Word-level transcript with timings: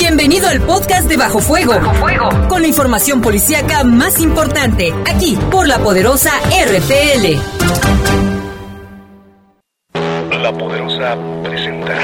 Bienvenido 0.00 0.48
al 0.48 0.62
podcast 0.62 1.06
de 1.10 1.18
Bajo 1.18 1.40
Fuego. 1.40 1.74
Bajo 1.74 1.92
Fuego. 1.96 2.48
Con 2.48 2.62
la 2.62 2.68
información 2.68 3.20
policíaca 3.20 3.84
más 3.84 4.18
importante, 4.18 4.94
aquí 5.06 5.38
por 5.50 5.68
la 5.68 5.78
poderosa 5.78 6.30
RPL. 6.48 7.38
La 10.42 10.52
poderosa 10.54 11.18
presenta. 11.44 11.94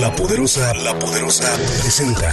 La 0.00 0.14
poderosa, 0.14 0.72
la 0.74 0.96
poderosa 0.96 1.52
presenta. 1.82 2.32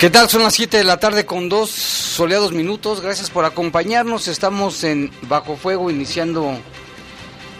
¿Qué 0.00 0.08
tal? 0.08 0.30
Son 0.30 0.42
las 0.42 0.54
7 0.54 0.78
de 0.78 0.84
la 0.84 0.98
tarde 0.98 1.26
con 1.26 1.50
dos 1.50 1.68
soleados 1.68 2.52
minutos. 2.52 3.02
Gracias 3.02 3.28
por 3.28 3.44
acompañarnos. 3.44 4.28
Estamos 4.28 4.82
en 4.82 5.10
Bajo 5.28 5.56
Fuego 5.56 5.90
iniciando... 5.90 6.56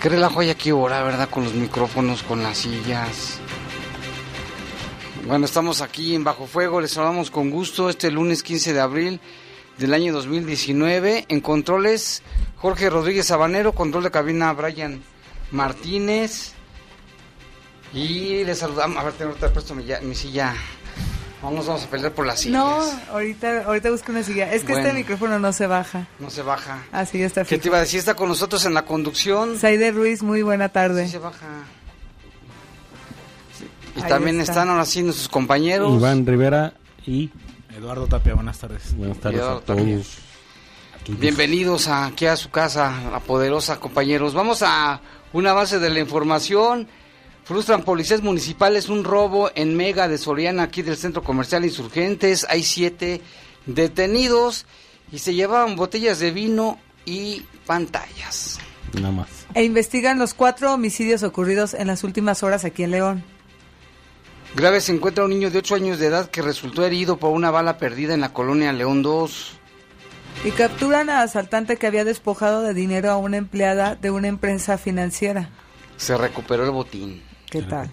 Qué 0.00 0.08
relajo 0.08 0.40
hay 0.40 0.48
aquí 0.48 0.70
ahora, 0.70 1.02
¿verdad? 1.02 1.28
Con 1.28 1.44
los 1.44 1.52
micrófonos, 1.52 2.22
con 2.22 2.42
las 2.42 2.56
sillas. 2.56 3.40
Bueno, 5.26 5.44
estamos 5.44 5.82
aquí 5.82 6.14
en 6.14 6.24
Bajo 6.24 6.46
Fuego. 6.46 6.80
Les 6.80 6.92
saludamos 6.92 7.30
con 7.30 7.50
gusto 7.50 7.90
este 7.90 8.10
lunes 8.10 8.42
15 8.42 8.72
de 8.72 8.80
abril 8.80 9.20
del 9.76 9.92
año 9.92 10.10
2019. 10.14 11.26
En 11.28 11.42
controles, 11.42 12.22
Jorge 12.56 12.88
Rodríguez 12.88 13.26
Sabanero. 13.26 13.74
Control 13.74 14.04
de 14.04 14.10
cabina, 14.10 14.54
Brian 14.54 15.02
Martínez. 15.50 16.52
Y 17.92 18.44
les 18.44 18.60
saludamos... 18.60 18.96
A 18.96 19.04
ver, 19.04 19.12
tengo 19.12 19.34
puesto 19.34 19.74
mi, 19.74 19.84
mi 20.00 20.14
silla... 20.14 20.54
Vamos, 21.42 21.66
vamos 21.66 21.84
a 21.84 21.86
pelear 21.86 22.12
por 22.12 22.26
las 22.26 22.40
sillas. 22.40 22.60
No, 22.60 23.12
ahorita, 23.12 23.64
ahorita 23.64 23.90
busco 23.90 24.12
una 24.12 24.22
silla. 24.22 24.52
Es 24.52 24.62
que 24.62 24.74
este 24.74 24.92
micrófono 24.92 25.38
no 25.38 25.52
se 25.52 25.66
baja. 25.66 26.06
No 26.18 26.28
se 26.28 26.42
baja. 26.42 26.82
Así 26.92 27.22
está. 27.22 27.44
¿Qué 27.44 27.58
te 27.58 27.68
iba 27.68 27.78
a 27.78 27.80
decir? 27.80 27.98
Está 27.98 28.14
con 28.14 28.28
nosotros 28.28 28.64
en 28.66 28.74
la 28.74 28.84
conducción. 28.84 29.58
Saide 29.58 29.90
Ruiz, 29.90 30.22
muy 30.22 30.42
buena 30.42 30.68
tarde. 30.68 31.06
Sí 31.06 31.12
se 31.12 31.18
baja. 31.18 31.46
Y 33.96 34.02
también 34.02 34.40
están 34.40 34.68
ahora 34.68 34.84
sí 34.84 35.02
nuestros 35.02 35.28
compañeros. 35.28 35.92
Iván 35.94 36.26
Rivera 36.26 36.74
y 37.06 37.30
Eduardo 37.76 38.06
Tapia. 38.06 38.34
Buenas 38.34 38.58
tardes. 38.58 38.94
Buenas 38.94 39.18
tardes 39.18 39.40
a 39.40 39.60
todos. 39.60 40.18
Bienvenidos 41.08 41.88
aquí 41.88 42.26
a 42.26 42.36
su 42.36 42.50
casa, 42.50 42.94
la 43.10 43.20
poderosa 43.20 43.80
compañeros. 43.80 44.34
Vamos 44.34 44.62
a 44.62 45.00
una 45.32 45.54
base 45.54 45.78
de 45.78 45.90
la 45.90 46.00
información. 46.00 46.86
Frustran 47.50 47.82
policías 47.82 48.22
municipales 48.22 48.88
un 48.88 49.02
robo 49.02 49.50
en 49.56 49.76
Mega 49.76 50.06
de 50.06 50.18
Soriana, 50.18 50.62
aquí 50.62 50.82
del 50.82 50.96
Centro 50.96 51.24
Comercial 51.24 51.64
Insurgentes. 51.64 52.46
Hay 52.48 52.62
siete 52.62 53.22
detenidos 53.66 54.66
y 55.10 55.18
se 55.18 55.34
llevaban 55.34 55.74
botellas 55.74 56.20
de 56.20 56.30
vino 56.30 56.78
y 57.04 57.42
pantallas. 57.66 58.60
Nada 58.92 59.10
más. 59.10 59.26
E 59.54 59.64
investigan 59.64 60.16
los 60.16 60.32
cuatro 60.32 60.72
homicidios 60.72 61.24
ocurridos 61.24 61.74
en 61.74 61.88
las 61.88 62.04
últimas 62.04 62.44
horas 62.44 62.64
aquí 62.64 62.84
en 62.84 62.92
León. 62.92 63.24
Grave 64.54 64.80
se 64.80 64.92
encuentra 64.92 65.24
un 65.24 65.30
niño 65.30 65.50
de 65.50 65.58
8 65.58 65.74
años 65.74 65.98
de 65.98 66.06
edad 66.06 66.30
que 66.30 66.42
resultó 66.42 66.84
herido 66.84 67.16
por 67.16 67.32
una 67.32 67.50
bala 67.50 67.78
perdida 67.78 68.14
en 68.14 68.20
la 68.20 68.32
colonia 68.32 68.72
León 68.72 69.02
2. 69.02 69.58
Y 70.44 70.52
capturan 70.52 71.10
a 71.10 71.22
asaltante 71.22 71.78
que 71.78 71.88
había 71.88 72.04
despojado 72.04 72.62
de 72.62 72.74
dinero 72.74 73.10
a 73.10 73.16
una 73.16 73.38
empleada 73.38 73.96
de 73.96 74.12
una 74.12 74.28
empresa 74.28 74.78
financiera. 74.78 75.50
Se 75.96 76.16
recuperó 76.16 76.64
el 76.64 76.70
botín. 76.70 77.28
¿Qué 77.50 77.62
tal? 77.62 77.90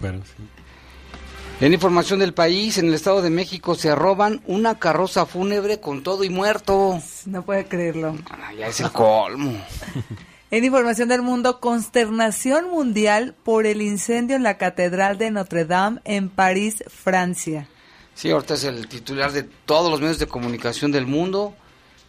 En 1.60 1.74
información 1.74 2.20
del 2.20 2.36
país, 2.36 2.78
en 2.78 2.88
el 2.88 2.94
Estado 2.94 3.24
de 3.24 3.32
México 3.32 3.74
se 3.74 3.96
roban 3.96 4.42
una 4.46 4.78
carroza 4.78 5.26
fúnebre 5.26 5.80
con 5.80 6.04
todo 6.04 6.24
y 6.24 6.30
muerto. 6.30 7.02
No 7.26 7.44
puede 7.44 7.66
creerlo. 7.66 8.16
Ah, 8.30 8.54
ya 8.54 8.68
es 8.68 8.80
el 8.80 8.92
colmo. 8.92 9.60
en 10.52 10.64
información 10.64 11.10
del 11.10 11.24
mundo, 11.24 11.60
consternación 11.60 12.70
mundial 12.70 13.34
por 13.44 13.66
el 13.66 13.82
incendio 13.82 14.36
en 14.36 14.44
la 14.44 14.60
Catedral 14.60 15.18
de 15.18 15.32
Notre 15.32 15.66
Dame 15.66 16.02
en 16.06 16.30
París, 16.30 16.84
Francia. 16.88 17.68
Sí, 18.14 18.30
ahorita 18.30 18.54
es 18.54 18.64
el 18.64 18.88
titular 18.88 19.32
de 19.32 19.42
todos 19.42 19.90
los 19.90 20.00
medios 20.00 20.20
de 20.20 20.28
comunicación 20.28 20.92
del 20.92 21.08
mundo, 21.08 21.56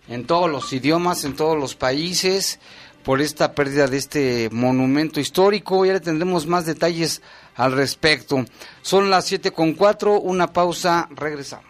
en 0.08 0.26
todos 0.26 0.50
los 0.50 0.70
idiomas, 0.74 1.24
en 1.24 1.34
todos 1.34 1.58
los 1.58 1.74
países 1.74 2.60
por 3.04 3.20
esta 3.20 3.54
pérdida 3.54 3.86
de 3.86 3.96
este 3.96 4.48
monumento 4.52 5.20
histórico. 5.20 5.84
Ya 5.84 5.94
le 5.94 6.00
tendremos 6.00 6.46
más 6.46 6.66
detalles 6.66 7.22
al 7.56 7.72
respecto. 7.72 8.44
Son 8.82 9.10
las 9.10 9.26
siete 9.26 9.52
con 9.52 9.74
cuatro, 9.74 10.20
una 10.20 10.52
pausa, 10.52 11.08
regresamos. 11.14 11.66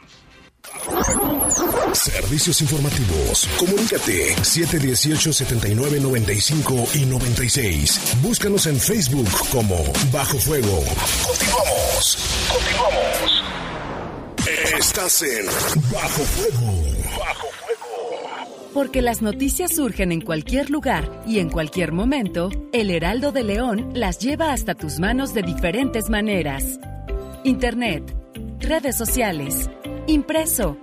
Servicios 1.92 2.60
informativos. 2.60 3.48
Comunícate 3.58 4.36
718-7995 4.36 6.94
y 6.94 7.06
96. 7.06 8.18
Búscanos 8.22 8.66
en 8.66 8.78
Facebook 8.78 9.28
como 9.50 9.82
Bajo 10.12 10.38
Fuego. 10.38 10.84
Continuamos. 11.26 12.18
Continuamos. 12.52 13.42
Estás 14.78 15.22
en 15.22 15.46
Bajo 15.90 16.22
Fuego. 16.22 16.84
Bajo 17.18 17.48
porque 18.74 19.02
las 19.02 19.22
noticias 19.22 19.74
surgen 19.74 20.12
en 20.12 20.20
cualquier 20.20 20.70
lugar 20.70 21.22
y 21.26 21.38
en 21.38 21.50
cualquier 21.50 21.92
momento, 21.92 22.50
el 22.72 22.90
Heraldo 22.90 23.32
de 23.32 23.44
León 23.44 23.90
las 23.94 24.18
lleva 24.18 24.52
hasta 24.52 24.74
tus 24.74 24.98
manos 24.98 25.34
de 25.34 25.42
diferentes 25.42 26.10
maneras. 26.10 26.78
Internet, 27.44 28.14
redes 28.60 28.96
sociales, 28.96 29.70
impreso. 30.06 30.76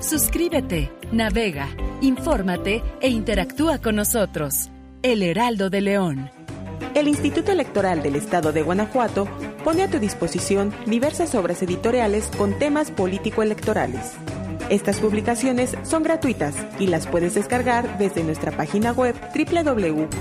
Suscríbete, 0.00 0.90
navega, 1.12 1.68
infórmate 2.00 2.82
e 3.00 3.08
interactúa 3.08 3.78
con 3.78 3.96
nosotros. 3.96 4.70
El 5.02 5.22
Heraldo 5.22 5.70
de 5.70 5.80
León. 5.80 6.30
El 6.94 7.08
Instituto 7.08 7.52
Electoral 7.52 8.02
del 8.02 8.16
Estado 8.16 8.52
de 8.52 8.62
Guanajuato 8.62 9.26
pone 9.64 9.82
a 9.82 9.88
tu 9.88 9.98
disposición 9.98 10.74
diversas 10.86 11.34
obras 11.34 11.62
editoriales 11.62 12.26
con 12.36 12.58
temas 12.58 12.90
político-electorales 12.90 14.12
estas 14.72 15.00
publicaciones 15.00 15.76
son 15.82 16.02
gratuitas 16.02 16.54
y 16.78 16.86
las 16.86 17.06
puedes 17.06 17.34
descargar 17.34 17.98
desde 17.98 18.24
nuestra 18.24 18.52
página 18.52 18.92
web 18.92 19.14
www.iec.mx. 19.34 20.12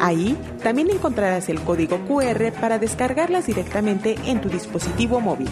Ahí 0.00 0.36
también 0.64 0.90
encontrarás 0.90 1.48
el 1.48 1.60
código 1.60 2.00
QR 2.08 2.50
para 2.60 2.80
descargarlas 2.80 3.46
directamente 3.46 4.16
en 4.24 4.40
tu 4.40 4.48
dispositivo 4.48 5.20
móvil. 5.20 5.48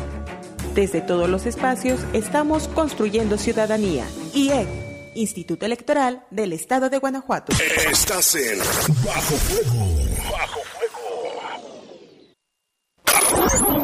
Desde 0.75 1.01
todos 1.01 1.31
los 1.31 1.47
espacios 1.47 2.01
estamos 2.13 2.67
construyendo 2.67 3.39
ciudadanía. 3.39 4.05
IEC, 4.35 4.67
Instituto 5.15 5.65
Electoral 5.65 6.25
del 6.31 6.53
Estado 6.53 6.91
de 6.91 6.99
Guanajuato. 6.99 7.53
Estás 7.89 8.35
en 8.35 8.59
Bajo 9.05 9.37
Fuego. 9.37 10.10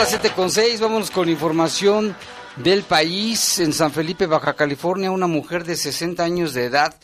Las 0.00 0.08
7 0.08 0.30
con 0.34 0.50
6, 0.50 0.80
vámonos 0.80 1.10
con 1.10 1.28
información 1.28 2.16
del 2.56 2.84
país. 2.84 3.58
En 3.58 3.74
San 3.74 3.92
Felipe, 3.92 4.24
Baja 4.24 4.54
California, 4.54 5.10
una 5.10 5.26
mujer 5.26 5.64
de 5.64 5.76
60 5.76 6.24
años 6.24 6.54
de 6.54 6.64
edad 6.64 6.94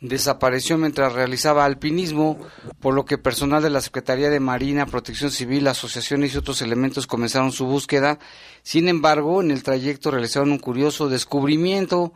desapareció 0.00 0.78
mientras 0.78 1.12
realizaba 1.14 1.64
alpinismo, 1.64 2.38
por 2.78 2.94
lo 2.94 3.04
que 3.06 3.18
personal 3.18 3.60
de 3.60 3.70
la 3.70 3.80
Secretaría 3.80 4.30
de 4.30 4.38
Marina, 4.38 4.86
Protección 4.86 5.32
Civil, 5.32 5.66
asociaciones 5.66 6.32
y 6.32 6.38
otros 6.38 6.62
elementos 6.62 7.08
comenzaron 7.08 7.50
su 7.50 7.66
búsqueda. 7.66 8.20
Sin 8.62 8.86
embargo, 8.86 9.42
en 9.42 9.50
el 9.50 9.64
trayecto 9.64 10.12
realizaron 10.12 10.52
un 10.52 10.60
curioso 10.60 11.08
descubrimiento. 11.08 12.12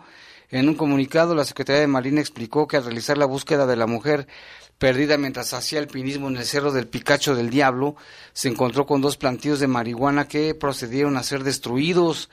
En 0.50 0.68
un 0.68 0.76
comunicado, 0.76 1.34
la 1.34 1.44
Secretaría 1.46 1.80
de 1.80 1.88
Marina 1.88 2.20
explicó 2.20 2.68
que 2.68 2.76
al 2.76 2.84
realizar 2.84 3.18
la 3.18 3.26
búsqueda 3.26 3.66
de 3.66 3.74
la 3.74 3.88
mujer 3.88 4.28
perdida 4.78 5.18
mientras 5.18 5.52
hacía 5.52 5.80
alpinismo 5.80 6.28
en 6.28 6.36
el 6.36 6.44
Cerro 6.44 6.72
del 6.72 6.86
Picacho 6.86 7.34
del 7.34 7.50
Diablo, 7.50 7.96
se 8.32 8.48
encontró 8.48 8.86
con 8.86 9.00
dos 9.00 9.16
plantíos 9.16 9.60
de 9.60 9.66
marihuana 9.66 10.28
que 10.28 10.54
procedieron 10.54 11.16
a 11.16 11.24
ser 11.24 11.42
destruidos. 11.42 12.30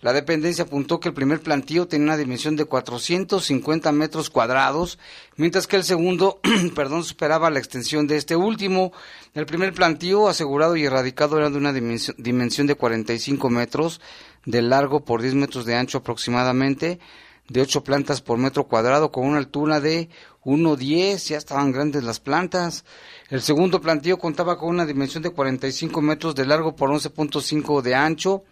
La 0.00 0.12
dependencia 0.12 0.62
apuntó 0.62 1.00
que 1.00 1.08
el 1.08 1.14
primer 1.14 1.40
plantío 1.40 1.88
tenía 1.88 2.04
una 2.04 2.16
dimensión 2.16 2.54
de 2.54 2.66
450 2.66 3.90
metros 3.90 4.30
cuadrados, 4.30 4.96
mientras 5.36 5.66
que 5.66 5.74
el 5.74 5.82
segundo, 5.82 6.40
perdón, 6.76 7.02
superaba 7.02 7.50
la 7.50 7.58
extensión 7.58 8.06
de 8.06 8.16
este 8.16 8.36
último. 8.36 8.92
El 9.34 9.46
primer 9.46 9.72
plantío 9.72 10.28
asegurado 10.28 10.76
y 10.76 10.84
erradicado 10.84 11.36
era 11.36 11.50
de 11.50 11.58
una 11.58 11.72
dimensión, 11.72 12.68
de 12.68 12.74
45 12.76 13.50
metros 13.50 14.00
de 14.44 14.62
largo 14.62 15.04
por 15.04 15.20
10 15.20 15.34
metros 15.34 15.66
de 15.66 15.74
ancho 15.74 15.98
aproximadamente, 15.98 17.00
de 17.48 17.60
8 17.60 17.82
plantas 17.82 18.20
por 18.20 18.38
metro 18.38 18.68
cuadrado, 18.68 19.10
con 19.10 19.26
una 19.26 19.38
altura 19.38 19.80
de 19.80 20.10
1.10, 20.48 21.28
ya 21.28 21.36
estaban 21.36 21.72
grandes 21.72 22.04
las 22.04 22.20
plantas. 22.20 22.84
El 23.28 23.42
segundo 23.42 23.80
plantío 23.80 24.18
contaba 24.18 24.56
con 24.56 24.70
una 24.70 24.86
dimensión 24.86 25.22
de 25.22 25.30
45 25.30 26.00
metros 26.00 26.34
de 26.34 26.46
largo 26.46 26.74
por 26.74 26.90
11.5 26.90 27.82
de 27.82 27.94
ancho 27.94 28.44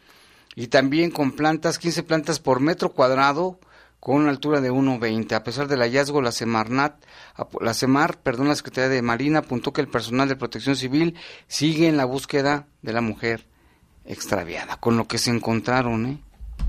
y 0.54 0.66
también 0.66 1.10
con 1.10 1.32
plantas, 1.32 1.78
15 1.78 2.02
plantas 2.02 2.38
por 2.38 2.60
metro 2.60 2.93
cuadrado, 2.93 3.58
con 3.98 4.16
una 4.16 4.31
altura 4.31 4.60
de 4.60 4.70
1.20. 4.70 5.32
A 5.32 5.43
pesar 5.43 5.69
del 5.69 5.81
hallazgo, 5.81 6.20
la 6.20 6.32
Semarnat, 6.32 7.02
la 7.60 7.75
Semar, 7.75 8.19
perdón, 8.19 8.49
la 8.49 8.56
Secretaría 8.56 8.90
de 8.90 9.02
Marina 9.02 9.40
apuntó 9.40 9.72
que 9.72 9.81
el 9.81 9.88
personal 9.88 10.28
de 10.28 10.37
Protección 10.37 10.76
Civil 10.76 11.14
sigue 11.49 11.88
en 11.88 11.96
la 11.96 12.04
búsqueda 12.04 12.66
de 12.82 12.92
la 12.92 13.00
mujer 13.00 13.46
extraviada, 14.04 14.76
con 14.76 14.96
lo 14.96 15.08
que 15.08 15.19
se 15.19 15.31
encontraron, 15.31 16.06
¿eh? 16.06 16.19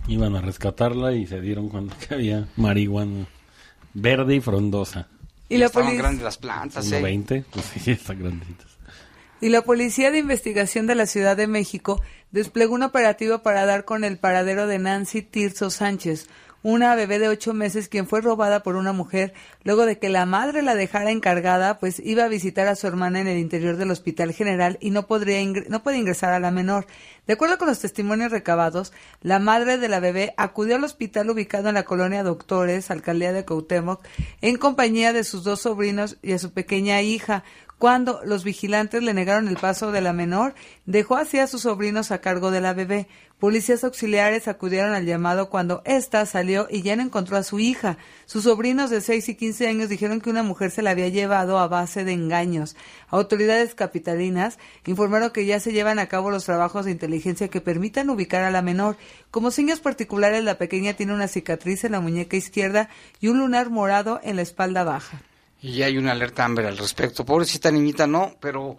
Iban 0.07 0.35
a 0.35 0.41
rescatarla 0.41 1.13
y 1.13 1.27
se 1.27 1.41
dieron 1.41 1.69
cuenta 1.69 1.95
que 1.97 2.13
había 2.13 2.47
marihuana 2.55 3.27
verde 3.93 4.35
y 4.35 4.41
frondosa. 4.41 5.07
Y 5.49 5.57
la 5.57 5.67
Estaban 5.67 5.87
policía... 5.87 6.03
grandes 6.03 6.23
las 6.23 6.37
plantas, 6.37 6.91
¿eh? 6.91 7.01
1.20, 7.01 7.45
pues 7.51 7.65
sí, 7.65 7.91
están 7.91 8.19
grandecitas. 8.19 8.77
Y 9.39 9.49
la 9.49 9.61
Policía 9.61 10.09
de 10.09 10.17
Investigación 10.17 10.87
de 10.87 10.95
la 10.95 11.05
Ciudad 11.05 11.37
de 11.37 11.45
México 11.45 12.01
desplegó 12.31 12.73
un 12.73 12.81
operativo 12.81 13.43
para 13.43 13.65
dar 13.65 13.85
con 13.85 14.03
el 14.03 14.17
paradero 14.17 14.65
de 14.65 14.79
Nancy 14.79 15.21
Tirso 15.21 15.69
Sánchez, 15.69 16.27
una 16.67 16.95
bebé 16.95 17.17
de 17.17 17.29
ocho 17.29 17.53
meses 17.53 17.87
quien 17.87 18.07
fue 18.07 18.19
robada 18.19 18.61
por 18.61 18.75
una 18.75 18.91
mujer 18.91 19.33
luego 19.63 19.85
de 19.85 19.99
que 19.99 20.09
la 20.09 20.25
madre 20.25 20.61
la 20.61 20.75
dejara 20.75 21.11
encargada, 21.11 21.79
pues 21.79 22.01
iba 22.03 22.25
a 22.25 22.27
visitar 22.27 22.67
a 22.67 22.75
su 22.75 22.87
hermana 22.87 23.21
en 23.21 23.27
el 23.27 23.37
interior 23.37 23.77
del 23.77 23.89
Hospital 23.89 24.33
General 24.33 24.77
y 24.81 24.89
no, 24.89 25.07
podría 25.07 25.39
no 25.69 25.81
puede 25.81 25.97
ingresar 25.97 26.33
a 26.33 26.41
la 26.41 26.51
menor. 26.51 26.85
De 27.25 27.33
acuerdo 27.33 27.57
con 27.57 27.69
los 27.69 27.79
testimonios 27.79 28.33
recabados, 28.33 28.91
la 29.21 29.39
madre 29.39 29.77
de 29.77 29.87
la 29.87 30.01
bebé 30.01 30.33
acudió 30.35 30.75
al 30.75 30.83
hospital 30.83 31.29
ubicado 31.29 31.69
en 31.69 31.75
la 31.75 31.83
colonia 31.83 32.23
Doctores, 32.23 32.91
alcaldía 32.91 33.31
de 33.31 33.45
Cuauhtémoc, 33.45 34.03
en 34.41 34.57
compañía 34.57 35.13
de 35.13 35.23
sus 35.23 35.45
dos 35.45 35.61
sobrinos 35.61 36.17
y 36.21 36.33
a 36.33 36.39
su 36.39 36.51
pequeña 36.51 37.01
hija, 37.01 37.45
cuando 37.77 38.21
los 38.25 38.43
vigilantes 38.43 39.03
le 39.03 39.13
negaron 39.13 39.47
el 39.47 39.57
paso 39.57 39.91
de 39.91 40.01
la 40.01 40.11
menor, 40.11 40.55
dejó 40.87 41.15
así 41.15 41.37
a 41.37 41.45
sus 41.45 41.61
sobrinos 41.61 42.09
a 42.09 42.21
cargo 42.21 42.49
de 42.49 42.59
la 42.59 42.73
bebé. 42.73 43.07
Policías 43.37 43.83
auxiliares 43.83 44.47
acudieron 44.47 44.93
al 44.93 45.05
llamado 45.05 45.51
cuando 45.51 45.83
ésta 45.85 46.25
salió 46.25 46.67
y 46.71 46.81
ya 46.81 46.95
no 46.95 47.03
encontró 47.03 47.37
a 47.37 47.43
su 47.43 47.59
hija. 47.59 47.99
Sus 48.25 48.45
sobrinos 48.45 48.89
de 48.89 48.99
6 48.99 49.29
y 49.29 49.35
15 49.35 49.67
años 49.67 49.89
dijeron 49.89 50.21
que 50.21 50.31
una 50.31 50.41
mujer 50.41 50.71
se 50.71 50.81
la 50.81 50.89
había 50.89 51.09
llevado 51.09 51.59
a 51.59 51.67
base 51.67 52.03
de 52.03 52.13
engaños. 52.13 52.75
Autoridades 53.09 53.75
capitalinas 53.75 54.57
informaron 54.87 55.29
que 55.29 55.45
ya 55.45 55.59
se 55.59 55.71
llevan 55.71 55.99
a 55.99 56.07
cabo 56.07 56.31
los 56.31 56.45
trabajos 56.45 56.85
de 56.85 56.91
inteligencia 56.91 57.49
que 57.49 57.61
permitan 57.61 58.09
ubicar 58.09 58.43
a 58.43 58.49
la 58.49 58.63
menor. 58.63 58.97
Como 59.29 59.51
signos 59.51 59.81
particulares, 59.81 60.43
la 60.43 60.57
pequeña 60.57 60.95
tiene 60.95 61.13
una 61.13 61.27
cicatriz 61.27 61.83
en 61.83 61.91
la 61.91 61.99
muñeca 61.99 62.37
izquierda 62.37 62.89
y 63.19 63.27
un 63.27 63.37
lunar 63.37 63.69
morado 63.69 64.19
en 64.23 64.35
la 64.35 64.41
espalda 64.41 64.83
baja. 64.83 65.21
Y 65.61 65.73
ya 65.73 65.87
hay 65.87 65.97
una 65.97 66.11
alerta 66.11 66.45
Amber 66.45 66.65
al 66.65 66.77
respecto. 66.77 67.25
Pobrecita 67.25 67.71
niñita 67.71 68.07
no, 68.07 68.35
pero 68.39 68.77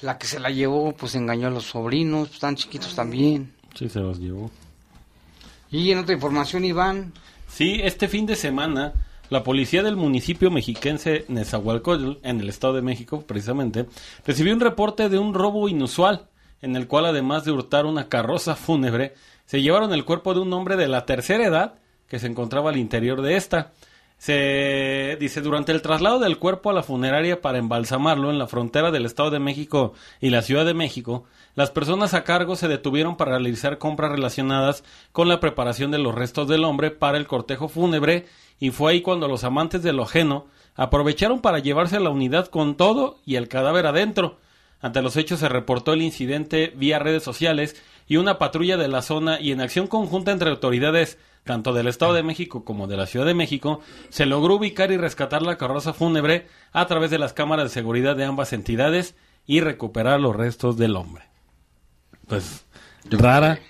la 0.00 0.18
que 0.18 0.26
se 0.26 0.40
la 0.40 0.50
llevó 0.50 0.92
pues 0.92 1.14
engañó 1.14 1.48
a 1.48 1.50
los 1.50 1.64
sobrinos, 1.64 2.30
están 2.32 2.56
chiquitos 2.56 2.94
también. 2.94 3.54
Sí, 3.74 3.88
se 3.88 4.00
los 4.00 4.18
llevó. 4.18 4.50
Y 5.70 5.90
en 5.90 5.98
otra 5.98 6.14
información, 6.14 6.64
Iván, 6.64 7.12
Sí, 7.48 7.80
este 7.82 8.08
fin 8.08 8.26
de 8.26 8.36
semana, 8.36 8.92
la 9.30 9.42
policía 9.42 9.82
del 9.82 9.96
municipio 9.96 10.50
mexiquense 10.50 11.24
Nezahualcóyotl, 11.28 12.18
en 12.22 12.40
el 12.40 12.48
Estado 12.48 12.74
de 12.74 12.82
México, 12.82 13.22
precisamente, 13.26 13.86
recibió 14.26 14.52
un 14.52 14.60
reporte 14.60 15.08
de 15.08 15.18
un 15.18 15.32
robo 15.32 15.68
inusual, 15.68 16.26
en 16.60 16.76
el 16.76 16.86
cual, 16.86 17.06
además 17.06 17.44
de 17.44 17.52
hurtar 17.52 17.86
una 17.86 18.08
carroza 18.08 18.56
fúnebre, 18.56 19.14
se 19.46 19.62
llevaron 19.62 19.94
el 19.94 20.04
cuerpo 20.04 20.34
de 20.34 20.40
un 20.40 20.52
hombre 20.52 20.76
de 20.76 20.88
la 20.88 21.06
tercera 21.06 21.46
edad 21.46 21.74
que 22.08 22.18
se 22.18 22.26
encontraba 22.26 22.70
al 22.70 22.76
interior 22.76 23.22
de 23.22 23.36
esta. 23.36 23.72
Se 24.18 25.16
dice 25.20 25.42
durante 25.42 25.72
el 25.72 25.82
traslado 25.82 26.18
del 26.18 26.38
cuerpo 26.38 26.70
a 26.70 26.72
la 26.72 26.82
funeraria 26.82 27.42
para 27.42 27.58
embalsamarlo 27.58 28.30
en 28.30 28.38
la 28.38 28.46
frontera 28.46 28.90
del 28.90 29.04
Estado 29.04 29.30
de 29.30 29.38
México 29.38 29.92
y 30.20 30.30
la 30.30 30.42
Ciudad 30.42 30.64
de 30.64 30.74
México, 30.74 31.24
las 31.54 31.70
personas 31.70 32.12
a 32.14 32.24
cargo 32.24 32.56
se 32.56 32.68
detuvieron 32.68 33.16
para 33.16 33.32
realizar 33.32 33.78
compras 33.78 34.12
relacionadas 34.12 34.84
con 35.12 35.28
la 35.28 35.40
preparación 35.40 35.90
de 35.90 35.98
los 35.98 36.14
restos 36.14 36.48
del 36.48 36.64
hombre 36.64 36.90
para 36.90 37.18
el 37.18 37.26
cortejo 37.26 37.68
fúnebre 37.68 38.26
y 38.58 38.70
fue 38.70 38.92
ahí 38.92 39.00
cuando 39.02 39.28
los 39.28 39.44
amantes 39.44 39.82
de 39.82 39.92
lo 39.92 40.02
ajeno 40.02 40.46
aprovecharon 40.74 41.40
para 41.40 41.58
llevarse 41.58 41.96
a 41.96 42.00
la 42.00 42.10
unidad 42.10 42.48
con 42.48 42.76
todo 42.76 43.18
y 43.24 43.36
el 43.36 43.48
cadáver 43.48 43.86
adentro. 43.86 44.38
Ante 44.80 45.02
los 45.02 45.16
hechos 45.16 45.40
se 45.40 45.48
reportó 45.48 45.92
el 45.92 46.02
incidente 46.02 46.72
vía 46.76 46.98
redes 46.98 47.22
sociales 47.22 47.82
y 48.06 48.18
una 48.18 48.38
patrulla 48.38 48.76
de 48.76 48.88
la 48.88 49.02
zona 49.02 49.40
y 49.40 49.52
en 49.52 49.60
acción 49.60 49.86
conjunta 49.86 50.32
entre 50.32 50.50
autoridades 50.50 51.18
tanto 51.46 51.72
del 51.72 51.86
Estado 51.88 52.12
de 52.12 52.22
México 52.22 52.62
como 52.64 52.86
de 52.86 52.98
la 52.98 53.06
Ciudad 53.06 53.24
de 53.24 53.32
México, 53.34 53.80
se 54.10 54.26
logró 54.26 54.56
ubicar 54.56 54.92
y 54.92 54.98
rescatar 54.98 55.40
la 55.40 55.56
carroza 55.56 55.94
fúnebre 55.94 56.46
a 56.72 56.86
través 56.86 57.10
de 57.10 57.18
las 57.18 57.32
cámaras 57.32 57.64
de 57.66 57.70
seguridad 57.70 58.16
de 58.16 58.24
ambas 58.24 58.52
entidades 58.52 59.14
y 59.46 59.60
recuperar 59.60 60.20
los 60.20 60.36
restos 60.36 60.76
del 60.76 60.96
hombre. 60.96 61.24
Pues, 62.26 62.64
rara. 63.08 63.60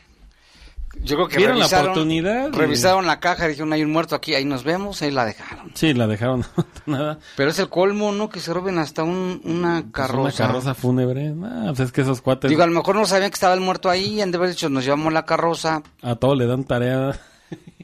yo 1.02 1.16
creo 1.16 1.28
que 1.28 1.36
Vieron 1.36 1.58
la 1.58 1.64
revisaron, 1.64 1.90
oportunidad 1.90 2.48
y- 2.48 2.56
revisaron 2.56 3.06
la 3.06 3.20
caja, 3.20 3.46
dijeron 3.48 3.70
hay 3.74 3.82
un 3.82 3.92
muerto 3.92 4.14
aquí, 4.14 4.34
ahí 4.34 4.46
nos 4.46 4.64
vemos, 4.64 5.02
ahí 5.02 5.10
la 5.10 5.26
dejaron. 5.26 5.70
Sí, 5.74 5.92
la 5.92 6.06
dejaron 6.06 6.42
nada. 6.86 7.18
Pero 7.36 7.50
es 7.50 7.58
el 7.58 7.68
colmo, 7.68 8.12
¿no? 8.12 8.30
Que 8.30 8.40
se 8.40 8.54
roben 8.54 8.78
hasta 8.78 9.02
un, 9.02 9.42
una 9.44 9.82
Pues 9.82 9.92
carroza. 9.92 10.44
Una 10.44 10.52
carroza 10.52 10.74
fúnebre. 10.74 11.34
Ah, 11.44 11.64
pues 11.68 11.80
es 11.80 11.92
que 11.92 12.00
esos 12.00 12.22
cuates 12.22 12.48
Digo, 12.48 12.62
a 12.62 12.66
lo 12.66 12.72
mejor 12.72 12.96
no 12.96 13.04
sabían 13.04 13.28
que 13.30 13.34
estaba 13.34 13.52
el 13.52 13.60
muerto 13.60 13.90
ahí, 13.90 14.22
han 14.22 14.30
de 14.30 14.38
haber 14.38 14.48
dicho, 14.48 14.70
nos 14.70 14.84
llevamos 14.84 15.12
la 15.12 15.26
carroza. 15.26 15.82
a 16.02 16.14
todos 16.14 16.38
le 16.38 16.46
dan 16.46 16.64
tarea. 16.64 17.20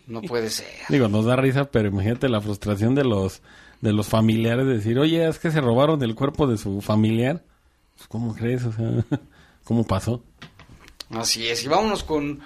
No 0.06 0.22
puede 0.22 0.50
ser. 0.50 0.66
Digo, 0.88 1.08
nos 1.08 1.24
da 1.24 1.36
risa, 1.36 1.64
pero 1.70 1.88
imagínate 1.88 2.28
la 2.28 2.40
frustración 2.40 2.94
de 2.94 3.04
los 3.04 3.42
de 3.82 3.92
los 3.92 4.08
familiares 4.08 4.64
de 4.64 4.74
decir, 4.74 4.98
oye, 4.98 5.28
es 5.28 5.38
que 5.38 5.50
se 5.50 5.60
robaron 5.60 6.02
el 6.02 6.14
cuerpo 6.14 6.46
de 6.46 6.56
su 6.56 6.80
familiar. 6.80 7.42
Pues, 7.96 8.08
¿Cómo 8.08 8.34
crees? 8.34 8.64
O 8.64 8.72
sea, 8.72 9.04
¿cómo 9.64 9.84
pasó? 9.84 10.22
Así 11.10 11.48
es, 11.48 11.64
y 11.64 11.68
vámonos 11.68 12.04
con 12.04 12.40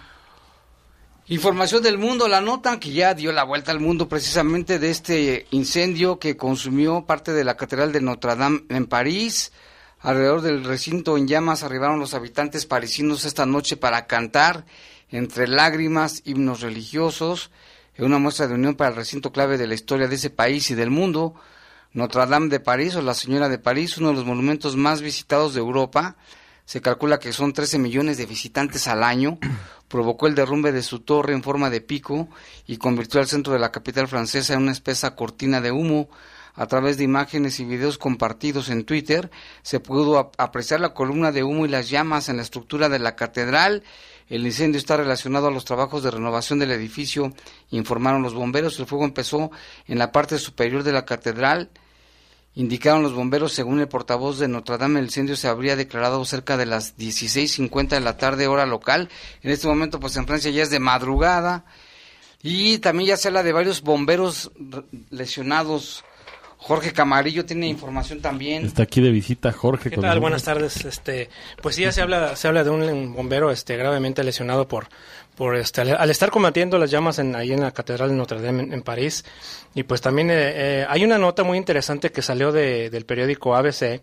información 1.29 1.83
del 1.83 1.99
mundo, 1.99 2.27
la 2.27 2.41
nota 2.41 2.81
que 2.81 2.93
ya 2.93 3.15
dio 3.15 3.33
la 3.33 3.45
vuelta 3.45 3.71
al 3.71 3.81
mundo 3.81 4.09
precisamente 4.09 4.79
de 4.79 4.91
este 4.91 5.47
incendio 5.51 6.19
que 6.19 6.37
consumió 6.37 7.05
parte 7.05 7.33
de 7.33 7.45
la 7.45 7.57
Catedral 7.57 7.93
de 7.93 8.01
Notre 8.01 8.35
Dame 8.35 8.65
en 8.69 8.87
París. 8.87 9.53
Alrededor 10.01 10.41
del 10.41 10.65
recinto 10.65 11.17
en 11.17 11.29
llamas 11.29 11.63
arribaron 11.63 12.01
los 12.01 12.15
habitantes 12.15 12.67
parisinos 12.67 13.25
esta 13.25 13.47
noche 13.47 13.77
para 13.77 14.07
cantar 14.07 14.65
entre 15.11 15.49
lágrimas, 15.49 16.23
himnos 16.25 16.61
religiosos, 16.61 17.51
en 17.95 18.05
una 18.07 18.19
muestra 18.19 18.47
de 18.47 18.55
unión 18.55 18.75
para 18.75 18.91
el 18.91 18.97
recinto 18.97 19.33
clave 19.33 19.57
de 19.59 19.67
la 19.67 19.75
historia 19.75 20.09
de 20.09 20.17
ese 20.17 20.31
país 20.31 20.71
y 20.71 20.75
del 20.75 20.91
mundo. 20.91 21.35
Notre 21.93 22.27
Dame 22.27 22.49
de 22.49 22.61
París 22.61 22.95
o 22.97 23.03
la 23.03 23.15
Señora 23.15 23.49
de 23.49 23.59
París, 23.59 23.97
uno 23.97 24.09
de 24.09 24.15
los 24.15 24.27
monumentos 24.27 24.77
más 24.77 25.01
visitados 25.01 25.55
de 25.55 25.61
Europa, 25.61 26.17
se 26.67 26.81
calcula 26.83 27.19
que 27.19 27.33
son 27.33 27.53
13 27.53 27.79
millones 27.79 28.19
de 28.19 28.27
visitantes 28.27 28.87
al 28.89 29.03
año, 29.03 29.39
provocó 29.89 30.27
el 30.27 30.35
derrumbe 30.35 30.73
de 30.73 30.83
su 30.83 30.99
torre 31.01 31.33
en 31.33 31.43
forma 31.43 31.71
de 31.71 31.81
pico 31.81 32.29
y 32.67 32.77
convirtió 32.77 33.21
al 33.21 33.29
centro 33.29 33.53
de 33.53 33.61
la 33.61 33.71
capital 33.73 34.09
francesa 34.09 34.53
en 34.55 34.63
una 34.63 34.73
espesa 34.73 35.15
cortina 35.15 35.61
de 35.61 35.71
humo. 35.73 36.09
A 36.59 36.67
través 36.67 36.97
de 36.97 37.05
imágenes 37.05 37.61
y 37.61 37.67
videos 37.67 37.99
compartidos 37.99 38.71
en 38.71 38.85
Twitter, 38.85 39.31
se 39.63 39.79
pudo 39.79 40.19
ap- 40.19 40.35
apreciar 40.39 40.81
la 40.81 40.95
columna 40.95 41.31
de 41.31 41.45
humo 41.45 41.67
y 41.67 41.69
las 41.69 41.91
llamas 41.91 42.31
en 42.31 42.37
la 42.39 42.43
estructura 42.43 42.89
de 42.89 42.99
la 42.99 43.15
catedral. 43.15 43.83
El 44.29 44.45
incendio 44.45 44.79
está 44.79 44.97
relacionado 44.97 45.47
a 45.49 45.51
los 45.51 45.65
trabajos 45.65 46.03
de 46.03 46.11
renovación 46.11 46.59
del 46.59 46.73
edificio, 46.73 47.33
informaron 47.71 48.23
los 48.23 48.35
bomberos. 48.35 48.79
El 48.79 48.87
fuego 48.87 49.05
empezó 49.05 49.51
en 49.87 49.99
la 49.99 50.13
parte 50.13 50.39
superior 50.39 50.83
de 50.83 50.93
la 50.93 51.05
catedral 51.05 51.71
Indicaron 52.57 53.03
los 53.03 53.13
bomberos, 53.13 53.53
según 53.53 53.81
el 53.81 53.89
portavoz 53.89 54.39
de 54.39 54.49
Notre 54.49 54.79
Dame, 54.79 54.99
el 54.99 55.05
incendio 55.05 55.37
se 55.37 55.47
habría 55.47 55.77
declarado 55.77 56.25
cerca 56.25 56.57
de 56.57 56.65
las 56.65 56.97
16.50 56.97 57.89
de 57.89 58.01
la 58.01 58.17
tarde, 58.17 58.47
hora 58.47 58.65
local. 58.65 59.11
En 59.43 59.51
este 59.51 59.67
momento, 59.69 60.01
pues 60.01 60.17
en 60.17 60.27
Francia 60.27 60.51
ya 60.51 60.63
es 60.63 60.71
de 60.71 60.79
madrugada. 60.79 61.67
Y 62.43 62.79
también 62.79 63.09
ya 63.09 63.19
se 63.19 63.29
habla 63.29 63.43
de 63.43 63.53
varios 63.53 63.83
bomberos 63.83 64.53
lesionados. 65.11 66.03
Jorge 66.59 66.93
Camarillo 66.93 67.45
tiene 67.45 67.69
información 67.69 68.21
también. 68.21 68.65
Está 68.65 68.85
aquí 68.85 69.01
de 69.01 69.11
visita 69.11 69.53
Jorge. 69.53 69.91
¿Qué 69.91 69.97
tal? 69.97 70.21
Buenas 70.21 70.43
tardes. 70.43 70.85
Este, 70.85 71.29
pues 71.63 71.77
sí, 71.77 71.83
ya 71.83 71.93
se 71.93 72.03
habla, 72.03 72.35
se 72.35 72.49
habla 72.49 72.65
de 72.65 72.71
un 72.71 73.15
bombero 73.15 73.51
este, 73.51 73.77
gravemente 73.77 74.25
lesionado 74.25 74.67
por, 74.67 74.89
por 75.37 75.55
este, 75.55 75.83
al, 75.83 76.11
estar 76.11 76.31
combatiendo 76.31 76.79
las 76.79 76.91
llamas 76.91 77.19
en, 77.19 77.37
ahí 77.37 77.53
en 77.53 77.61
la 77.61 77.73
Catedral 77.73 78.09
de 78.09 78.17
Notre 78.17 78.41
Dame 78.41 78.63
en, 78.63 78.83
París. 78.83 79.25
Y 79.75 79.83
pues 79.83 80.01
también 80.01 80.31
eh, 80.31 80.35
eh, 80.39 80.87
hay 80.89 81.05
una 81.05 81.19
nota 81.19 81.45
muy 81.45 81.59
interesante 81.59 82.11
que 82.11 82.23
salió 82.23 82.53
de, 82.53 82.91
del 82.91 83.05
periódico 83.05 83.55
ABC 83.55 84.03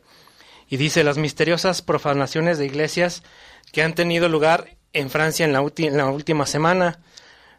y 0.69 0.77
dice 0.77 1.03
las 1.03 1.17
misteriosas 1.17 1.81
profanaciones 1.81 2.59
de 2.59 2.65
iglesias 2.65 3.23
que 3.71 3.81
han 3.81 3.93
tenido 3.93 4.29
lugar 4.29 4.77
en 4.93 5.09
Francia 5.09 5.45
en 5.45 5.53
la, 5.53 5.65
en 5.77 5.97
la 5.97 6.05
última 6.05 6.45
semana. 6.45 6.99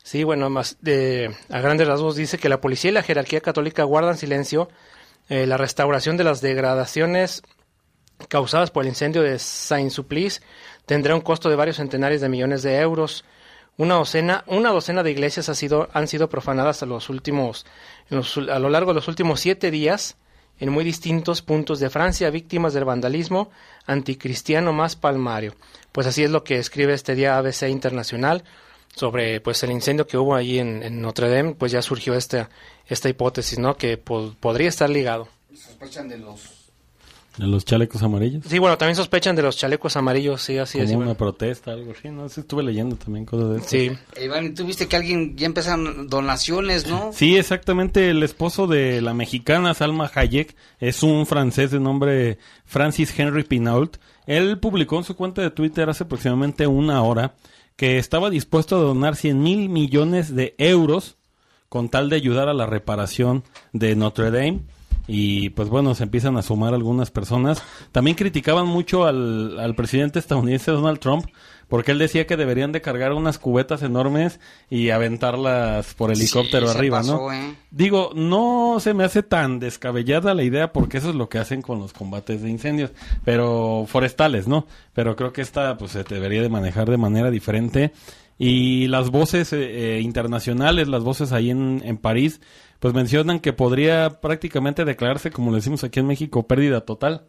Sí, 0.04 0.22
bueno, 0.22 0.50
más 0.50 0.76
de, 0.82 1.34
a 1.48 1.60
grandes 1.60 1.88
rasgos 1.88 2.14
dice 2.14 2.36
que 2.36 2.50
la 2.50 2.60
policía 2.60 2.90
y 2.90 2.94
la 2.94 3.02
jerarquía 3.02 3.40
católica 3.40 3.84
guardan 3.84 4.18
silencio 4.18 4.68
eh, 5.30 5.46
la 5.46 5.56
restauración 5.56 6.18
de 6.18 6.24
las 6.24 6.42
degradaciones 6.42 7.42
causadas 8.28 8.70
por 8.70 8.84
el 8.84 8.90
incendio 8.90 9.22
de 9.22 9.38
Saint-Supplice 9.38 10.42
tendrá 10.84 11.14
un 11.14 11.22
costo 11.22 11.48
de 11.48 11.56
varios 11.56 11.76
centenares 11.76 12.20
de 12.20 12.28
millones 12.28 12.62
de 12.62 12.78
euros. 12.80 13.24
Una 13.78 13.94
docena, 13.94 14.44
una 14.46 14.72
docena 14.72 15.02
de 15.02 15.10
iglesias 15.10 15.48
ha 15.48 15.54
sido, 15.54 15.88
han 15.94 16.06
sido 16.06 16.28
profanadas 16.28 16.82
a, 16.82 16.86
los 16.86 17.08
últimos, 17.08 17.64
a 18.10 18.58
lo 18.58 18.68
largo 18.68 18.90
de 18.90 18.96
los 18.96 19.08
últimos 19.08 19.40
siete 19.40 19.70
días 19.70 20.18
en 20.60 20.68
muy 20.68 20.84
distintos 20.84 21.40
puntos 21.40 21.80
de 21.80 21.88
Francia, 21.88 22.28
víctimas 22.28 22.74
del 22.74 22.84
vandalismo 22.84 23.50
anticristiano 23.86 24.74
más 24.74 24.96
palmario. 24.96 25.54
Pues 25.92 26.06
así 26.06 26.22
es 26.22 26.30
lo 26.30 26.44
que 26.44 26.58
escribe 26.58 26.92
este 26.92 27.14
día 27.14 27.38
ABC 27.38 27.62
Internacional 27.70 28.44
sobre 28.94 29.40
pues 29.40 29.62
el 29.62 29.72
incendio 29.72 30.06
que 30.06 30.16
hubo 30.16 30.34
ahí 30.34 30.58
en, 30.58 31.00
Notre 31.00 31.28
Dame, 31.28 31.54
pues 31.54 31.72
ya 31.72 31.82
surgió 31.82 32.14
esta, 32.14 32.50
esta 32.86 33.08
hipótesis, 33.08 33.58
¿no? 33.58 33.76
Que 33.76 33.96
podría 33.96 34.68
estar 34.68 34.88
ligado. 34.88 35.28
Sospechan 35.54 36.08
de 36.08 36.18
los 36.18 36.64
¿De 37.36 37.48
los 37.48 37.64
chalecos 37.64 38.00
amarillos? 38.02 38.44
Sí, 38.48 38.60
bueno, 38.60 38.78
también 38.78 38.94
sospechan 38.94 39.34
de 39.34 39.42
los 39.42 39.56
chalecos 39.56 39.96
amarillos, 39.96 40.40
sí, 40.40 40.56
así 40.56 40.78
es. 40.78 40.92
Como 40.92 41.02
una 41.02 41.14
protesta, 41.14 41.72
algo 41.72 41.90
así, 41.90 42.08
¿no? 42.08 42.28
Sí, 42.28 42.40
estuve 42.40 42.62
leyendo 42.62 42.94
también 42.94 43.24
cosas 43.26 43.50
de 43.50 43.56
eso. 43.56 43.68
Sí. 43.68 44.22
Iván, 44.22 44.54
tú 44.54 44.64
viste 44.64 44.86
que 44.86 44.94
alguien 44.94 45.36
ya 45.36 45.46
empezaron 45.46 46.08
donaciones, 46.08 46.86
¿no? 46.86 47.12
Sí, 47.12 47.36
exactamente. 47.36 48.10
El 48.10 48.22
esposo 48.22 48.68
de 48.68 49.02
la 49.02 49.14
mexicana 49.14 49.74
Salma 49.74 50.08
Hayek 50.14 50.54
es 50.78 51.02
un 51.02 51.26
francés 51.26 51.72
de 51.72 51.80
nombre 51.80 52.38
Francis 52.66 53.12
Henry 53.18 53.42
Pinault. 53.42 53.96
Él 54.26 54.60
publicó 54.60 54.98
en 54.98 55.04
su 55.04 55.16
cuenta 55.16 55.42
de 55.42 55.50
Twitter 55.50 55.90
hace 55.90 56.04
aproximadamente 56.04 56.68
una 56.68 57.02
hora 57.02 57.34
que 57.76 57.98
estaba 57.98 58.30
dispuesto 58.30 58.76
a 58.76 58.80
donar 58.80 59.16
100 59.16 59.42
mil 59.42 59.68
millones 59.68 60.34
de 60.34 60.54
euros 60.58 61.16
con 61.68 61.88
tal 61.88 62.08
de 62.08 62.16
ayudar 62.16 62.48
a 62.48 62.54
la 62.54 62.66
reparación 62.66 63.42
de 63.72 63.96
Notre 63.96 64.30
Dame 64.30 64.60
y 65.06 65.50
pues 65.50 65.68
bueno, 65.68 65.94
se 65.94 66.04
empiezan 66.04 66.36
a 66.36 66.42
sumar 66.42 66.72
algunas 66.72 67.10
personas. 67.10 67.62
También 67.92 68.16
criticaban 68.16 68.66
mucho 68.66 69.04
al, 69.04 69.58
al 69.58 69.74
presidente 69.74 70.18
estadounidense 70.18 70.70
Donald 70.70 70.98
Trump 70.98 71.26
porque 71.68 71.92
él 71.92 71.98
decía 71.98 72.26
que 72.26 72.36
deberían 72.36 72.72
de 72.72 72.80
cargar 72.80 73.12
unas 73.12 73.38
cubetas 73.38 73.82
enormes 73.82 74.40
y 74.70 74.90
aventarlas 74.90 75.94
por 75.94 76.12
helicóptero 76.12 76.70
arriba, 76.70 77.02
¿no? 77.02 77.32
¿eh? 77.32 77.54
Digo, 77.70 78.10
no 78.14 78.76
se 78.80 78.94
me 78.94 79.04
hace 79.04 79.22
tan 79.22 79.58
descabellada 79.60 80.34
la 80.34 80.42
idea 80.42 80.72
porque 80.72 80.98
eso 80.98 81.10
es 81.10 81.14
lo 81.14 81.28
que 81.28 81.38
hacen 81.38 81.62
con 81.62 81.78
los 81.78 81.92
combates 81.92 82.42
de 82.42 82.50
incendios, 82.50 82.92
pero 83.24 83.86
forestales, 83.88 84.46
¿no? 84.48 84.66
Pero 84.92 85.16
creo 85.16 85.32
que 85.32 85.42
esta 85.42 85.76
pues 85.76 85.92
se 85.92 86.04
debería 86.04 86.42
de 86.42 86.48
manejar 86.48 86.90
de 86.90 86.96
manera 86.96 87.30
diferente 87.30 87.92
y 88.38 88.88
las 88.88 89.10
voces 89.10 89.52
eh, 89.52 89.96
eh, 89.96 90.00
internacionales, 90.00 90.88
las 90.88 91.04
voces 91.04 91.32
ahí 91.32 91.50
en, 91.50 91.82
en 91.84 91.98
París, 91.98 92.40
pues 92.80 92.94
mencionan 92.94 93.40
que 93.40 93.52
podría 93.52 94.20
prácticamente 94.20 94.84
declararse, 94.84 95.30
como 95.30 95.50
le 95.50 95.56
decimos 95.56 95.84
aquí 95.84 96.00
en 96.00 96.06
México, 96.06 96.46
pérdida 96.46 96.82
total. 96.82 97.24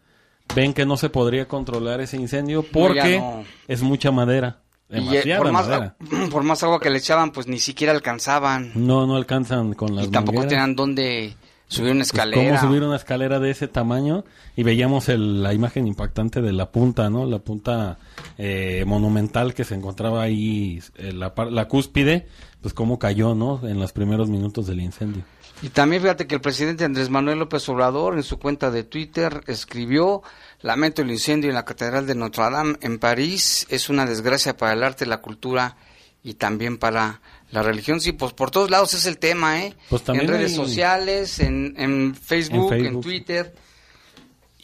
Ven 0.54 0.74
que 0.74 0.86
no 0.86 0.98
se 0.98 1.10
podría 1.10 1.48
controlar 1.48 2.02
ese 2.02 2.18
incendio 2.18 2.64
porque 2.64 3.22
es 3.68 3.82
mucha 3.82 4.12
madera. 4.12 4.60
Y 4.90 5.16
eh, 5.16 5.36
por, 5.38 5.52
más, 5.52 5.68
madera. 5.68 5.96
por 6.32 6.44
más 6.44 6.64
agua 6.64 6.80
que 6.80 6.90
le 6.90 7.00
echaban, 7.00 7.32
pues 7.32 7.48
ni 7.48 7.60
siquiera 7.60 7.92
alcanzaban. 7.92 8.72
No, 8.76 9.08
no 9.08 9.16
alcanzan 9.16 9.74
con 9.74 9.96
las 9.96 10.06
Y 10.06 10.12
tampoco 10.12 10.46
tenían 10.46 10.76
dónde 10.76 11.36
subir 11.68 11.92
una 11.92 12.00
pues, 12.00 12.10
escalera. 12.10 12.60
¿Cómo 12.60 12.62
subir 12.62 12.84
una 12.84 12.96
escalera 12.96 13.40
de 13.40 13.50
ese 13.50 13.68
tamaño? 13.68 14.24
Y 14.56 14.64
veíamos 14.64 15.08
la 15.08 15.54
imagen 15.54 15.88
impactante 15.88 16.42
de 16.42 16.54
la 16.54 16.72
punta, 16.72 17.10
¿no? 17.10 17.26
La 17.26 17.40
punta 17.40 17.98
eh, 18.38 18.84
monumental 18.86 19.54
que 19.54 19.64
se 19.64 19.76
encontraba 19.76 20.22
ahí, 20.22 20.80
eh, 20.98 21.12
la, 21.12 21.34
la 21.50 21.68
cúspide, 21.68 22.28
pues 22.62 22.74
cómo 22.74 23.00
cayó, 23.00 23.34
¿no? 23.34 23.68
En 23.68 23.80
los 23.80 23.92
primeros 23.92 24.30
minutos 24.30 24.68
del 24.68 24.82
incendio. 24.82 25.24
Y 25.62 25.70
también 25.70 26.02
fíjate 26.02 26.28
que 26.28 26.36
el 26.36 26.42
presidente 26.42 26.84
Andrés 26.84 27.10
Manuel 27.10 27.40
López 27.40 27.68
Obrador 27.70 28.16
en 28.16 28.24
su 28.24 28.38
cuenta 28.38 28.72
de 28.72 28.84
Twitter 28.84 29.42
escribió, 29.48 30.22
lamento 30.62 31.02
el 31.02 31.12
incendio 31.12 31.50
en 31.50 31.56
la 31.56 31.66
Catedral 31.66 32.06
de 32.06 32.16
Notre 32.16 32.44
Dame 32.44 32.78
en 32.82 33.00
París, 33.00 33.66
es 33.70 33.90
una 33.90 34.06
desgracia 34.06 34.58
para 34.58 34.74
el 34.74 34.84
arte, 34.84 35.06
la 35.06 35.22
cultura 35.22 35.78
y 36.24 36.34
también 36.34 36.78
para 36.78 37.22
la 37.52 37.64
religión. 37.64 38.02
Sí, 38.02 38.12
pues 38.12 38.34
por 38.34 38.52
todos 38.52 38.70
lados 38.70 38.94
es 38.94 39.06
el 39.06 39.18
tema, 39.18 39.62
¿eh? 39.64 39.76
Pues 39.90 40.04
en 40.10 40.28
redes 40.28 40.54
sociales, 40.56 41.40
en, 41.40 42.16
Facebook, 42.16 42.74
en, 42.74 43.00
Twitter. 43.00 43.54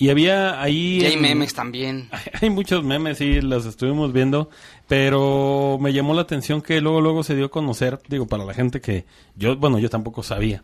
Y 0.01 0.09
había 0.09 0.59
ahí... 0.59 0.99
Y 0.99 1.05
hay 1.05 1.17
memes 1.17 1.53
también. 1.53 2.09
Hay 2.41 2.49
muchos 2.49 2.83
memes, 2.83 3.19
sí, 3.19 3.39
los 3.39 3.67
estuvimos 3.67 4.11
viendo, 4.11 4.49
pero 4.87 5.77
me 5.79 5.93
llamó 5.93 6.15
la 6.15 6.23
atención 6.23 6.63
que 6.63 6.81
luego, 6.81 7.01
luego 7.01 7.21
se 7.21 7.35
dio 7.35 7.45
a 7.45 7.51
conocer, 7.51 7.99
digo, 8.07 8.25
para 8.25 8.43
la 8.43 8.55
gente 8.55 8.81
que 8.81 9.05
yo, 9.35 9.55
bueno, 9.57 9.77
yo 9.77 9.91
tampoco 9.91 10.23
sabía, 10.23 10.63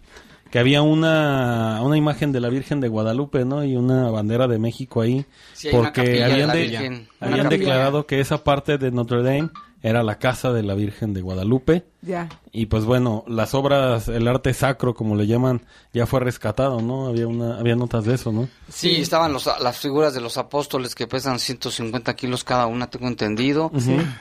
que 0.49 0.57
había 0.57 0.81
una, 0.81 1.81
una 1.83 1.97
imagen 1.97 2.31
de 2.31 2.39
la 2.39 2.49
Virgen 2.49 2.79
de 2.79 2.87
Guadalupe, 2.87 3.45
¿no? 3.45 3.63
Y 3.63 3.75
una 3.75 4.09
bandera 4.09 4.47
de 4.47 4.57
México 4.57 5.01
ahí, 5.01 5.23
porque 5.69 6.23
habían, 6.23 7.05
habían 7.19 7.49
declarado 7.49 8.07
que 8.07 8.19
esa 8.19 8.43
parte 8.43 8.79
de 8.79 8.89
Notre 8.89 9.21
Dame 9.21 9.51
era 9.81 10.03
la 10.03 10.17
casa 10.17 10.51
de 10.51 10.63
la 10.63 10.73
Virgen 10.73 11.13
de 11.13 11.21
Guadalupe. 11.21 11.85
Ya. 12.01 12.29
Y 12.51 12.65
pues 12.65 12.85
bueno, 12.85 13.23
las 13.27 13.53
obras, 13.53 14.07
el 14.07 14.27
arte 14.27 14.53
sacro, 14.53 14.93
como 14.93 15.15
le 15.15 15.27
llaman, 15.27 15.61
ya 15.93 16.05
fue 16.05 16.19
rescatado, 16.19 16.81
¿no? 16.81 17.07
Había 17.07 17.27
una, 17.27 17.57
había 17.59 17.75
notas 17.75 18.05
de 18.05 18.15
eso, 18.15 18.31
¿no? 18.31 18.49
Sí, 18.69 18.95
estaban 18.95 19.33
los, 19.33 19.45
las 19.61 19.77
figuras 19.77 20.13
de 20.13 20.21
los 20.21 20.37
apóstoles 20.37 20.95
que 20.95 21.07
pesan 21.07 21.39
150 21.39 22.15
kilos 22.15 22.43
cada 22.43 22.65
una, 22.67 22.89
tengo 22.89 23.07
entendido. 23.07 23.71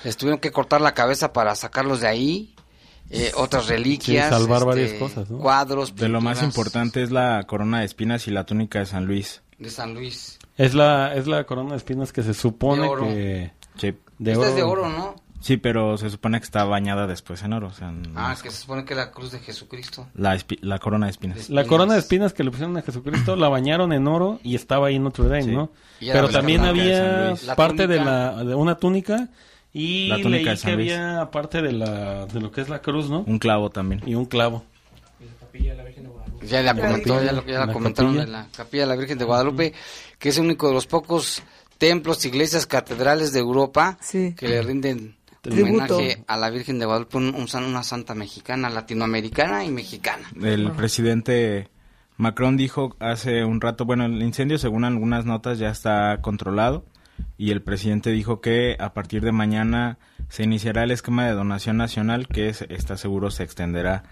Les 0.05 0.17
tuvieron 0.17 0.41
que 0.41 0.53
cortar 0.53 0.81
la 0.81 0.95
cabeza 0.95 1.33
para 1.33 1.55
sacarlos 1.55 2.01
de 2.01 2.09
ahí. 2.09 2.53
Eh, 3.09 3.31
otras 3.37 3.69
reliquias. 3.69 4.31
salvar 4.31 4.59
este, 4.59 4.67
varias 4.67 4.93
cosas, 4.95 5.31
¿no? 5.31 5.39
Cuadros, 5.39 5.95
De 5.95 6.09
lo 6.09 6.21
más 6.21 6.43
importante 6.43 7.05
es 7.05 7.13
la 7.13 7.45
corona 7.47 7.79
de 7.79 7.87
espinas 7.87 8.27
y 8.27 8.33
la 8.33 8.45
túnica 8.45 8.81
de 8.81 8.87
San 8.87 9.07
Luis. 9.07 9.43
De 9.59 9.71
San 9.71 9.95
Luis. 9.95 10.41
Es 10.57 10.75
la, 10.75 11.15
es 11.15 11.29
la 11.29 11.45
corona 11.45 11.71
de 11.71 11.77
espinas 11.77 12.13
que 12.13 12.25
se 12.25 12.35
supone 12.35 12.91
que... 12.99 13.53
Sí. 13.79 13.95
De 14.19 14.33
Esta 14.33 14.41
oro. 14.41 14.49
es 14.51 14.57
de 14.57 14.63
oro, 14.63 14.89
¿no? 14.89 15.15
Sí, 15.47 15.57
pero 15.59 15.97
se 15.97 16.11
supone 16.11 16.41
que 16.41 16.45
está 16.45 16.65
bañada 16.65 17.07
después 17.07 17.41
en 17.45 17.53
oro. 17.53 17.69
O 17.69 17.73
sea, 17.73 17.93
Ah, 18.17 18.33
es 18.33 18.43
que 18.43 18.50
se 18.50 18.62
supone 18.62 18.85
que 18.85 18.97
la 18.97 19.12
cruz 19.12 19.31
de 19.31 19.38
Jesucristo. 19.38 20.09
la, 20.15 20.35
espi- 20.37 20.59
la 20.61 20.79
corona 20.81 21.07
de 21.07 21.12
espinas. 21.12 21.49
La 21.50 21.65
corona 21.65 21.93
de 21.95 22.00
espinas 22.00 22.33
que 22.33 22.43
le 22.43 22.50
pusieron 22.50 22.76
a 22.76 22.83
Jesucristo 22.83 23.37
la 23.37 23.49
bañaron 23.49 23.93
en 23.93 24.09
oro 24.09 24.41
y 24.43 24.57
estaba 24.57 24.88
ahí 24.88 24.97
en 24.97 25.05
Notre 25.05 25.25
Dame, 25.29 25.43
Sí. 25.45 25.53
¿no? 25.53 25.71
Y 26.00 26.07
Pero 26.11 26.26
la 26.26 26.33
también 26.33 26.62
de 26.62 26.69
había. 26.69 27.35
La 27.47 27.55
parte 27.55 27.87
de, 27.87 27.97
la, 28.05 28.43
de 28.43 28.55
una 28.57 28.76
túnica 28.76 29.29
y 29.73 30.09
La 30.09 30.17
túnica 30.17 30.31
leí 30.31 30.45
de 30.47 30.50
que 30.50 30.57
San 30.57 30.75
Luis. 30.76 30.93
había 30.93 31.31
parte 31.31 31.62
de 31.62 31.73
la 31.73 32.26
de 32.26 32.41
lo 32.41 32.50
que 32.50 32.62
es 32.62 32.69
la 32.69 32.81
cruz, 32.83 33.09
¿no? 33.09 33.21
Un 33.21 33.38
clavo 33.38 33.71
también. 33.71 34.03
Y 34.05 34.17
un 34.17 34.25
clavo. 34.26 34.65
Ya 36.43 36.62
la 36.62 36.75
comentó, 36.75 37.23
ya, 37.25 37.33
lo- 37.33 37.45
ya 37.47 37.61
la 37.61 37.67
La 37.67 37.73
comentaron 37.73 38.12
capilla. 38.17 38.25
en 38.25 38.33
la 38.33 38.49
capilla 38.57 38.83
de 38.85 38.88
la 38.88 38.97
Virgen 38.97 39.19
de 39.19 39.25
Guadalupe, 39.25 39.73
que 40.19 40.29
es 40.29 40.38
el 40.38 40.45
único 40.45 40.69
de 40.69 40.75
los 40.75 40.87
pocos 40.87 41.43
templos, 41.79 42.25
iglesias, 42.25 42.67
catedrales 42.67 43.33
de 43.33 43.41
Europa 43.41 43.99
Sí. 44.00 44.35
que 44.37 44.49
le 44.49 44.62
rinden 44.62 45.15
Tributo. 45.50 45.97
homenaje 45.97 46.25
a 46.26 46.37
la 46.37 46.50
Virgen 46.50 46.79
de 46.79 46.87
Guadalupe, 46.87 47.17
una 47.19 47.83
santa 47.83 48.15
mexicana, 48.15 48.71
latinoamericana 48.71 49.65
y 49.65 49.71
mexicana. 49.71 50.29
El 50.43 50.71
presidente 50.73 51.69
Macron 52.17 52.57
dijo 52.57 52.97
hace 53.00 53.45
un 53.45 53.61
rato, 53.61 53.85
bueno, 53.85 54.07
el 54.07 54.23
incendio 54.23 54.59
según 54.59 54.85
algunas 54.85 55.25
notas 55.25 55.59
ya 55.59 55.69
está 55.71 56.21
controlado 56.23 56.85
y 57.38 57.50
el 57.50 57.62
presidente 57.62 58.11
dijo 58.11 58.41
que 58.41 58.76
a 58.79 58.93
partir 58.95 59.23
de 59.23 59.33
mañana 59.33 59.99
se 60.29 60.43
iniciará 60.45 60.85
el 60.85 60.91
esquema 60.91 61.26
de 61.26 61.33
donación 61.33 61.76
nacional 61.76 62.26
que 62.29 62.49
es- 62.49 62.62
está 62.69 62.97
seguro 62.97 63.31
se 63.31 63.43
extenderá 63.43 64.03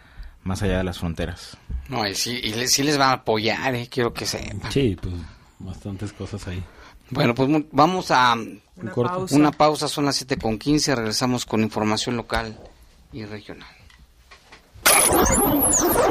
más 0.42 0.62
allá 0.62 0.76
de 0.78 0.84
las 0.84 0.98
fronteras. 0.98 1.56
No, 1.88 2.06
y 2.06 2.14
sí, 2.14 2.38
y 2.42 2.52
le- 2.54 2.68
sí 2.68 2.82
les 2.82 2.98
van 2.98 3.10
a 3.10 3.12
apoyar, 3.14 3.74
eh, 3.74 3.88
quiero 3.90 4.12
que 4.12 4.26
sepan. 4.26 4.70
Sí, 4.70 4.96
pues 5.00 5.14
bastantes 5.58 6.12
cosas 6.12 6.46
ahí. 6.48 6.62
Bueno, 7.10 7.34
pues 7.34 7.48
vamos 7.70 8.10
a 8.10 8.34
Una 8.76 8.92
pausa. 8.94 9.36
una 9.36 9.52
pausa, 9.52 9.86
son 9.88 10.06
las 10.06 10.16
7 10.16 10.36
con 10.38 10.58
15, 10.58 10.94
regresamos 10.96 11.44
con 11.46 11.62
información 11.62 12.16
local 12.16 12.58
y 13.12 13.24
regional. 13.24 13.68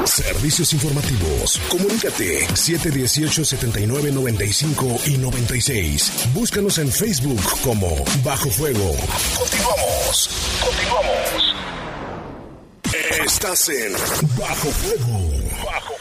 Servicios 0.04 0.72
informativos. 0.72 1.60
Comunícate 1.68 2.46
718-7995 2.48 5.06
y 5.08 5.18
96. 5.18 6.28
Búscanos 6.34 6.78
en 6.78 6.90
Facebook 6.92 7.40
como 7.62 7.88
Bajo 8.24 8.48
Fuego. 8.50 8.94
Continuamos. 9.38 10.28
Continuamos. 10.64 11.54
Estás 13.24 13.68
en 13.70 13.92
Bajo 14.38 14.68
Fuego. 14.68 15.30
Bajo 15.64 15.94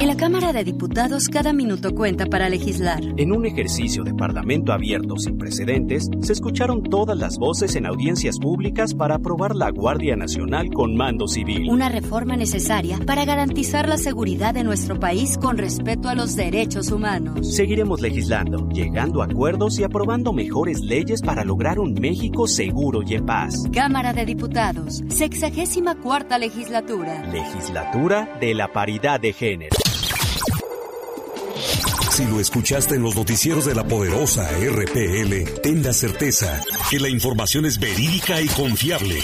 en 0.00 0.06
la 0.06 0.16
Cámara 0.16 0.54
de 0.54 0.64
Diputados 0.64 1.28
cada 1.28 1.52
minuto 1.52 1.94
cuenta 1.94 2.24
para 2.24 2.48
legislar. 2.48 3.02
En 3.18 3.32
un 3.32 3.44
ejercicio 3.44 4.02
de 4.02 4.14
parlamento 4.14 4.72
abierto 4.72 5.18
sin 5.18 5.36
precedentes, 5.36 6.08
se 6.22 6.32
escucharon 6.32 6.82
todas 6.82 7.18
las 7.18 7.36
voces 7.36 7.76
en 7.76 7.84
audiencias 7.84 8.38
públicas 8.38 8.94
para 8.94 9.16
aprobar 9.16 9.54
la 9.54 9.70
Guardia 9.70 10.16
Nacional 10.16 10.70
con 10.72 10.96
mando 10.96 11.28
civil. 11.28 11.68
Una 11.68 11.90
reforma 11.90 12.34
necesaria 12.34 12.98
para 13.04 13.26
garantizar 13.26 13.90
la 13.90 13.98
seguridad 13.98 14.54
de 14.54 14.64
nuestro 14.64 14.98
país 14.98 15.36
con 15.36 15.58
respeto 15.58 16.08
a 16.08 16.14
los 16.14 16.34
derechos 16.34 16.90
humanos. 16.90 17.54
Seguiremos 17.54 18.00
legislando, 18.00 18.70
llegando 18.70 19.20
a 19.20 19.26
acuerdos 19.26 19.78
y 19.78 19.84
aprobando 19.84 20.32
mejores 20.32 20.80
leyes 20.80 21.20
para 21.20 21.44
lograr 21.44 21.78
un 21.78 21.92
México 21.92 22.46
seguro 22.46 23.02
y 23.06 23.16
en 23.16 23.26
paz. 23.26 23.64
Cámara 23.70 24.14
de 24.14 24.24
Diputados, 24.24 25.02
sexagésima 25.08 25.96
cuarta 25.96 26.38
legislatura. 26.38 27.22
Legislatura 27.26 28.38
de 28.40 28.54
la 28.54 28.72
paridad 28.72 29.20
de 29.20 29.34
género. 29.34 29.76
Si 32.20 32.26
lo 32.26 32.38
escuchaste 32.38 32.96
en 32.96 33.02
los 33.02 33.16
noticieros 33.16 33.64
de 33.64 33.74
la 33.74 33.82
poderosa 33.82 34.46
RPL, 34.50 35.60
ten 35.62 35.82
la 35.82 35.94
certeza 35.94 36.60
que 36.90 37.00
la 37.00 37.08
información 37.08 37.64
es 37.64 37.80
verídica 37.80 38.42
y 38.42 38.46
confiable. 38.48 39.20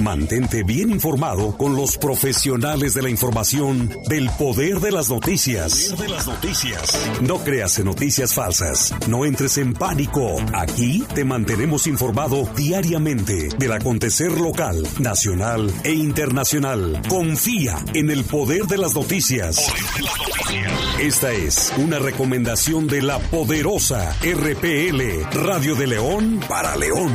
Mantente 0.00 0.62
bien 0.62 0.90
informado 0.90 1.56
con 1.56 1.74
los 1.74 1.96
profesionales 1.96 2.92
de 2.92 3.02
la 3.02 3.08
información 3.08 3.90
del 4.08 4.28
poder 4.30 4.80
de 4.80 4.92
las 4.92 5.08
noticias. 5.08 5.96
de 5.98 6.08
las 6.08 6.26
noticias. 6.26 6.98
No 7.22 7.38
creas 7.38 7.78
en 7.78 7.86
noticias 7.86 8.34
falsas. 8.34 8.94
No 9.08 9.24
entres 9.24 9.56
en 9.56 9.72
pánico. 9.72 10.36
Aquí 10.52 11.02
te 11.14 11.24
mantenemos 11.24 11.86
informado 11.86 12.46
diariamente 12.54 13.48
del 13.58 13.72
acontecer 13.72 14.32
local, 14.32 14.86
nacional 14.98 15.72
e 15.82 15.92
internacional. 15.92 17.00
Confía 17.08 17.78
en 17.94 18.10
el 18.10 18.24
poder 18.24 18.64
de 18.66 18.76
las 18.76 18.94
noticias. 18.94 19.66
Esta 21.00 21.32
es 21.32 21.72
una 21.78 21.98
recomendación 21.98 22.86
de 22.86 23.00
la 23.00 23.18
poderosa 23.18 24.14
RPL, 24.22 25.42
Radio 25.42 25.74
de 25.74 25.86
León 25.86 26.40
para 26.48 26.76
León. 26.76 27.12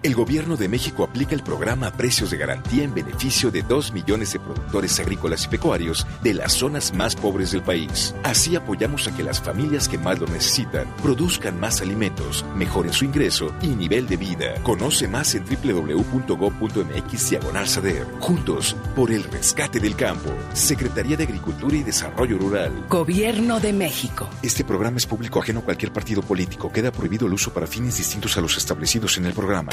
El 0.00 0.14
gobierno 0.14 0.56
de 0.56 0.68
México 0.68 1.02
aplica 1.02 1.34
el 1.34 1.42
programa 1.42 1.90
Precios 1.90 2.30
de 2.30 2.36
Garantía 2.36 2.84
en 2.84 2.94
beneficio 2.94 3.50
de 3.50 3.62
2 3.62 3.92
millones 3.92 4.32
de 4.32 4.38
productores 4.38 5.00
agrícolas 5.00 5.44
y 5.46 5.48
pecuarios 5.48 6.06
de 6.22 6.34
las 6.34 6.52
zonas 6.52 6.94
más 6.94 7.16
pobres 7.16 7.50
del 7.50 7.62
país. 7.62 8.14
Así 8.22 8.54
apoyamos 8.54 9.08
a 9.08 9.16
que 9.16 9.24
las 9.24 9.40
familias 9.40 9.88
que 9.88 9.98
más 9.98 10.20
lo 10.20 10.28
necesitan 10.28 10.86
produzcan 11.02 11.58
más 11.58 11.80
alimentos, 11.80 12.44
mejoren 12.54 12.92
su 12.92 13.06
ingreso 13.06 13.52
y 13.60 13.68
nivel 13.68 14.06
de 14.06 14.16
vida. 14.16 14.54
Conoce 14.62 15.08
más 15.08 15.34
en 15.34 15.44
www.gov.mx 15.44 17.30
diagonal 17.30 17.66
Juntos 18.20 18.76
por 18.94 19.10
el 19.10 19.24
rescate 19.24 19.80
del 19.80 19.96
campo. 19.96 20.30
Secretaría 20.52 21.16
de 21.16 21.24
Agricultura 21.24 21.76
y 21.76 21.82
Desarrollo 21.82 22.38
Rural. 22.38 22.86
Gobierno 22.88 23.58
de 23.58 23.72
México. 23.72 24.28
Este 24.42 24.62
programa 24.62 24.98
es 24.98 25.06
público 25.06 25.40
ajeno 25.40 25.58
a 25.58 25.64
cualquier 25.64 25.92
partido 25.92 26.22
político. 26.22 26.70
Queda 26.70 26.92
prohibido 26.92 27.26
el 27.26 27.32
uso 27.32 27.52
para 27.52 27.66
fines 27.66 27.96
distintos 27.96 28.36
a 28.36 28.40
los 28.40 28.56
establecidos 28.56 29.18
en 29.18 29.26
el 29.26 29.32
programa. 29.32 29.72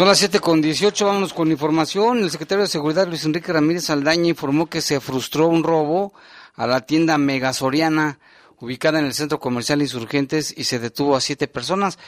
Son 0.00 0.08
las 0.08 0.16
7 0.16 0.40
con 0.40 0.62
18, 0.62 1.04
vámonos 1.04 1.34
con 1.34 1.50
información. 1.50 2.20
El 2.20 2.30
secretario 2.30 2.64
de 2.64 2.70
Seguridad, 2.70 3.06
Luis 3.06 3.26
Enrique 3.26 3.52
Ramírez 3.52 3.90
Aldaña, 3.90 4.30
informó 4.30 4.64
que 4.64 4.80
se 4.80 4.98
frustró 4.98 5.46
un 5.46 5.62
robo 5.62 6.14
a 6.54 6.66
la 6.66 6.80
tienda 6.86 7.18
Megasoriana, 7.18 8.18
ubicada 8.58 8.98
en 8.98 9.04
el 9.04 9.12
centro 9.12 9.40
comercial 9.40 9.82
Insurgentes, 9.82 10.54
y 10.56 10.64
se 10.64 10.78
detuvo 10.78 11.16
a 11.16 11.20
siete 11.20 11.48
personas. 11.48 11.98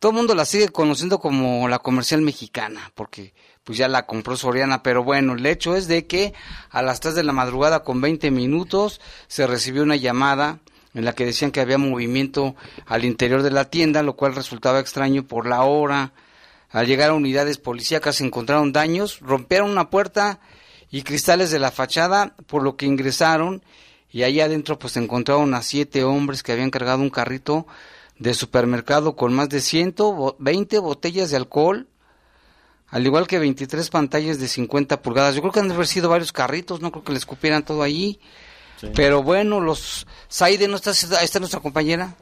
Todo 0.00 0.10
el 0.10 0.16
mundo 0.16 0.34
la 0.34 0.44
sigue 0.44 0.70
conociendo 0.70 1.20
como 1.20 1.68
la 1.68 1.78
comercial 1.78 2.20
mexicana, 2.20 2.90
porque 2.96 3.32
pues 3.62 3.78
ya 3.78 3.86
la 3.86 4.06
compró 4.06 4.36
Soriana, 4.36 4.82
pero 4.82 5.04
bueno, 5.04 5.34
el 5.34 5.46
hecho 5.46 5.76
es 5.76 5.86
de 5.86 6.04
que 6.08 6.34
a 6.70 6.82
las 6.82 6.98
3 6.98 7.14
de 7.14 7.22
la 7.22 7.32
madrugada 7.32 7.84
con 7.84 8.00
20 8.00 8.28
minutos 8.32 9.00
se 9.28 9.46
recibió 9.46 9.84
una 9.84 9.94
llamada 9.94 10.58
en 10.94 11.04
la 11.04 11.12
que 11.12 11.24
decían 11.24 11.52
que 11.52 11.60
había 11.60 11.78
movimiento 11.78 12.56
al 12.86 13.04
interior 13.04 13.44
de 13.44 13.52
la 13.52 13.66
tienda, 13.66 14.02
lo 14.02 14.16
cual 14.16 14.34
resultaba 14.34 14.80
extraño 14.80 15.22
por 15.22 15.46
la 15.46 15.62
hora, 15.62 16.12
al 16.70 16.86
llegar 16.86 17.10
a 17.10 17.14
unidades 17.14 17.58
policíacas 17.58 18.20
encontraron 18.20 18.72
daños, 18.72 19.20
rompieron 19.20 19.70
una 19.70 19.90
puerta 19.90 20.40
y 20.90 21.02
cristales 21.02 21.50
de 21.50 21.58
la 21.58 21.70
fachada, 21.70 22.34
por 22.46 22.62
lo 22.62 22.76
que 22.76 22.86
ingresaron 22.86 23.62
y 24.10 24.22
ahí 24.22 24.40
adentro 24.40 24.78
pues 24.78 24.96
encontraron 24.96 25.54
a 25.54 25.62
siete 25.62 26.04
hombres 26.04 26.42
que 26.42 26.52
habían 26.52 26.70
cargado 26.70 27.02
un 27.02 27.10
carrito 27.10 27.66
de 28.18 28.34
supermercado 28.34 29.14
con 29.14 29.34
más 29.34 29.48
de 29.48 29.60
120 29.60 30.78
botellas 30.78 31.30
de 31.30 31.36
alcohol, 31.36 31.86
al 32.88 33.04
igual 33.04 33.26
que 33.26 33.38
23 33.38 33.90
pantallas 33.90 34.38
de 34.38 34.48
50 34.48 35.02
pulgadas. 35.02 35.34
Yo 35.34 35.42
creo 35.42 35.52
que 35.52 35.60
han 35.60 35.68
de 35.68 35.74
haber 35.74 35.86
sido 35.86 36.08
varios 36.08 36.32
carritos, 36.32 36.80
no 36.80 36.92
creo 36.92 37.04
que 37.04 37.12
les 37.12 37.26
cupieran 37.26 37.64
todo 37.64 37.82
allí. 37.82 38.20
Pero 38.94 39.22
bueno, 39.22 39.60
los 39.60 40.06
Saide, 40.28 40.68
¿no 40.68 40.76
está, 40.76 40.90
está 40.92 41.38
nuestra 41.38 41.60
compañera? 41.60 42.14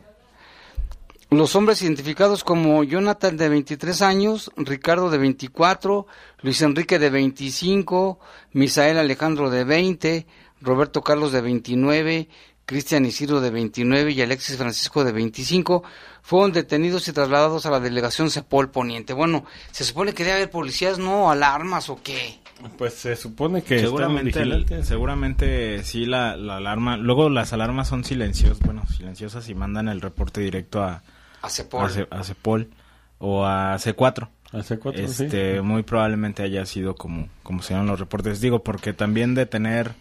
Los 1.35 1.57
hombres 1.57 1.83
identificados 1.83 2.45
como 2.45 2.85
Jonathan 2.85 3.37
de 3.37 3.49
23 3.49 4.03
años, 4.03 4.53
Ricardo 4.57 5.11
de 5.11 5.19
24, 5.19 6.07
Luis 6.43 6.63
Enrique 6.63 7.01
de 7.01 7.11
25, 7.11 8.21
Misael 8.53 8.99
Alejandro 8.99 9.51
de 9.51 9.65
20, 9.65 10.29
Roberto 10.61 11.03
Carlos 11.03 11.33
de 11.33 11.41
29, 11.41 12.29
Cristian 12.67 13.05
Isidro 13.05 13.41
de 13.41 13.51
29 13.51 14.13
y 14.13 14.23
Alexis 14.23 14.57
Francisco 14.57 15.03
de 15.03 15.11
25 15.11 15.83
fueron 16.23 16.53
detenidos 16.53 17.09
y 17.09 17.13
trasladados 17.13 17.67
a 17.67 17.73
la 17.73 17.81
delegación 17.81 18.31
Cepol 18.31 18.71
Poniente. 18.71 19.13
Bueno, 19.13 19.45
se 19.73 19.83
supone 19.83 20.13
que 20.13 20.23
debe 20.23 20.37
haber 20.37 20.51
policías, 20.51 21.01
¿no? 21.01 21.33
¿Alarmas 21.33 21.91
o 21.91 22.01
qué? 22.01 22.39
Pues 22.79 22.95
se 22.95 23.17
supone 23.17 23.63
que 23.63 23.81
seguramente, 23.81 24.85
seguramente 24.85 25.83
sí 25.83 26.07
la, 26.07 26.37
la 26.37 26.59
alarma. 26.59 26.97
Luego 26.97 27.29
las 27.29 27.53
alarmas 27.53 27.89
son 27.89 28.05
silenciosas, 28.05 28.61
bueno, 28.61 28.87
silenciosas 28.87 29.49
y 29.49 29.57
mandan 29.57 29.89
el 29.89 30.01
reporte 30.01 30.41
directo 30.41 30.81
a, 30.81 31.03
a 31.45 31.51
Cepol. 31.51 32.09
A, 32.11 32.25
Cepol 32.25 32.71
o 33.19 33.45
a 33.45 33.77
C4. 33.77 34.29
A 34.53 34.59
C4, 34.59 34.95
este, 34.95 35.61
Muy 35.61 35.83
probablemente 35.83 36.43
haya 36.43 36.65
sido 36.65 36.95
como, 36.95 37.29
como 37.43 37.63
se 37.63 37.75
llaman 37.75 37.89
los 37.89 38.01
reportes. 38.01 38.41
Digo, 38.41 38.63
porque 38.63 38.93
también 38.93 39.35
de 39.35 39.47
tener 39.47 39.93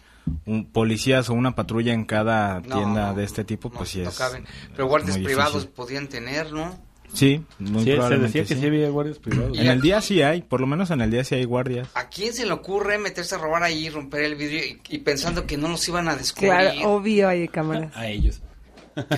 un, 0.46 0.66
policías 0.66 1.28
o 1.28 1.34
una 1.34 1.54
patrulla 1.54 1.92
en 1.92 2.04
cada 2.04 2.62
tienda 2.62 3.12
de 3.14 3.24
este 3.24 3.44
tipo, 3.44 3.70
pues 3.70 3.90
sí 3.90 4.00
es. 4.00 4.18
Pero 4.74 4.88
guardias 4.88 5.18
privados 5.18 5.66
podían 5.66 6.08
tener, 6.08 6.52
¿no? 6.52 6.78
Sí, 7.12 7.44
muy 7.60 7.84
probablemente. 7.84 8.32
Se 8.32 8.38
decía 8.38 8.44
que 8.44 8.60
sí 8.60 8.66
había 8.66 8.88
guardias 8.88 9.18
privados. 9.18 9.56
En 9.56 9.68
el 9.68 9.80
día 9.80 10.00
sí 10.00 10.22
hay, 10.22 10.42
por 10.42 10.60
lo 10.60 10.66
menos 10.66 10.90
en 10.90 11.00
el 11.00 11.10
día 11.10 11.22
sí 11.22 11.36
hay 11.36 11.44
guardias. 11.44 11.88
¿A 11.94 12.08
quién 12.08 12.32
se 12.32 12.44
le 12.44 12.52
ocurre 12.52 12.98
meterse 12.98 13.36
a 13.36 13.38
robar 13.38 13.62
ahí, 13.62 13.88
romper 13.88 14.22
el 14.22 14.34
vidrio 14.34 14.62
y, 14.88 14.98
pensando 14.98 15.46
que 15.46 15.56
no 15.56 15.68
nos 15.68 15.86
iban 15.86 16.08
a 16.08 16.16
descubrir? 16.16 16.50
Claro, 16.50 16.90
obvio 16.90 17.28
hay 17.28 17.46
cámaras. 17.46 17.96
A 17.96 18.08
ellos 18.08 18.40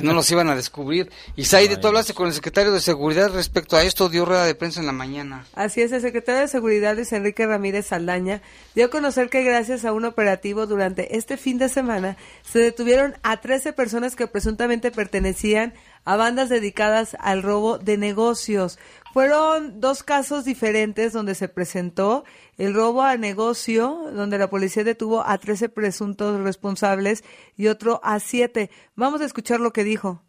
no 0.03 0.13
los 0.13 0.31
iban 0.31 0.49
a 0.49 0.57
descubrir. 0.57 1.11
Y 1.37 1.45
Saide, 1.45 1.77
tú 1.77 1.89
hablaste 1.89 2.15
con 2.15 2.27
el 2.27 2.33
secretario 2.33 2.73
de 2.73 2.81
Seguridad 2.81 3.33
respecto 3.33 3.77
a 3.77 3.83
esto, 3.83 4.09
dio 4.09 4.25
rueda 4.25 4.45
de 4.45 4.55
prensa 4.55 4.81
en 4.81 4.87
la 4.87 4.93
mañana. 4.93 5.47
Así 5.55 5.81
es, 5.81 5.93
el 5.93 6.01
secretario 6.01 6.43
de 6.43 6.49
Seguridad, 6.49 6.95
Luis 6.95 7.13
Enrique 7.13 7.47
Ramírez 7.47 7.87
Saldaña, 7.87 8.43
dio 8.75 8.87
a 8.87 8.91
conocer 8.91 9.29
que 9.29 9.43
gracias 9.43 9.85
a 9.85 9.93
un 9.93 10.05
operativo 10.05 10.67
durante 10.67 11.17
este 11.17 11.37
fin 11.37 11.59
de 11.59 11.69
semana 11.69 12.17
se 12.43 12.59
detuvieron 12.59 13.15
a 13.23 13.39
13 13.39 13.73
personas 13.73 14.17
que 14.17 14.27
presuntamente 14.27 14.91
pertenecían 14.91 15.75
a 16.05 16.17
bandas 16.17 16.49
dedicadas 16.49 17.17
al 17.21 17.43
robo 17.43 17.79
de 17.79 17.99
negocios. 17.99 18.79
Fueron 19.17 19.81
dos 19.81 20.03
casos 20.03 20.45
diferentes 20.45 21.15
donde 21.15 21.35
se 21.35 21.49
presentó 21.49 22.25
el 22.59 22.75
robo 22.75 23.01
a 23.01 23.17
negocio, 23.17 24.11
donde 24.13 24.37
la 24.37 24.51
policía 24.51 24.85
detuvo 24.85 25.27
a 25.27 25.39
13 25.39 25.71
presuntos 25.71 26.39
responsables 26.43 27.25
y 27.57 27.69
otro 27.69 27.99
a 28.05 28.21
7. 28.21 28.69
Vamos 28.95 29.23
a 29.23 29.25
escuchar 29.25 29.59
lo 29.61 29.73
que 29.73 29.85
dijo. 29.85 30.21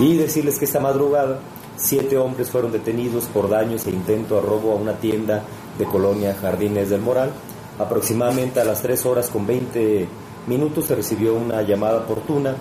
Y 0.00 0.16
decirles 0.16 0.58
que 0.58 0.64
esta 0.64 0.80
madrugada 0.80 1.38
siete 1.76 2.18
hombres 2.18 2.50
fueron 2.50 2.72
detenidos 2.72 3.26
por 3.26 3.48
daños 3.48 3.86
e 3.86 3.90
intento 3.90 4.36
a 4.36 4.42
robo 4.42 4.72
a 4.72 4.74
una 4.74 4.94
tienda 4.94 5.44
de 5.78 5.84
colonia 5.84 6.34
Jardines 6.34 6.90
del 6.90 7.02
Moral. 7.02 7.30
Aproximadamente 7.78 8.58
a 8.58 8.64
las 8.64 8.82
3 8.82 9.06
horas 9.06 9.30
con 9.30 9.46
20 9.46 10.08
minutos 10.48 10.86
se 10.86 10.96
recibió 10.96 11.34
una 11.34 11.62
llamada 11.62 11.98
oportuna 11.98 12.56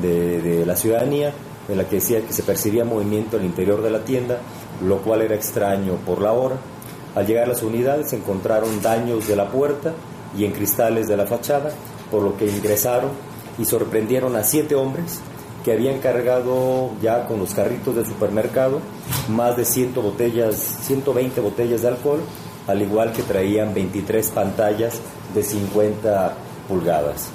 de, 0.00 0.40
de 0.40 0.64
la 0.64 0.76
ciudadanía 0.76 1.34
en 1.68 1.78
la 1.78 1.88
que 1.88 1.96
decía 1.96 2.20
que 2.26 2.32
se 2.32 2.42
percibía 2.42 2.84
movimiento 2.84 3.36
al 3.36 3.44
interior 3.44 3.82
de 3.82 3.90
la 3.90 4.04
tienda, 4.04 4.38
lo 4.82 4.98
cual 4.98 5.22
era 5.22 5.34
extraño 5.34 5.96
por 6.06 6.20
la 6.20 6.32
hora. 6.32 6.56
Al 7.14 7.26
llegar 7.26 7.44
a 7.44 7.48
las 7.48 7.62
unidades 7.62 8.10
se 8.10 8.16
encontraron 8.16 8.82
daños 8.82 9.28
de 9.28 9.36
la 9.36 9.48
puerta 9.48 9.92
y 10.36 10.44
en 10.44 10.52
cristales 10.52 11.06
de 11.06 11.16
la 11.16 11.26
fachada, 11.26 11.70
por 12.10 12.22
lo 12.22 12.36
que 12.36 12.46
ingresaron 12.46 13.10
y 13.58 13.64
sorprendieron 13.64 14.34
a 14.36 14.42
siete 14.42 14.74
hombres 14.74 15.20
que 15.64 15.72
habían 15.72 16.00
cargado 16.00 16.90
ya 17.00 17.26
con 17.26 17.38
los 17.38 17.54
carritos 17.54 17.94
del 17.94 18.04
supermercado 18.04 18.80
más 19.28 19.56
de 19.56 19.64
100 19.64 19.94
botellas, 19.94 20.56
120 20.82 21.40
botellas 21.40 21.82
de 21.82 21.88
alcohol, 21.88 22.20
al 22.66 22.82
igual 22.82 23.12
que 23.12 23.22
traían 23.22 23.72
23 23.72 24.30
pantallas 24.30 25.00
de 25.34 25.42
50 25.42 26.34
pulgadas. 26.68 27.30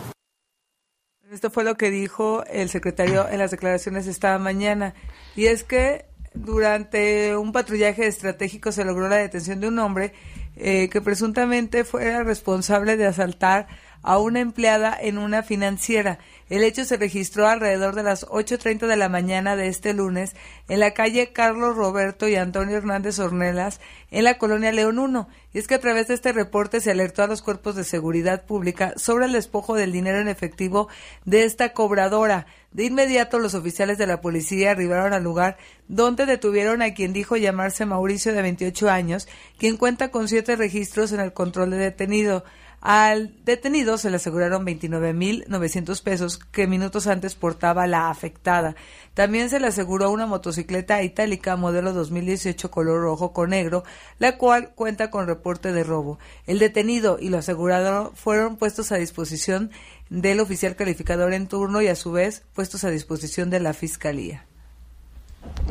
Esto 1.31 1.51
fue 1.51 1.63
lo 1.63 1.75
que 1.75 1.91
dijo 1.91 2.43
el 2.45 2.69
secretario 2.69 3.27
en 3.29 3.37
las 3.37 3.51
declaraciones 3.51 4.07
esta 4.07 4.37
mañana. 4.39 4.95
Y 5.35 5.45
es 5.45 5.63
que 5.63 6.08
durante 6.33 7.35
un 7.35 7.51
patrullaje 7.51 8.07
estratégico 8.07 8.71
se 8.71 8.85
logró 8.85 9.09
la 9.09 9.17
detención 9.17 9.59
de 9.59 9.67
un 9.67 9.79
hombre 9.79 10.13
eh, 10.55 10.89
que 10.89 11.01
presuntamente 11.01 11.83
fuera 11.83 12.23
responsable 12.23 12.97
de 12.97 13.07
asaltar 13.07 13.67
a 14.01 14.17
una 14.17 14.39
empleada 14.39 14.97
en 14.99 15.17
una 15.17 15.43
financiera. 15.43 16.19
El 16.49 16.63
hecho 16.63 16.85
se 16.85 16.97
registró 16.97 17.47
alrededor 17.47 17.95
de 17.95 18.03
las 18.03 18.25
8.30 18.27 18.87
de 18.87 18.95
la 18.95 19.09
mañana 19.09 19.55
de 19.55 19.67
este 19.67 19.93
lunes 19.93 20.35
en 20.67 20.79
la 20.79 20.93
calle 20.93 21.31
Carlos 21.31 21.75
Roberto 21.75 22.27
y 22.27 22.35
Antonio 22.35 22.77
Hernández 22.77 23.19
Ornelas, 23.19 23.79
en 24.09 24.23
la 24.23 24.37
colonia 24.37 24.71
León 24.71 24.99
1. 24.99 25.27
Y 25.53 25.59
es 25.59 25.67
que 25.67 25.75
a 25.75 25.79
través 25.79 26.07
de 26.07 26.13
este 26.13 26.31
reporte 26.31 26.81
se 26.81 26.91
alertó 26.91 27.23
a 27.23 27.27
los 27.27 27.41
cuerpos 27.41 27.75
de 27.75 27.83
seguridad 27.83 28.45
pública 28.45 28.93
sobre 28.95 29.25
el 29.25 29.33
despojo 29.33 29.75
del 29.75 29.91
dinero 29.91 30.19
en 30.19 30.27
efectivo 30.27 30.87
de 31.25 31.43
esta 31.43 31.73
cobradora. 31.73 32.47
De 32.71 32.85
inmediato 32.85 33.39
los 33.39 33.55
oficiales 33.55 33.97
de 33.97 34.05
la 34.05 34.21
policía 34.21 34.71
arribaron 34.71 35.13
al 35.13 35.23
lugar 35.23 35.57
donde 35.87 36.27
detuvieron 36.27 36.83
a 36.83 36.93
quien 36.93 37.13
dijo 37.13 37.35
llamarse 37.35 37.85
Mauricio 37.85 38.31
de 38.33 38.43
28 38.43 38.89
años, 38.89 39.27
quien 39.57 39.75
cuenta 39.75 40.11
con 40.11 40.27
siete 40.27 40.55
registros 40.55 41.11
en 41.11 41.19
el 41.19 41.33
control 41.33 41.71
de 41.71 41.77
detenido. 41.77 42.43
Al 42.81 43.35
detenido 43.43 43.97
se 43.97 44.09
le 44.09 44.15
aseguraron 44.15 44.65
29.900 44.65 46.01
pesos 46.01 46.37
que 46.37 46.65
minutos 46.65 47.07
antes 47.07 47.35
portaba 47.35 47.87
la 47.87 48.09
afectada. 48.09 48.75
También 49.13 49.49
se 49.49 49.59
le 49.59 49.67
aseguró 49.67 50.11
una 50.11 50.27
motocicleta 50.27 51.03
itálica 51.03 51.57
modelo 51.57 51.91
2018 51.91 52.71
color 52.71 53.01
rojo 53.01 53.33
con 53.33 53.49
negro, 53.49 53.83
la 54.17 54.37
cual 54.37 54.71
cuenta 54.75 55.09
con 55.09 55.27
reporte 55.27 55.73
de 55.73 55.83
robo. 55.83 56.19
El 56.47 56.59
detenido 56.59 57.17
y 57.19 57.27
lo 57.29 57.39
asegurado 57.39 58.13
fueron 58.15 58.55
puestos 58.55 58.93
a 58.93 58.97
disposición 58.97 59.71
del 60.09 60.39
oficial 60.39 60.75
calificador 60.75 61.33
en 61.33 61.47
turno 61.47 61.81
y 61.81 61.87
a 61.87 61.95
su 61.95 62.11
vez 62.11 62.43
puestos 62.53 62.83
a 62.83 62.89
disposición 62.89 63.49
de 63.49 63.59
la 63.59 63.73
fiscalía. 63.73 64.45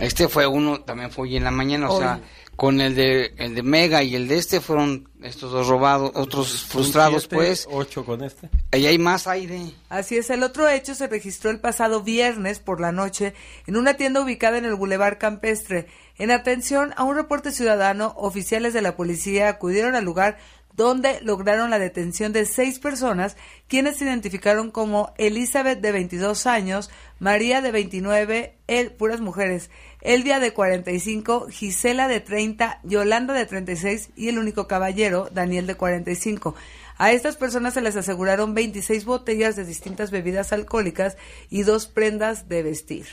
Este 0.01 0.29
fue 0.29 0.46
uno, 0.46 0.81
también 0.81 1.11
fue 1.11 1.24
hoy 1.24 1.37
en 1.37 1.44
la 1.44 1.51
mañana, 1.51 1.90
o 1.90 1.98
sea, 1.98 2.20
con 2.57 2.81
el 2.81 2.94
de 2.94 3.35
el 3.37 3.55
de 3.55 3.62
Mega 3.62 4.03
y 4.03 4.14
el 4.14 4.27
de 4.29 4.38
este 4.38 4.61
fueron 4.61 5.09
estos 5.22 5.53
dos 5.53 5.68
robados, 5.68 6.12
otros 6.14 6.64
frustrados, 6.64 7.22
siete, 7.22 7.37
pues. 7.37 7.68
Ocho 7.70 8.05
con 8.05 8.24
este. 8.24 8.48
Ahí 8.72 8.87
hay 8.87 8.98
más 8.98 9.27
aire. 9.27 9.72
Así 9.88 10.16
es, 10.16 10.31
el 10.31 10.42
otro 10.42 10.68
hecho 10.68 10.94
se 10.94 11.09
registró 11.09 11.51
el 11.51 11.61
pasado 11.61 12.03
viernes 12.03 12.61
por 12.61 12.81
la 12.81 12.92
noche 12.92 13.35
en 13.66 13.77
una 13.77 13.94
tienda 13.94 14.22
ubicada 14.22 14.59
en 14.59 14.64
el 14.64 14.74
Boulevard 14.74 15.18
Campestre. 15.18 15.87
En 16.16 16.31
atención 16.31 16.94
a 16.96 17.05
un 17.05 17.16
reporte 17.16 17.53
ciudadano, 17.53 18.14
oficiales 18.16 18.72
de 18.72 18.83
la 18.83 18.96
policía 18.96 19.48
acudieron 19.48 19.94
al 19.94 20.05
lugar 20.05 20.38
donde 20.78 21.20
lograron 21.22 21.70
la 21.70 21.80
detención 21.80 22.32
de 22.32 22.46
seis 22.46 22.78
personas, 22.78 23.36
quienes 23.66 23.96
se 23.96 24.04
identificaron 24.04 24.70
como 24.70 25.12
Elizabeth 25.18 25.80
de 25.80 25.90
22 25.90 26.46
años, 26.46 26.88
María 27.18 27.60
de 27.60 27.72
29, 27.72 28.54
el, 28.68 28.92
puras 28.92 29.20
mujeres, 29.20 29.70
Elvia 30.02 30.38
de 30.38 30.52
45, 30.52 31.48
Gisela 31.50 32.06
de 32.06 32.20
30, 32.20 32.78
Yolanda 32.84 33.34
de 33.34 33.44
36 33.44 34.10
y 34.14 34.28
el 34.28 34.38
único 34.38 34.68
caballero, 34.68 35.28
Daniel 35.32 35.66
de 35.66 35.74
45. 35.74 36.54
A 36.96 37.10
estas 37.10 37.34
personas 37.34 37.74
se 37.74 37.80
les 37.80 37.96
aseguraron 37.96 38.54
26 38.54 39.04
botellas 39.04 39.56
de 39.56 39.64
distintas 39.64 40.12
bebidas 40.12 40.52
alcohólicas 40.52 41.16
y 41.50 41.64
dos 41.64 41.88
prendas 41.88 42.48
de 42.48 42.62
vestir. 42.62 43.06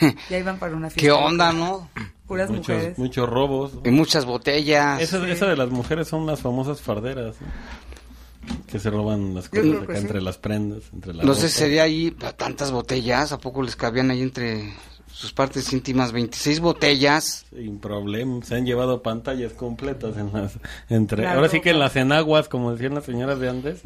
Ya 0.30 0.38
iban 0.38 0.60
para 0.60 0.76
una 0.76 0.90
fiesta. 0.90 1.00
¿Qué 1.00 1.10
onda, 1.10 1.52
no? 1.52 1.90
Puras 2.26 2.48
muchos, 2.50 2.68
mujeres. 2.74 2.98
muchos 2.98 3.28
robos. 3.28 3.72
Y 3.84 3.90
muchas 3.90 4.24
botellas. 4.24 5.00
Esa, 5.00 5.28
esa 5.28 5.46
de 5.46 5.56
las 5.56 5.70
mujeres 5.70 6.08
son 6.08 6.26
las 6.26 6.40
famosas 6.40 6.80
farderas. 6.80 7.36
¿no? 7.40 8.54
Que 8.66 8.78
se 8.78 8.90
roban 8.90 9.34
las 9.34 9.48
cosas 9.48 9.82
acá 9.82 9.94
sí. 9.94 10.00
entre 10.00 10.20
las 10.22 10.36
prendas, 10.38 10.82
entre 10.92 11.14
la 11.14 11.22
No 11.24 11.34
sé 11.34 11.42
ropa. 11.42 11.48
si 11.52 11.58
sería 11.58 11.82
ahí 11.84 12.14
a 12.24 12.32
tantas 12.32 12.70
botellas, 12.72 13.32
¿a 13.32 13.38
poco 13.38 13.62
les 13.62 13.74
cabían 13.76 14.10
ahí 14.10 14.20
entre 14.22 14.72
sus 15.10 15.32
partes 15.32 15.72
íntimas 15.72 16.12
26 16.12 16.60
botellas? 16.60 17.46
Sin 17.54 17.78
problema. 17.78 18.44
Se 18.44 18.54
han 18.56 18.66
llevado 18.66 19.02
pantallas 19.02 19.52
completas 19.52 20.16
en 20.18 20.30
las 20.32 20.58
entre 20.90 21.22
La 21.22 21.34
ahora 21.34 21.48
sí 21.48 21.60
que 21.60 21.70
en 21.70 21.76
ropa. 21.76 21.84
las 21.86 21.96
enaguas, 21.96 22.48
como 22.48 22.72
decían 22.72 22.94
las 22.94 23.04
señoras 23.04 23.38
de 23.38 23.48
antes, 23.48 23.80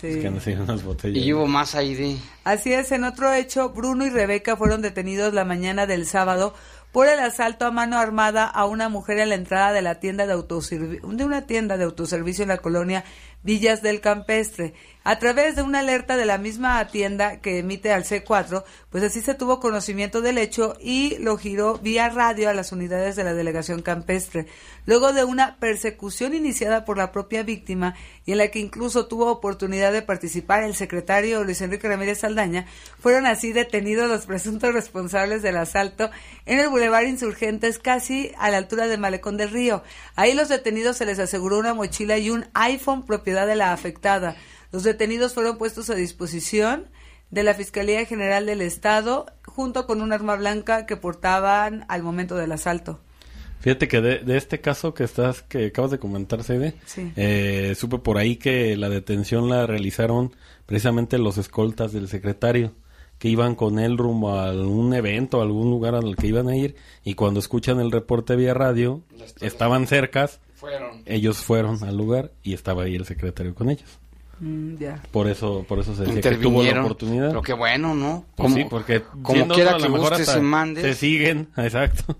Sí. 0.00 0.06
es 0.08 0.16
que 0.18 0.26
han 0.28 0.40
sido 0.40 0.62
unas 0.64 0.82
botellas. 0.84 1.24
Y 1.24 1.32
hubo 1.32 1.46
más 1.46 1.74
aire. 1.74 2.16
Así 2.44 2.72
es, 2.72 2.90
en 2.92 3.04
otro 3.04 3.32
hecho, 3.32 3.70
Bruno 3.70 4.06
y 4.06 4.10
Rebeca 4.10 4.56
fueron 4.56 4.82
detenidos 4.82 5.34
la 5.34 5.44
mañana 5.44 5.86
del 5.86 6.06
sábado 6.06 6.54
por 6.92 7.06
el 7.06 7.20
asalto 7.20 7.66
a 7.66 7.70
mano 7.70 7.98
armada 7.98 8.44
a 8.46 8.66
una 8.66 8.88
mujer 8.88 9.18
en 9.18 9.28
la 9.28 9.34
entrada 9.36 9.72
de 9.72 9.82
la 9.82 9.96
tienda 9.96 10.26
de 10.26 10.34
autoservi- 10.34 11.00
de 11.00 11.24
una 11.24 11.42
tienda 11.42 11.76
de 11.76 11.84
autoservicio 11.84 12.42
en 12.42 12.48
la 12.48 12.58
colonia 12.58 13.04
Villas 13.42 13.82
del 13.82 14.00
Campestre. 14.00 14.74
A 15.02 15.18
través 15.18 15.56
de 15.56 15.62
una 15.62 15.78
alerta 15.78 16.18
de 16.18 16.26
la 16.26 16.36
misma 16.36 16.86
tienda 16.88 17.40
que 17.40 17.58
emite 17.58 17.90
al 17.90 18.04
C4, 18.04 18.64
pues 18.90 19.02
así 19.02 19.22
se 19.22 19.34
tuvo 19.34 19.58
conocimiento 19.58 20.20
del 20.20 20.36
hecho 20.36 20.76
y 20.78 21.16
lo 21.20 21.38
giró 21.38 21.78
vía 21.78 22.10
radio 22.10 22.50
a 22.50 22.54
las 22.54 22.70
unidades 22.70 23.16
de 23.16 23.24
la 23.24 23.32
delegación 23.32 23.80
campestre. 23.80 24.46
Luego 24.84 25.14
de 25.14 25.24
una 25.24 25.56
persecución 25.56 26.34
iniciada 26.34 26.84
por 26.84 26.98
la 26.98 27.12
propia 27.12 27.42
víctima 27.42 27.94
y 28.26 28.32
en 28.32 28.38
la 28.38 28.48
que 28.48 28.58
incluso 28.58 29.06
tuvo 29.06 29.30
oportunidad 29.30 29.90
de 29.90 30.02
participar 30.02 30.64
el 30.64 30.74
secretario 30.74 31.44
Luis 31.44 31.62
Enrique 31.62 31.88
Ramírez 31.88 32.18
Saldaña, 32.18 32.66
fueron 32.98 33.24
así 33.24 33.54
detenidos 33.54 34.08
los 34.10 34.26
presuntos 34.26 34.74
responsables 34.74 35.40
del 35.40 35.56
asalto 35.56 36.10
en 36.44 36.60
el 36.60 36.68
Boulevard 36.68 37.06
Insurgentes, 37.06 37.78
casi 37.78 38.32
a 38.38 38.50
la 38.50 38.58
altura 38.58 38.86
del 38.86 39.00
Malecón 39.00 39.38
del 39.38 39.50
Río. 39.50 39.82
Ahí 40.14 40.34
los 40.34 40.50
detenidos 40.50 40.98
se 40.98 41.06
les 41.06 41.18
aseguró 41.18 41.58
una 41.58 41.72
mochila 41.72 42.18
y 42.18 42.28
un 42.28 42.46
iPhone 42.52 43.06
propiedad 43.30 43.46
de 43.46 43.54
la 43.56 43.72
afectada. 43.72 44.34
Los 44.72 44.82
detenidos 44.82 45.34
fueron 45.34 45.56
puestos 45.56 45.88
a 45.88 45.94
disposición 45.94 46.88
de 47.30 47.44
la 47.44 47.54
Fiscalía 47.54 48.04
General 48.04 48.44
del 48.44 48.60
Estado 48.60 49.26
junto 49.46 49.86
con 49.86 50.02
un 50.02 50.12
arma 50.12 50.34
blanca 50.34 50.84
que 50.84 50.96
portaban 50.96 51.84
al 51.88 52.02
momento 52.02 52.34
del 52.34 52.50
asalto. 52.50 52.98
Fíjate 53.60 53.86
que 53.86 54.00
de, 54.00 54.18
de 54.20 54.36
este 54.36 54.60
caso 54.60 54.94
que 54.94 55.04
estás 55.04 55.42
que 55.42 55.66
acabas 55.66 55.92
de 55.92 55.98
comentar, 56.00 56.42
Sí. 56.42 57.12
eh, 57.14 57.74
supe 57.76 57.98
por 57.98 58.18
ahí 58.18 58.34
que 58.36 58.76
la 58.76 58.88
detención 58.88 59.48
la 59.48 59.64
realizaron 59.66 60.34
precisamente 60.66 61.16
los 61.18 61.38
escoltas 61.38 61.92
del 61.92 62.08
secretario 62.08 62.72
que 63.18 63.28
iban 63.28 63.54
con 63.54 63.78
él 63.78 63.96
rumbo 63.98 64.34
a 64.34 64.48
algún 64.48 64.92
evento, 64.94 65.38
a 65.40 65.44
algún 65.44 65.68
lugar 65.70 65.94
al 65.94 66.16
que 66.16 66.26
iban 66.26 66.48
a 66.48 66.56
ir 66.56 66.74
y 67.04 67.14
cuando 67.14 67.38
escuchan 67.38 67.78
el 67.78 67.92
reporte 67.92 68.34
vía 68.34 68.54
radio, 68.54 69.02
estaban 69.40 69.86
cercas, 69.86 70.40
Fueron. 70.60 71.02
ellos 71.06 71.38
fueron 71.38 71.82
al 71.84 71.96
lugar 71.96 72.32
y 72.42 72.52
estaba 72.52 72.82
ahí 72.82 72.94
el 72.94 73.06
secretario 73.06 73.54
con 73.54 73.70
ellos. 73.70 73.98
Mm, 74.40 74.76
ya. 74.76 75.02
Por 75.10 75.26
eso, 75.26 75.64
por 75.68 75.78
eso 75.78 75.94
se 75.94 76.04
decía 76.04 76.20
que 76.20 76.36
tuvo 76.36 76.62
la 76.62 76.80
oportunidad. 76.82 77.28
Pero 77.28 77.42
qué 77.42 77.52
bueno, 77.54 77.94
¿no? 77.94 78.24
Pues 78.36 78.52
sí, 78.54 78.64
porque 78.68 79.02
como 79.02 79.34
siendo 79.34 79.54
quiera 79.54 79.76
que 79.76 79.88
gustes 79.88 80.36
y 80.36 80.40
mandes. 80.40 80.82
se 80.84 80.94
siguen, 80.94 81.48
exacto. 81.56 82.16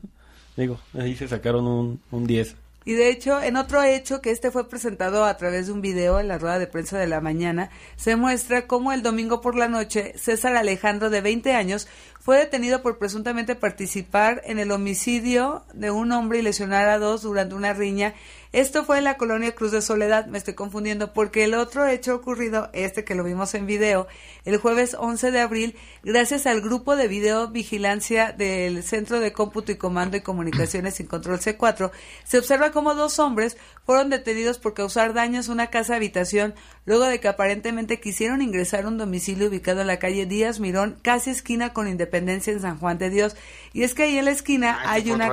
Digo, 0.56 0.78
ahí 0.98 1.14
se 1.16 1.28
sacaron 1.28 1.66
un, 1.66 2.00
un 2.10 2.26
10. 2.26 2.56
Y 2.84 2.94
de 2.94 3.10
hecho, 3.10 3.42
en 3.42 3.56
otro 3.56 3.82
hecho 3.82 4.22
que 4.22 4.30
este 4.30 4.50
fue 4.50 4.68
presentado 4.68 5.24
a 5.24 5.36
través 5.36 5.66
de 5.66 5.72
un 5.72 5.82
video 5.82 6.18
en 6.18 6.28
la 6.28 6.38
rueda 6.38 6.58
de 6.58 6.66
prensa 6.66 6.98
de 6.98 7.06
la 7.06 7.20
mañana, 7.20 7.70
se 7.96 8.16
muestra 8.16 8.66
cómo 8.66 8.92
el 8.92 9.02
domingo 9.02 9.42
por 9.42 9.54
la 9.54 9.68
noche 9.68 10.14
César 10.16 10.56
Alejandro 10.56 11.10
de 11.10 11.20
20 11.20 11.52
años 11.52 11.88
fue 12.20 12.38
detenido 12.38 12.80
por 12.80 12.98
presuntamente 12.98 13.54
participar 13.54 14.40
en 14.44 14.58
el 14.58 14.70
homicidio 14.72 15.64
de 15.74 15.90
un 15.90 16.12
hombre 16.12 16.38
y 16.38 16.42
lesionar 16.42 16.88
a 16.88 16.98
dos 16.98 17.22
durante 17.22 17.54
una 17.54 17.74
riña. 17.74 18.14
Esto 18.52 18.84
fue 18.84 18.98
en 18.98 19.04
la 19.04 19.16
colonia 19.16 19.54
Cruz 19.54 19.70
de 19.70 19.80
Soledad, 19.80 20.26
me 20.26 20.36
estoy 20.36 20.54
confundiendo, 20.54 21.12
porque 21.12 21.44
el 21.44 21.54
otro 21.54 21.86
hecho 21.86 22.16
ocurrido, 22.16 22.68
este 22.72 23.04
que 23.04 23.14
lo 23.14 23.22
vimos 23.22 23.54
en 23.54 23.64
video, 23.64 24.08
el 24.44 24.56
jueves 24.56 24.96
11 24.98 25.30
de 25.30 25.38
abril, 25.38 25.76
gracias 26.02 26.46
al 26.46 26.60
grupo 26.60 26.96
de 26.96 27.06
video 27.06 27.46
vigilancia 27.46 28.32
del 28.32 28.82
Centro 28.82 29.20
de 29.20 29.32
Cómputo 29.32 29.70
y 29.70 29.76
Comando 29.76 30.16
y 30.16 30.22
Comunicaciones 30.22 30.96
sin 30.96 31.06
Control 31.06 31.38
C4, 31.38 31.92
se 32.24 32.38
observa 32.38 32.72
cómo 32.72 32.96
dos 32.96 33.20
hombres 33.20 33.56
fueron 33.86 34.10
detenidos 34.10 34.58
por 34.58 34.74
causar 34.74 35.14
daños 35.14 35.48
a 35.48 35.52
una 35.52 35.68
casa 35.68 35.94
habitación 35.94 36.52
luego 36.86 37.04
de 37.04 37.20
que 37.20 37.28
aparentemente 37.28 38.00
quisieron 38.00 38.42
ingresar 38.42 38.84
a 38.84 38.88
un 38.88 38.98
domicilio 38.98 39.46
ubicado 39.46 39.80
en 39.80 39.86
la 39.86 40.00
calle 40.00 40.26
Díaz 40.26 40.58
Mirón, 40.58 40.98
casi 41.02 41.30
esquina 41.30 41.72
con 41.72 41.86
Independencia 41.86 42.52
en 42.52 42.60
San 42.60 42.78
Juan 42.80 42.98
de 42.98 43.10
Dios. 43.10 43.36
Y 43.72 43.84
es 43.84 43.94
que 43.94 44.02
ahí 44.04 44.18
en 44.18 44.24
la 44.24 44.32
esquina 44.32 44.80
Ay, 44.84 45.04
qué 45.04 45.10
hay 45.10 45.14
una, 45.14 45.30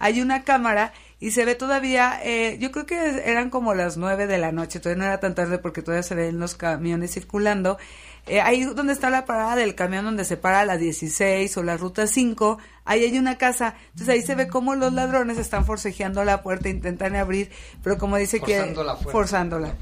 hay 0.00 0.20
una 0.20 0.42
cámara 0.42 0.92
y 1.18 1.30
se 1.30 1.44
ve 1.46 1.54
todavía, 1.54 2.20
eh, 2.22 2.58
yo 2.60 2.70
creo 2.70 2.84
que 2.84 3.22
eran 3.24 3.48
como 3.48 3.74
las 3.74 3.96
nueve 3.96 4.26
de 4.26 4.36
la 4.36 4.52
noche, 4.52 4.80
todavía 4.80 4.98
no 5.02 5.08
era 5.08 5.20
tan 5.20 5.34
tarde 5.34 5.58
porque 5.58 5.80
todavía 5.80 6.02
se 6.02 6.14
ven 6.14 6.38
los 6.38 6.54
camiones 6.54 7.12
circulando. 7.14 7.78
Eh, 8.26 8.40
ahí 8.40 8.64
donde 8.64 8.92
está 8.92 9.08
la 9.08 9.24
parada 9.24 9.56
del 9.56 9.74
camión 9.74 10.04
donde 10.04 10.24
se 10.24 10.36
para 10.36 10.64
la 10.66 10.76
16 10.76 11.56
o 11.56 11.62
la 11.62 11.76
ruta 11.76 12.06
5, 12.06 12.58
ahí 12.84 13.04
hay 13.04 13.18
una 13.18 13.38
casa. 13.38 13.76
Entonces 13.92 14.08
ahí 14.10 14.22
se 14.22 14.34
ve 14.34 14.48
cómo 14.48 14.74
los 14.74 14.92
ladrones 14.92 15.38
están 15.38 15.64
forcejeando 15.64 16.22
la 16.24 16.42
puerta, 16.42 16.68
intentan 16.68 17.14
abrir, 17.14 17.50
pero 17.82 17.96
como 17.96 18.16
dice 18.16 18.38
Forzando 18.40 18.82
que... 18.82 18.86
la 18.86 18.94
puerta. 18.94 19.12
forzándola. 19.12 19.74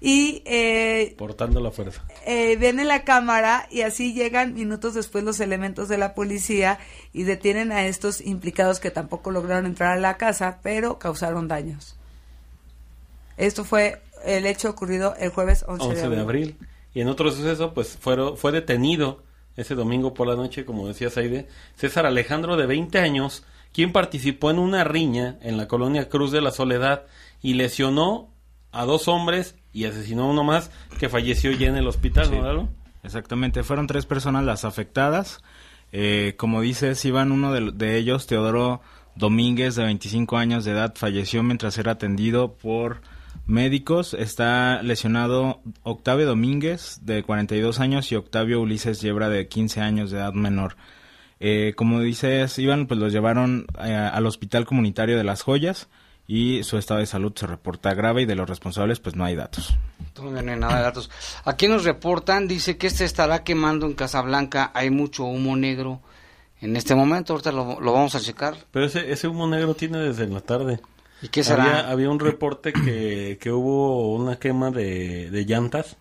Y 0.00 0.42
eh, 0.44 1.14
Portando 1.18 1.60
la 1.60 1.70
fuerza. 1.70 2.04
eh, 2.24 2.56
ven 2.56 2.78
en 2.78 2.88
la 2.88 3.04
cámara 3.04 3.66
y 3.70 3.82
así 3.82 4.14
llegan 4.14 4.54
minutos 4.54 4.94
después 4.94 5.24
los 5.24 5.40
elementos 5.40 5.88
de 5.88 5.98
la 5.98 6.14
policía 6.14 6.78
y 7.12 7.24
detienen 7.24 7.72
a 7.72 7.86
estos 7.86 8.20
implicados 8.20 8.80
que 8.80 8.90
tampoco 8.90 9.30
lograron 9.30 9.66
entrar 9.66 9.96
a 9.96 10.00
la 10.00 10.16
casa, 10.16 10.60
pero 10.62 10.98
causaron 10.98 11.48
daños. 11.48 11.96
Esto 13.36 13.64
fue 13.64 14.00
el 14.24 14.46
hecho 14.46 14.70
ocurrido 14.70 15.14
el 15.18 15.30
jueves 15.30 15.64
11, 15.66 15.84
11 15.86 16.08
de 16.08 16.20
abril. 16.20 16.56
Y 16.94 17.00
en 17.00 17.08
otro 17.08 17.30
suceso, 17.30 17.74
pues 17.74 17.96
fueron, 18.00 18.36
fue 18.36 18.52
detenido 18.52 19.22
ese 19.56 19.74
domingo 19.74 20.14
por 20.14 20.26
la 20.28 20.36
noche, 20.36 20.64
como 20.64 20.86
decía 20.86 21.10
Saide, 21.10 21.48
César 21.76 22.06
Alejandro 22.06 22.56
de 22.56 22.66
20 22.66 22.98
años, 22.98 23.44
quien 23.72 23.92
participó 23.92 24.50
en 24.50 24.58
una 24.58 24.84
riña 24.84 25.38
en 25.42 25.56
la 25.56 25.68
colonia 25.68 26.08
Cruz 26.08 26.32
de 26.32 26.40
la 26.40 26.50
Soledad 26.52 27.04
y 27.42 27.54
lesionó 27.54 28.30
a 28.72 28.84
dos 28.84 29.08
hombres 29.08 29.54
y 29.72 29.84
asesinó 29.84 30.24
a 30.24 30.30
uno 30.30 30.44
más 30.44 30.70
que 30.98 31.08
falleció 31.08 31.50
ya 31.52 31.68
en 31.68 31.76
el 31.76 31.86
hospital, 31.86 32.26
Sí. 32.26 32.32
¿no, 32.32 32.42
Lalo? 32.42 32.68
Exactamente, 33.02 33.62
fueron 33.62 33.86
tres 33.86 34.06
personas 34.06 34.44
las 34.44 34.64
afectadas. 34.64 35.40
Eh, 35.92 36.34
como 36.36 36.60
dices, 36.60 37.02
Iván, 37.04 37.32
uno 37.32 37.52
de, 37.52 37.72
de 37.72 37.96
ellos, 37.96 38.26
Teodoro 38.26 38.80
Domínguez, 39.14 39.74
de 39.76 39.84
25 39.84 40.36
años 40.36 40.64
de 40.64 40.72
edad, 40.72 40.94
falleció 40.96 41.42
mientras 41.42 41.78
era 41.78 41.92
atendido 41.92 42.54
por 42.54 43.00
médicos. 43.46 44.14
Está 44.14 44.82
lesionado 44.82 45.60
Octavio 45.82 46.26
Domínguez, 46.26 47.00
de 47.02 47.22
42 47.22 47.80
años, 47.80 48.12
y 48.12 48.16
Octavio 48.16 48.60
Ulises 48.60 49.00
Yebra, 49.00 49.28
de 49.28 49.48
15 49.48 49.80
años 49.80 50.10
de 50.10 50.18
edad 50.18 50.32
menor. 50.34 50.76
Eh, 51.40 51.72
como 51.76 52.00
dices, 52.00 52.58
Iván, 52.58 52.86
pues 52.86 53.00
los 53.00 53.12
llevaron 53.12 53.66
eh, 53.82 53.94
al 53.94 54.26
Hospital 54.26 54.66
Comunitario 54.66 55.16
de 55.16 55.24
Las 55.24 55.42
Joyas 55.42 55.88
y 56.30 56.62
su 56.62 56.76
estado 56.76 57.00
de 57.00 57.06
salud 57.06 57.32
se 57.34 57.46
reporta 57.46 57.94
grave 57.94 58.22
y 58.22 58.26
de 58.26 58.34
los 58.34 58.48
responsables 58.48 59.00
pues 59.00 59.16
no 59.16 59.24
hay 59.24 59.34
datos. 59.34 59.74
Todavía 60.12 60.42
no 60.42 60.52
hay 60.52 60.58
nada 60.58 60.76
de 60.76 60.82
datos. 60.82 61.10
Aquí 61.44 61.68
nos 61.68 61.84
reportan, 61.84 62.46
dice 62.46 62.76
que 62.76 62.86
este 62.86 63.06
estará 63.06 63.42
quemando 63.42 63.86
en 63.86 63.94
Casablanca. 63.94 64.70
Hay 64.74 64.90
mucho 64.90 65.24
humo 65.24 65.56
negro 65.56 66.02
en 66.60 66.76
este 66.76 66.94
momento. 66.94 67.32
Ahorita 67.32 67.50
lo, 67.50 67.80
lo 67.80 67.92
vamos 67.94 68.14
a 68.14 68.20
checar. 68.20 68.56
Pero 68.70 68.84
ese, 68.84 69.10
ese 69.10 69.26
humo 69.26 69.48
negro 69.48 69.74
tiene 69.74 69.98
desde 69.98 70.28
la 70.28 70.42
tarde. 70.42 70.80
¿Y 71.22 71.28
qué 71.28 71.42
será? 71.42 71.64
Había, 71.64 71.90
había 71.90 72.10
un 72.10 72.20
reporte 72.20 72.74
que, 72.74 73.38
que 73.40 73.50
hubo 73.50 74.14
una 74.14 74.38
quema 74.38 74.70
de, 74.70 75.30
de 75.30 75.44
llantas. 75.46 75.96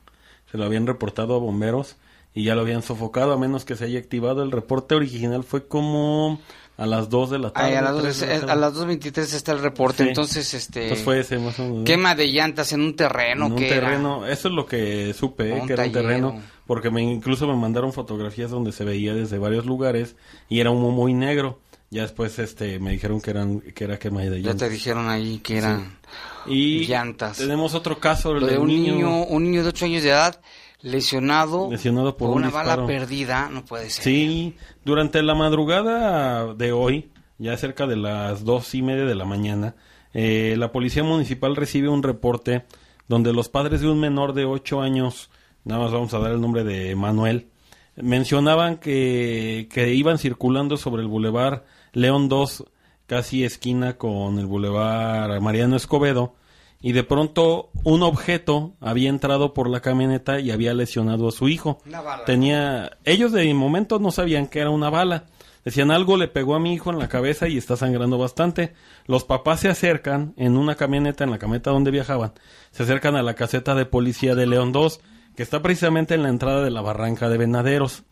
Se 0.51 0.57
lo 0.57 0.65
habían 0.65 0.87
reportado 0.87 1.35
a 1.35 1.39
bomberos 1.39 1.95
y 2.33 2.43
ya 2.43 2.53
lo 2.53 2.61
habían 2.61 2.81
sofocado 2.81 3.31
a 3.31 3.37
menos 3.37 3.63
que 3.63 3.77
se 3.77 3.85
haya 3.85 3.99
activado. 3.99 4.43
El 4.43 4.51
reporte 4.51 4.93
original 4.93 5.45
fue 5.45 5.67
como 5.67 6.41
a 6.77 6.85
las 6.85 7.09
2 7.09 7.31
de 7.31 7.39
la 7.39 7.49
tarde. 7.51 7.69
Ay, 7.69 7.75
a, 7.75 7.81
las 7.81 8.01
tres 8.01 8.19
dos- 8.19 8.19
de 8.21 8.27
la 8.35 8.39
tarde. 8.41 8.51
a 8.51 8.55
las 8.55 8.73
2.23 8.75 9.33
está 9.33 9.51
el 9.51 9.59
reporte. 9.59 10.03
Sí. 10.03 10.09
Entonces, 10.09 10.53
este. 10.53 10.83
Entonces 10.83 11.03
fue 11.05 11.19
ese 11.19 11.39
más 11.39 11.59
o 11.59 11.63
menos. 11.63 11.83
Quema 11.85 12.13
de 12.15 12.27
llantas 12.31 12.71
en 12.73 12.81
un 12.81 12.95
terreno. 12.95 13.47
En 13.47 13.51
un 13.53 13.57
que 13.57 13.67
era? 13.69 13.87
terreno, 13.87 14.25
eso 14.27 14.47
es 14.47 14.53
lo 14.53 14.65
que 14.65 15.13
supe, 15.13 15.57
eh, 15.57 15.63
que 15.65 15.73
era 15.73 15.85
un 15.85 15.91
terreno, 15.91 16.41
porque 16.67 16.89
me, 16.91 17.01
incluso 17.01 17.47
me 17.47 17.55
mandaron 17.55 17.93
fotografías 17.93 18.51
donde 18.51 18.71
se 18.71 18.83
veía 18.83 19.13
desde 19.15 19.37
varios 19.39 19.65
lugares 19.65 20.15
y 20.49 20.59
era 20.59 20.69
humo 20.71 20.91
muy 20.91 21.13
negro. 21.13 21.59
Ya 21.89 22.01
después 22.01 22.37
este 22.37 22.79
me 22.79 22.91
dijeron 22.91 23.21
que 23.21 23.31
eran 23.31 23.61
que 23.61 23.83
era 23.85 23.97
quema 23.97 24.21
de 24.21 24.41
Ya 24.41 24.49
llantas. 24.49 24.67
te 24.67 24.73
dijeron 24.73 25.07
ahí 25.07 25.39
que 25.39 25.57
eran 25.57 25.97
Y 26.45 26.85
llantas. 26.85 27.37
tenemos 27.37 27.73
otro 27.75 27.97
caso 27.97 28.33
el 28.35 28.41
de 28.41 28.47
del 28.51 28.59
un 28.59 28.67
niño, 28.67 28.93
niño, 28.93 29.23
un 29.23 29.43
niño 29.45 29.63
de 29.63 29.69
8 29.69 29.85
años 29.85 30.03
de 30.03 30.09
edad 30.09 30.39
lesionado, 30.87 31.69
lesionado 31.69 32.17
por, 32.17 32.29
un 32.29 32.37
una 32.37 32.47
disparo. 32.47 32.69
bala 32.69 32.87
perdida. 32.87 33.49
No 33.49 33.65
puede 33.65 33.89
ser. 33.89 34.03
Sí, 34.03 34.55
durante 34.83 35.21
la 35.21 35.35
madrugada 35.35 36.53
de 36.53 36.71
hoy, 36.71 37.11
ya 37.37 37.55
cerca 37.57 37.85
de 37.87 37.95
las 37.97 38.43
dos 38.43 38.73
y 38.73 38.81
media 38.81 39.05
de 39.05 39.15
la 39.15 39.25
mañana, 39.25 39.75
eh, 40.13 40.55
la 40.57 40.71
policía 40.71 41.03
municipal 41.03 41.55
recibe 41.55 41.89
un 41.89 42.03
reporte 42.03 42.65
donde 43.07 43.33
los 43.33 43.49
padres 43.49 43.81
de 43.81 43.89
un 43.89 43.99
menor 43.99 44.33
de 44.33 44.45
ocho 44.45 44.81
años, 44.81 45.29
nada 45.63 45.83
más 45.83 45.91
vamos 45.91 46.13
a 46.13 46.19
dar 46.19 46.31
el 46.31 46.41
nombre 46.41 46.63
de 46.63 46.95
Manuel, 46.95 47.47
mencionaban 47.95 48.77
que, 48.77 49.67
que 49.71 49.93
iban 49.93 50.17
circulando 50.17 50.77
sobre 50.77 51.01
el 51.01 51.07
bulevar 51.07 51.65
León 51.93 52.29
2, 52.29 52.65
casi 53.05 53.43
esquina 53.43 53.97
con 53.97 54.39
el 54.39 54.45
bulevar 54.45 55.39
Mariano 55.41 55.75
Escobedo, 55.75 56.35
y 56.81 56.91
de 56.91 57.03
pronto 57.03 57.71
un 57.83 58.03
objeto 58.03 58.75
había 58.79 59.09
entrado 59.09 59.53
por 59.53 59.69
la 59.69 59.81
camioneta 59.81 60.39
y 60.39 60.51
había 60.51 60.73
lesionado 60.73 61.27
a 61.27 61.31
su 61.31 61.49
hijo. 61.49 61.79
Una 61.85 62.01
bala. 62.01 62.25
Tenía, 62.25 62.97
ellos 63.03 63.31
de 63.31 63.51
momento 63.53 63.99
no 63.99 64.11
sabían 64.11 64.47
que 64.47 64.59
era 64.59 64.69
una 64.69 64.89
bala. 64.89 65.25
Decían 65.65 65.91
algo 65.91 66.15
le 66.15 66.29
pegó 66.29 66.55
a 66.55 66.59
mi 66.59 66.73
hijo 66.73 66.91
en 66.91 66.99
la 66.99 67.09
cabeza 67.09 67.47
y 67.47 67.57
está 67.57 67.75
sangrando 67.75 68.17
bastante. 68.17 68.73
Los 69.05 69.25
papás 69.25 69.59
se 69.61 69.69
acercan 69.69 70.33
en 70.37 70.55
una 70.55 70.75
camioneta, 70.75 71.23
en 71.23 71.31
la 71.31 71.39
camioneta 71.39 71.71
donde 71.71 71.91
viajaban, 71.91 72.31
se 72.71 72.83
acercan 72.83 73.15
a 73.17 73.23
la 73.23 73.33
caseta 73.33 73.75
de 73.75 73.85
policía 73.85 74.33
de 74.33 74.47
León 74.47 74.71
2, 74.71 75.01
que 75.35 75.43
está 75.43 75.61
precisamente 75.61 76.15
en 76.15 76.23
la 76.23 76.29
entrada 76.29 76.63
de 76.63 76.71
la 76.71 76.81
barranca 76.81 77.27
de 77.27 77.37
Venaderos. 77.37 78.03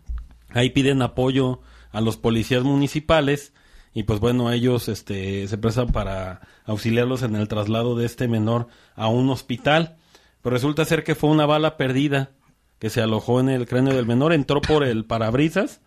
Ahí 0.50 0.72
piden 0.72 1.02
apoyo 1.02 1.62
a 1.92 2.02
los 2.02 2.18
policías 2.18 2.64
municipales 2.64 3.54
y 3.96 4.04
pues 4.04 4.20
bueno, 4.20 4.52
ellos 4.52 4.90
este, 4.90 5.48
se 5.48 5.58
prestan 5.58 5.88
para 5.88 6.42
auxiliarlos 6.66 7.24
en 7.24 7.34
el 7.38 7.48
traslado 7.48 7.96
de 7.96 8.06
este 8.06 8.28
menor 8.28 8.68
a 8.94 9.08
un 9.08 9.30
hospital. 9.30 9.96
Pero 10.42 10.54
resulta 10.54 10.84
ser 10.84 11.06
que 11.06 11.16
fue 11.16 11.30
una 11.30 11.46
bala 11.46 11.78
perdida 11.78 12.32
que 12.78 12.90
se 12.90 13.02
alojó 13.02 13.40
en 13.40 13.48
el 13.48 13.66
cráneo 13.66 13.96
del 13.96 14.06
menor, 14.06 14.34
entró 14.34 14.60
por 14.60 14.84
el 14.84 15.06
parabrisas. 15.06 15.80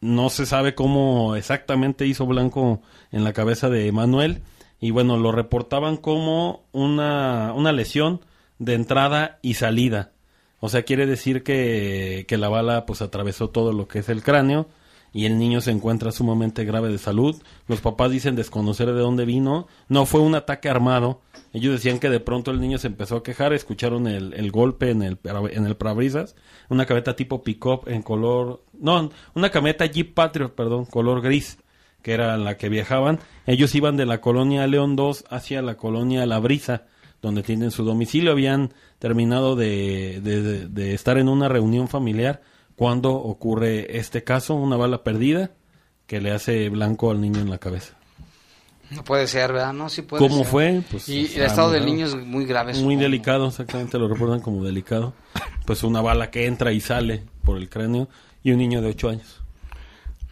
No 0.00 0.30
se 0.30 0.46
sabe 0.46 0.74
cómo 0.74 1.36
exactamente 1.36 2.06
hizo 2.06 2.24
Blanco 2.24 2.80
en 3.10 3.22
la 3.22 3.34
cabeza 3.34 3.68
de 3.68 3.92
Manuel. 3.92 4.42
Y 4.80 4.90
bueno, 4.90 5.18
lo 5.18 5.30
reportaban 5.30 5.98
como 5.98 6.64
una, 6.72 7.52
una 7.54 7.72
lesión 7.72 8.22
de 8.60 8.72
entrada 8.72 9.38
y 9.42 9.54
salida. 9.54 10.12
O 10.58 10.70
sea, 10.70 10.84
quiere 10.84 11.04
decir 11.04 11.42
que, 11.42 12.24
que 12.26 12.38
la 12.38 12.48
bala 12.48 12.86
pues 12.86 13.02
atravesó 13.02 13.50
todo 13.50 13.74
lo 13.74 13.88
que 13.88 13.98
es 13.98 14.08
el 14.08 14.22
cráneo 14.22 14.68
y 15.12 15.26
el 15.26 15.38
niño 15.38 15.60
se 15.60 15.70
encuentra 15.70 16.10
sumamente 16.12 16.64
grave 16.64 16.88
de 16.88 16.98
salud. 16.98 17.36
Los 17.68 17.80
papás 17.80 18.10
dicen 18.10 18.34
desconocer 18.36 18.86
de 18.86 19.00
dónde 19.00 19.24
vino. 19.26 19.66
No 19.88 20.06
fue 20.06 20.20
un 20.20 20.34
ataque 20.34 20.68
armado. 20.70 21.20
Ellos 21.52 21.72
decían 21.74 21.98
que 21.98 22.08
de 22.08 22.18
pronto 22.20 22.50
el 22.50 22.60
niño 22.60 22.78
se 22.78 22.86
empezó 22.86 23.16
a 23.16 23.22
quejar, 23.22 23.52
escucharon 23.52 24.06
el, 24.06 24.50
golpe 24.50 24.90
en 24.90 25.02
el, 25.02 25.18
en 25.50 25.66
el 25.66 25.76
parabrisas, 25.76 26.34
una 26.70 26.86
camioneta 26.86 27.14
tipo 27.14 27.42
pick-up 27.42 27.82
en 27.88 28.00
color, 28.02 28.62
no, 28.72 29.10
una 29.34 29.50
camioneta 29.50 29.84
Jeep 29.84 30.14
Patriot, 30.14 30.54
perdón, 30.54 30.86
color 30.86 31.20
gris, 31.20 31.58
que 32.00 32.12
era 32.12 32.38
la 32.38 32.56
que 32.56 32.70
viajaban. 32.70 33.18
Ellos 33.46 33.74
iban 33.74 33.98
de 33.98 34.06
la 34.06 34.22
colonia 34.22 34.66
León 34.66 34.96
2 34.96 35.26
hacia 35.28 35.60
la 35.60 35.76
colonia 35.76 36.24
La 36.24 36.38
Brisa, 36.38 36.86
donde 37.20 37.42
tienen 37.42 37.70
su 37.70 37.84
domicilio. 37.84 38.32
Habían 38.32 38.72
terminado 38.98 39.54
de- 39.54 40.20
de- 40.22 40.68
de 40.68 40.94
estar 40.94 41.18
en 41.18 41.28
una 41.28 41.48
reunión 41.50 41.86
familiar 41.88 42.40
cuando 42.82 43.12
ocurre 43.12 43.96
este 43.96 44.24
caso, 44.24 44.56
una 44.56 44.76
bala 44.76 45.04
perdida 45.04 45.52
que 46.08 46.20
le 46.20 46.32
hace 46.32 46.68
blanco 46.68 47.12
al 47.12 47.20
niño 47.20 47.38
en 47.38 47.48
la 47.48 47.58
cabeza. 47.58 47.94
No 48.90 49.04
puede 49.04 49.28
ser, 49.28 49.52
¿verdad? 49.52 49.72
No, 49.72 49.88
sí 49.88 50.02
puede 50.02 50.26
¿Cómo 50.26 50.38
ser. 50.38 50.46
fue? 50.46 50.82
Pues, 50.90 51.08
y 51.08 51.32
el 51.36 51.42
estado 51.42 51.70
del 51.70 51.86
niño 51.86 52.06
es 52.06 52.16
muy 52.16 52.44
grave. 52.44 52.72
Muy 52.72 52.80
supongo. 52.80 53.00
delicado, 53.02 53.46
exactamente, 53.46 54.00
lo 54.00 54.08
reportan 54.08 54.40
como 54.40 54.64
delicado. 54.64 55.14
Pues 55.64 55.84
una 55.84 56.00
bala 56.00 56.32
que 56.32 56.46
entra 56.46 56.72
y 56.72 56.80
sale 56.80 57.22
por 57.44 57.56
el 57.56 57.68
cráneo 57.68 58.08
y 58.42 58.50
un 58.50 58.58
niño 58.58 58.82
de 58.82 58.88
8 58.88 59.10
años. 59.10 59.40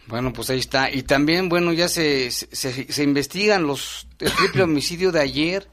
Bueno, 0.07 0.33
pues 0.33 0.49
ahí 0.49 0.59
está. 0.59 0.91
Y 0.91 1.03
también, 1.03 1.47
bueno, 1.47 1.71
ya 1.71 1.87
se, 1.87 2.31
se, 2.31 2.47
se 2.91 3.03
investigan 3.03 3.65
los 3.65 4.09
el 4.19 4.29
triple 4.29 4.63
homicidio 4.63 5.13
de 5.13 5.21
ayer 5.21 5.69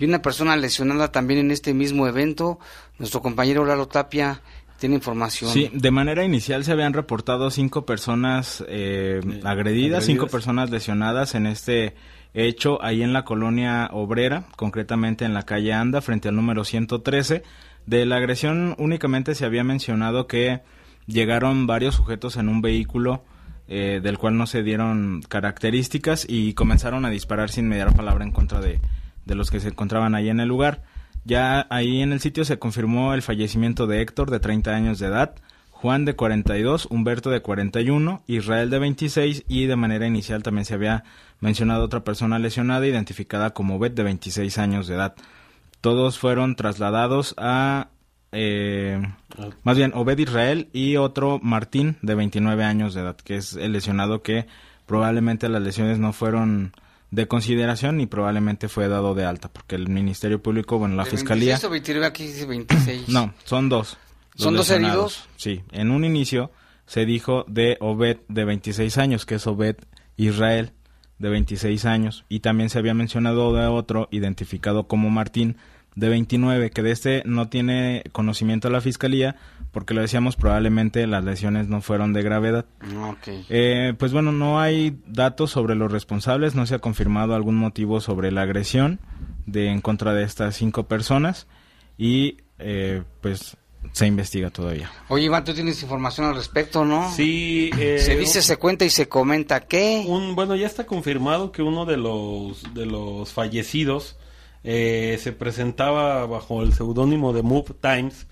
y 0.00 0.06
una 0.06 0.22
persona 0.22 0.56
lesionada 0.56 1.12
también 1.12 1.38
en 1.38 1.50
este 1.52 1.72
mismo 1.72 2.08
evento. 2.08 2.58
Nuestro 2.98 3.22
compañero 3.22 3.64
Lalo 3.64 3.86
Tapia 3.86 4.42
tiene 4.80 4.96
información. 4.96 5.52
Sí, 5.52 5.70
de 5.72 5.90
manera 5.90 6.24
inicial 6.24 6.64
se 6.64 6.72
habían 6.72 6.94
reportado 6.94 7.50
cinco 7.50 7.84
personas 7.84 8.64
eh, 8.66 9.20
agredidas, 9.44 10.06
cinco 10.06 10.26
personas 10.26 10.70
lesionadas 10.70 11.34
en 11.34 11.46
este 11.46 11.94
hecho 12.32 12.82
ahí 12.82 13.02
en 13.02 13.12
la 13.12 13.24
colonia 13.24 13.90
obrera, 13.92 14.46
concretamente 14.56 15.26
en 15.26 15.34
la 15.34 15.42
calle 15.42 15.74
Anda, 15.74 16.00
frente 16.00 16.28
al 16.28 16.36
número 16.36 16.64
113. 16.64 17.42
De 17.84 18.06
la 18.06 18.16
agresión 18.16 18.74
únicamente 18.78 19.34
se 19.34 19.44
había 19.44 19.64
mencionado 19.64 20.26
que 20.26 20.62
llegaron 21.06 21.66
varios 21.66 21.96
sujetos 21.96 22.36
en 22.36 22.48
un 22.48 22.62
vehículo 22.62 23.22
eh, 23.68 24.00
del 24.02 24.16
cual 24.16 24.38
no 24.38 24.46
se 24.46 24.62
dieron 24.62 25.20
características 25.28 26.24
y 26.26 26.54
comenzaron 26.54 27.04
a 27.04 27.10
disparar 27.10 27.50
sin 27.50 27.68
mediar 27.68 27.94
palabra 27.94 28.24
en 28.24 28.32
contra 28.32 28.60
de, 28.60 28.80
de 29.26 29.34
los 29.34 29.50
que 29.50 29.60
se 29.60 29.68
encontraban 29.68 30.14
ahí 30.14 30.30
en 30.30 30.40
el 30.40 30.48
lugar. 30.48 30.82
Ya 31.30 31.68
ahí 31.70 32.02
en 32.02 32.12
el 32.12 32.18
sitio 32.18 32.44
se 32.44 32.58
confirmó 32.58 33.14
el 33.14 33.22
fallecimiento 33.22 33.86
de 33.86 34.02
Héctor, 34.02 34.32
de 34.32 34.40
30 34.40 34.74
años 34.74 34.98
de 34.98 35.06
edad, 35.06 35.36
Juan 35.70 36.04
de 36.04 36.16
42, 36.16 36.86
Humberto 36.90 37.30
de 37.30 37.40
41, 37.40 38.24
Israel 38.26 38.68
de 38.68 38.80
26 38.80 39.44
y 39.46 39.66
de 39.66 39.76
manera 39.76 40.08
inicial 40.08 40.42
también 40.42 40.64
se 40.64 40.74
había 40.74 41.04
mencionado 41.38 41.84
otra 41.84 42.02
persona 42.02 42.40
lesionada 42.40 42.84
identificada 42.84 43.50
como 43.50 43.78
Bet 43.78 43.94
de 43.94 44.02
26 44.02 44.58
años 44.58 44.88
de 44.88 44.96
edad. 44.96 45.14
Todos 45.80 46.18
fueron 46.18 46.56
trasladados 46.56 47.36
a 47.38 47.90
eh, 48.32 49.00
más 49.62 49.76
bien 49.76 49.92
Obed 49.94 50.18
Israel 50.18 50.68
y 50.72 50.96
otro 50.96 51.38
Martín 51.40 51.96
de 52.02 52.16
29 52.16 52.64
años 52.64 52.92
de 52.92 53.02
edad, 53.02 53.16
que 53.16 53.36
es 53.36 53.54
el 53.54 53.70
lesionado 53.70 54.24
que 54.24 54.48
probablemente 54.84 55.48
las 55.48 55.62
lesiones 55.62 56.00
no 56.00 56.12
fueron 56.12 56.72
de 57.10 57.26
consideración 57.26 58.00
y 58.00 58.06
probablemente 58.06 58.68
fue 58.68 58.88
dado 58.88 59.14
de 59.14 59.24
alta, 59.24 59.48
porque 59.48 59.76
el 59.76 59.88
Ministerio 59.88 60.42
Público, 60.42 60.78
bueno, 60.78 60.94
la 60.96 61.04
Fiscalía... 61.04 61.58
26 61.58 62.04
aquí 62.04 62.26
dice 62.26 62.46
26. 62.46 63.08
No, 63.08 63.34
son 63.44 63.68
dos. 63.68 63.98
¿Son 64.36 64.54
dos 64.54 64.70
heridos? 64.70 65.28
Sí, 65.36 65.62
en 65.72 65.90
un 65.90 66.04
inicio 66.04 66.50
se 66.86 67.04
dijo 67.04 67.44
de 67.48 67.76
Obed 67.80 68.18
de 68.28 68.44
26 68.44 68.98
años, 68.98 69.26
que 69.26 69.36
es 69.36 69.46
Obed 69.46 69.76
Israel 70.16 70.72
de 71.18 71.28
26 71.28 71.84
años, 71.84 72.24
y 72.28 72.40
también 72.40 72.70
se 72.70 72.78
había 72.78 72.94
mencionado 72.94 73.54
de 73.54 73.66
otro 73.66 74.08
identificado 74.10 74.88
como 74.88 75.10
Martín 75.10 75.56
de 75.94 76.08
29, 76.08 76.70
que 76.70 76.82
de 76.82 76.90
este 76.92 77.22
no 77.26 77.48
tiene 77.48 78.04
conocimiento 78.12 78.70
la 78.70 78.80
fiscalía, 78.80 79.36
porque 79.72 79.94
lo 79.94 80.00
decíamos, 80.00 80.36
probablemente 80.36 81.06
las 81.06 81.24
lesiones 81.24 81.68
no 81.68 81.80
fueron 81.80 82.12
de 82.12 82.22
gravedad. 82.22 82.66
Eh, 83.48 83.94
pues 83.98 84.12
bueno, 84.12 84.32
no 84.32 84.60
hay 84.60 84.98
datos 85.06 85.50
sobre 85.50 85.74
los 85.74 85.90
responsables, 85.92 86.54
no 86.54 86.66
se 86.66 86.74
ha 86.74 86.78
confirmado 86.78 87.34
algún 87.34 87.56
motivo 87.56 88.00
sobre 88.00 88.32
la 88.32 88.42
agresión 88.42 89.00
de 89.46 89.68
en 89.68 89.80
contra 89.80 90.12
de 90.12 90.24
estas 90.24 90.56
cinco 90.56 90.84
personas 90.84 91.46
y 91.96 92.38
eh, 92.58 93.02
pues 93.20 93.56
se 93.92 94.06
investiga 94.06 94.50
todavía. 94.50 94.90
Oye, 95.08 95.24
Iván, 95.24 95.44
tú 95.44 95.54
tienes 95.54 95.82
información 95.82 96.26
al 96.26 96.34
respecto, 96.34 96.84
¿no? 96.84 97.10
Sí. 97.12 97.70
Eh, 97.78 97.98
se 97.98 98.16
dice, 98.16 98.42
se 98.42 98.56
cuenta 98.56 98.84
y 98.84 98.90
se 98.90 99.08
comenta 99.08 99.60
que... 99.60 100.04
Un, 100.06 100.34
bueno, 100.34 100.54
ya 100.54 100.66
está 100.66 100.84
confirmado 100.84 101.50
que 101.50 101.62
uno 101.62 101.86
de 101.86 101.96
los, 101.96 102.74
de 102.74 102.86
los 102.86 103.32
fallecidos 103.32 104.18
eh, 104.64 105.18
se 105.20 105.32
presentaba 105.32 106.26
bajo 106.26 106.62
el 106.62 106.74
seudónimo 106.74 107.32
de 107.32 107.42
Move 107.42 107.74
Times 107.80 108.26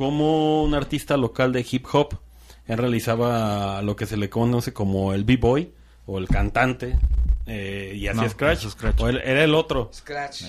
como 0.00 0.62
un 0.62 0.72
artista 0.72 1.18
local 1.18 1.52
de 1.52 1.66
hip 1.70 1.84
hop. 1.92 2.18
Él 2.66 2.78
realizaba 2.78 3.82
lo 3.82 3.96
que 3.96 4.06
se 4.06 4.16
le 4.16 4.30
conoce 4.30 4.72
como 4.72 5.12
el 5.12 5.24
b-boy 5.24 5.74
o 6.06 6.16
el 6.16 6.26
cantante 6.26 6.98
eh, 7.44 7.92
y 7.94 8.08
hacía 8.08 8.30
scratch. 8.30 8.64
O 8.98 9.08
era 9.10 9.44
el 9.44 9.54
otro. 9.54 9.90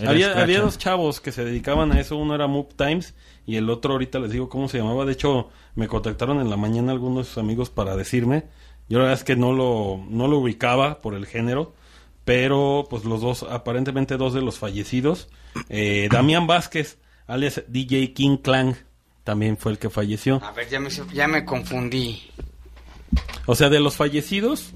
Había, 0.07 0.39
había 0.41 0.61
dos 0.61 0.77
chavos 0.77 1.19
que 1.19 1.33
se 1.33 1.43
dedicaban 1.43 1.91
a 1.91 1.99
eso. 1.99 2.15
Uno 2.15 2.33
era 2.33 2.47
Move 2.47 2.69
Times 2.77 3.13
y 3.45 3.57
el 3.57 3.69
otro 3.69 3.91
ahorita 3.91 4.19
les 4.19 4.31
digo 4.31 4.47
cómo 4.47 4.69
se 4.69 4.77
llamaba. 4.77 5.03
De 5.03 5.11
hecho, 5.11 5.49
me 5.75 5.89
contactaron 5.89 6.39
en 6.39 6.49
la 6.49 6.55
mañana 6.55 6.93
algunos 6.93 7.25
de 7.25 7.33
sus 7.33 7.37
amigos 7.37 7.69
para 7.69 7.97
decirme. 7.97 8.45
Yo 8.87 8.99
la 8.99 9.03
verdad 9.03 9.19
es 9.19 9.25
que 9.25 9.35
no 9.35 9.51
lo, 9.51 10.01
no 10.09 10.29
lo 10.29 10.37
ubicaba 10.37 11.01
por 11.01 11.13
el 11.13 11.25
género 11.25 11.73
pero 12.23 12.85
pues 12.87 13.03
los 13.03 13.19
dos, 13.19 13.43
aparentemente 13.43 14.15
dos 14.15 14.33
de 14.33 14.41
los 14.41 14.59
fallecidos, 14.59 15.27
eh, 15.69 16.07
Damián 16.11 16.45
Vázquez, 16.45 16.99
alias 17.25 17.63
DJ 17.67 18.13
King 18.13 18.37
Clang, 18.37 18.75
también 19.23 19.57
fue 19.57 19.71
el 19.71 19.79
que 19.79 19.89
falleció. 19.89 20.43
A 20.43 20.51
ver, 20.51 20.69
ya 20.69 20.79
me, 20.79 20.89
ya 21.13 21.27
me 21.27 21.45
confundí. 21.45 22.21
O 23.45 23.55
sea, 23.55 23.69
de 23.69 23.79
los 23.79 23.95
fallecidos, 23.95 24.73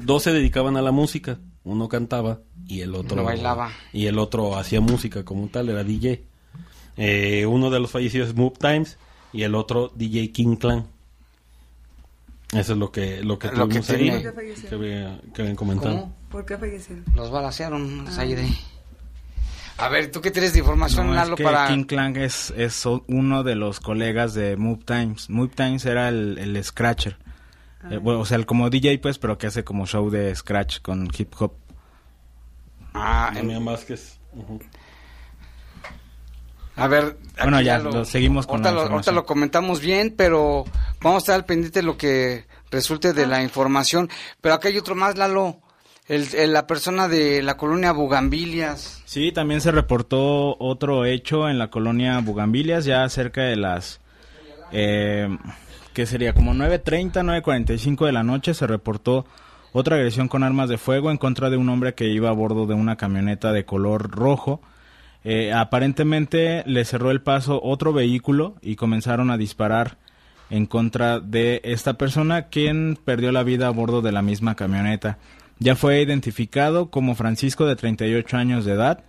dos 0.00 0.22
se 0.22 0.32
dedicaban 0.32 0.76
a 0.76 0.82
la 0.82 0.92
música, 0.92 1.38
uno 1.64 1.88
cantaba 1.88 2.40
y 2.66 2.80
el 2.80 2.94
otro 2.94 3.24
bailaba. 3.24 3.72
Y 3.92 4.06
el 4.06 4.18
otro 4.18 4.56
hacía 4.56 4.80
música 4.80 5.24
como 5.24 5.48
tal, 5.48 5.68
era 5.68 5.84
DJ. 5.84 6.24
Eh, 6.96 7.46
uno 7.46 7.70
de 7.70 7.80
los 7.80 7.90
fallecidos 7.90 8.28
es 8.28 8.34
Move 8.34 8.56
Times 8.58 8.98
y 9.32 9.42
el 9.42 9.54
otro 9.54 9.92
DJ 9.94 10.32
King 10.32 10.56
Clan. 10.56 10.86
Eso 12.52 12.72
es 12.72 12.78
lo 12.78 12.90
que 12.90 13.22
lo 13.22 13.38
que 13.38 13.52
lo 13.52 13.68
que, 13.68 13.78
ahí, 13.78 14.24
que, 15.34 15.42
habían 15.42 15.54
comentado. 15.54 16.10
¿Por 16.30 16.46
qué 16.46 16.56
fallecieron? 16.56 17.04
Los 17.14 17.30
balacearon, 17.30 18.06
ah. 18.08 18.10
A 19.78 19.88
ver, 19.88 20.10
¿tú 20.10 20.20
qué 20.20 20.32
tienes 20.32 20.52
de 20.52 20.58
información, 20.58 21.14
no, 21.14 21.36
para...? 21.36 21.68
King 21.68 21.84
Clang 21.84 22.16
es, 22.16 22.52
es 22.56 22.84
uno 23.06 23.44
de 23.44 23.54
los 23.54 23.78
colegas 23.78 24.34
de 24.34 24.56
Move 24.56 24.82
Times. 24.84 25.30
Move 25.30 25.52
Times 25.54 25.86
era 25.86 26.08
el, 26.08 26.36
el 26.38 26.62
Scratcher. 26.64 27.16
Ah. 27.82 27.88
Eh, 27.92 27.98
bueno, 27.98 28.20
o 28.20 28.26
sea, 28.26 28.36
el 28.36 28.44
como 28.44 28.70
DJ, 28.70 28.98
pues, 28.98 29.18
pero 29.18 29.38
que 29.38 29.46
hace 29.46 29.62
como 29.62 29.86
show 29.86 30.10
de 30.10 30.34
Scratch 30.34 30.80
con 30.82 31.08
hip 31.16 31.32
hop. 31.38 31.52
Ah, 32.92 33.32
en... 33.36 33.64
Vázquez. 33.64 34.18
A 36.74 36.88
ver, 36.88 37.16
bueno, 37.40 37.60
ya, 37.60 37.78
lo, 37.78 38.04
seguimos 38.04 38.46
con 38.46 38.64
ahorita, 38.66 38.72
lo, 38.72 38.92
ahorita 38.92 39.12
lo 39.12 39.26
comentamos 39.26 39.80
bien, 39.80 40.14
pero 40.16 40.64
vamos 41.00 41.16
a 41.16 41.24
estar 41.24 41.34
al 41.36 41.44
pendiente 41.44 41.80
de 41.80 41.86
lo 41.86 41.96
que 41.96 42.46
resulte 42.70 43.12
de 43.12 43.26
la 43.26 43.42
información. 43.42 44.10
Pero 44.40 44.56
acá 44.56 44.68
hay 44.68 44.78
otro 44.78 44.96
más, 44.96 45.16
Lalo. 45.16 45.60
El, 46.08 46.52
la 46.52 46.66
persona 46.66 47.06
de 47.06 47.42
la 47.42 47.56
colonia 47.56 47.92
Bugambilias. 47.92 49.02
Sí, 49.04 49.30
también 49.30 49.60
se 49.60 49.70
reportó 49.70 50.56
otro 50.58 51.04
hecho 51.04 51.48
en 51.48 51.58
la 51.58 51.68
colonia 51.70 52.18
Bugambilias, 52.20 52.84
ya 52.84 53.08
cerca 53.08 53.42
de 53.42 53.56
las... 53.56 54.00
Eh, 54.72 55.28
que 55.92 56.06
sería 56.06 56.32
como 56.32 56.54
9.30, 56.54 57.42
9.45 57.42 58.06
de 58.06 58.12
la 58.12 58.22
noche, 58.22 58.54
se 58.54 58.66
reportó 58.66 59.26
otra 59.72 59.96
agresión 59.96 60.28
con 60.28 60.44
armas 60.44 60.68
de 60.68 60.78
fuego 60.78 61.10
en 61.10 61.18
contra 61.18 61.50
de 61.50 61.56
un 61.56 61.68
hombre 61.68 61.94
que 61.94 62.06
iba 62.06 62.28
a 62.28 62.32
bordo 62.32 62.66
de 62.66 62.74
una 62.74 62.96
camioneta 62.96 63.52
de 63.52 63.64
color 63.64 64.10
rojo 64.10 64.60
eh, 65.24 65.52
aparentemente 65.52 66.62
le 66.66 66.84
cerró 66.84 67.10
el 67.10 67.20
paso 67.20 67.60
otro 67.62 67.92
vehículo 67.92 68.54
y 68.62 68.76
comenzaron 68.76 69.30
a 69.30 69.36
disparar 69.36 69.98
en 70.50 70.66
contra 70.66 71.20
de 71.20 71.60
esta 71.64 71.94
persona 71.94 72.46
quien 72.48 72.98
perdió 73.04 73.32
la 73.32 73.42
vida 73.42 73.66
a 73.66 73.70
bordo 73.70 74.00
de 74.00 74.12
la 74.12 74.22
misma 74.22 74.54
camioneta. 74.54 75.18
Ya 75.60 75.74
fue 75.74 76.00
identificado 76.00 76.90
como 76.90 77.14
Francisco 77.14 77.66
de 77.66 77.76
38 77.76 78.36
años 78.36 78.64
de 78.64 78.72
edad 78.72 79.04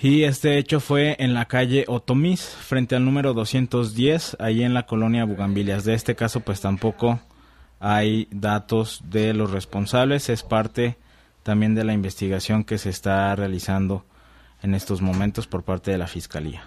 y 0.00 0.24
este 0.24 0.58
hecho 0.58 0.80
fue 0.80 1.16
en 1.18 1.34
la 1.34 1.46
calle 1.46 1.84
Otomis 1.88 2.42
frente 2.42 2.96
al 2.96 3.04
número 3.04 3.34
210 3.34 4.36
ahí 4.40 4.62
en 4.62 4.74
la 4.74 4.86
colonia 4.86 5.24
Bugambilias. 5.24 5.84
De 5.84 5.94
este 5.94 6.14
caso 6.14 6.40
pues 6.40 6.60
tampoco 6.60 7.20
hay 7.80 8.28
datos 8.30 9.02
de 9.10 9.34
los 9.34 9.50
responsables, 9.50 10.28
es 10.28 10.42
parte 10.42 10.96
también 11.42 11.74
de 11.74 11.84
la 11.84 11.92
investigación 11.92 12.62
que 12.62 12.78
se 12.78 12.90
está 12.90 13.34
realizando 13.34 14.04
en 14.62 14.74
estos 14.74 15.02
momentos 15.02 15.48
por 15.48 15.64
parte 15.64 15.90
de 15.90 15.98
la 15.98 16.06
Fiscalía. 16.06 16.62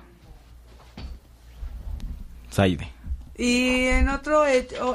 Saide. 2.49 2.94
Y 3.37 3.87
en 3.87 4.07
otros 4.07 4.47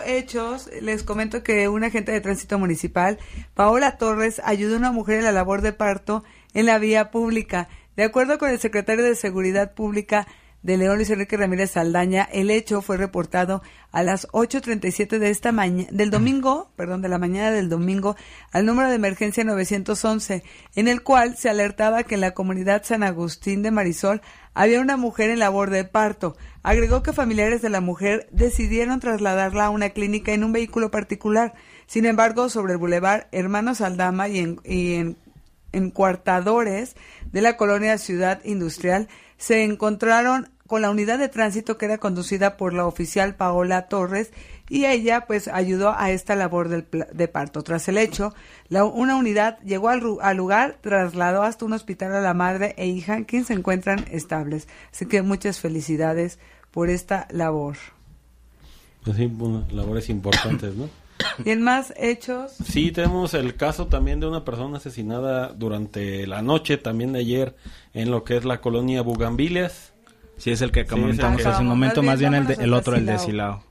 hechos, 0.06 0.70
les 0.80 1.02
comento 1.02 1.42
que 1.42 1.68
un 1.68 1.84
agente 1.84 2.12
de 2.12 2.22
tránsito 2.22 2.58
municipal, 2.58 3.18
Paola 3.54 3.98
Torres, 3.98 4.40
ayudó 4.44 4.76
a 4.76 4.78
una 4.78 4.92
mujer 4.92 5.18
en 5.18 5.24
la 5.24 5.32
labor 5.32 5.60
de 5.60 5.74
parto 5.74 6.24
en 6.54 6.66
la 6.66 6.78
vía 6.78 7.10
pública. 7.10 7.68
De 7.96 8.04
acuerdo 8.04 8.38
con 8.38 8.48
el 8.50 8.58
secretario 8.58 9.04
de 9.04 9.14
Seguridad 9.14 9.74
Pública, 9.74 10.26
de 10.62 10.76
León 10.76 10.96
Luis 10.96 11.10
Enrique 11.10 11.36
Ramírez 11.36 11.72
Saldaña, 11.72 12.28
el 12.32 12.50
hecho 12.50 12.82
fue 12.82 12.96
reportado 12.96 13.62
a 13.92 14.02
las 14.02 14.28
8.37 14.28 15.18
de 15.18 15.30
esta 15.30 15.52
mañana, 15.52 15.88
del 15.90 16.10
domingo, 16.10 16.70
perdón, 16.76 17.00
de 17.02 17.08
la 17.08 17.18
mañana 17.18 17.50
del 17.50 17.68
domingo, 17.68 18.16
al 18.52 18.66
número 18.66 18.88
de 18.88 18.96
emergencia 18.96 19.42
911, 19.42 20.42
en 20.74 20.88
el 20.88 21.02
cual 21.02 21.36
se 21.36 21.48
alertaba 21.48 22.02
que 22.02 22.14
en 22.14 22.20
la 22.20 22.32
comunidad 22.32 22.84
San 22.84 23.02
Agustín 23.02 23.62
de 23.62 23.70
Marisol 23.70 24.20
había 24.52 24.80
una 24.80 24.96
mujer 24.96 25.30
en 25.30 25.38
labor 25.38 25.70
de 25.70 25.84
parto. 25.84 26.36
Agregó 26.62 27.02
que 27.02 27.12
familiares 27.12 27.62
de 27.62 27.70
la 27.70 27.80
mujer 27.80 28.28
decidieron 28.30 29.00
trasladarla 29.00 29.66
a 29.66 29.70
una 29.70 29.90
clínica 29.90 30.32
en 30.32 30.44
un 30.44 30.52
vehículo 30.52 30.90
particular. 30.90 31.54
Sin 31.86 32.04
embargo, 32.04 32.48
sobre 32.48 32.74
el 32.74 32.78
bulevar 32.78 33.28
Hermanos 33.32 33.80
Aldama 33.80 34.28
y 34.28 34.38
en, 34.38 34.60
y 34.64 34.94
en, 34.94 35.16
en 35.72 35.90
cuartadores 35.90 36.96
de 37.32 37.42
la 37.42 37.56
colonia 37.56 37.96
Ciudad 37.98 38.40
Industrial, 38.44 39.08
se 39.40 39.64
encontraron 39.64 40.50
con 40.66 40.82
la 40.82 40.90
unidad 40.90 41.18
de 41.18 41.30
tránsito 41.30 41.78
que 41.78 41.86
era 41.86 41.98
conducida 41.98 42.58
por 42.58 42.74
la 42.74 42.86
oficial 42.86 43.34
Paola 43.34 43.88
Torres 43.88 44.32
y 44.68 44.84
ella 44.84 45.24
pues 45.26 45.48
ayudó 45.48 45.94
a 45.96 46.10
esta 46.10 46.36
labor 46.36 46.68
del, 46.68 46.86
de 47.12 47.26
parto. 47.26 47.62
Tras 47.62 47.88
el 47.88 47.96
hecho, 47.96 48.34
la, 48.68 48.84
una 48.84 49.16
unidad 49.16 49.58
llegó 49.62 49.88
al, 49.88 50.36
lugar, 50.36 50.78
trasladó 50.82 51.42
hasta 51.42 51.64
un 51.64 51.72
hospital 51.72 52.14
a 52.14 52.20
la 52.20 52.34
madre 52.34 52.74
e 52.76 52.86
hija, 52.86 53.24
quienes 53.24 53.48
se 53.48 53.54
encuentran 53.54 54.04
estables. 54.10 54.68
Así 54.92 55.06
que 55.06 55.22
muchas 55.22 55.58
felicidades 55.58 56.38
por 56.70 56.90
esta 56.90 57.26
labor. 57.30 57.76
Pues 59.02 59.16
sí, 59.16 59.32
labores 59.72 60.10
importantes, 60.10 60.76
¿no? 60.76 60.88
¿Y 61.44 61.50
en 61.50 61.62
más 61.62 61.92
hechos? 61.96 62.52
Sí, 62.64 62.92
tenemos 62.92 63.34
el 63.34 63.56
caso 63.56 63.86
también 63.86 64.20
de 64.20 64.26
una 64.26 64.44
persona 64.44 64.78
asesinada 64.78 65.48
durante 65.48 66.26
la 66.26 66.42
noche, 66.42 66.76
también 66.76 67.12
de 67.12 67.20
ayer, 67.20 67.56
en 67.94 68.10
lo 68.10 68.24
que 68.24 68.36
es 68.36 68.44
la 68.44 68.60
colonia 68.60 69.02
Bugambilias. 69.02 69.92
Sí, 70.36 70.50
es 70.50 70.62
el 70.62 70.72
que 70.72 70.86
comentamos 70.86 71.42
Sí, 71.42 71.48
hace 71.48 71.60
un 71.62 71.68
momento, 71.68 72.02
más 72.02 72.18
bien 72.18 72.34
el, 72.34 72.46
de- 72.46 72.70
otro, 72.72 72.96
el 72.96 73.06
de 73.06 73.18
Silao. 73.18 73.62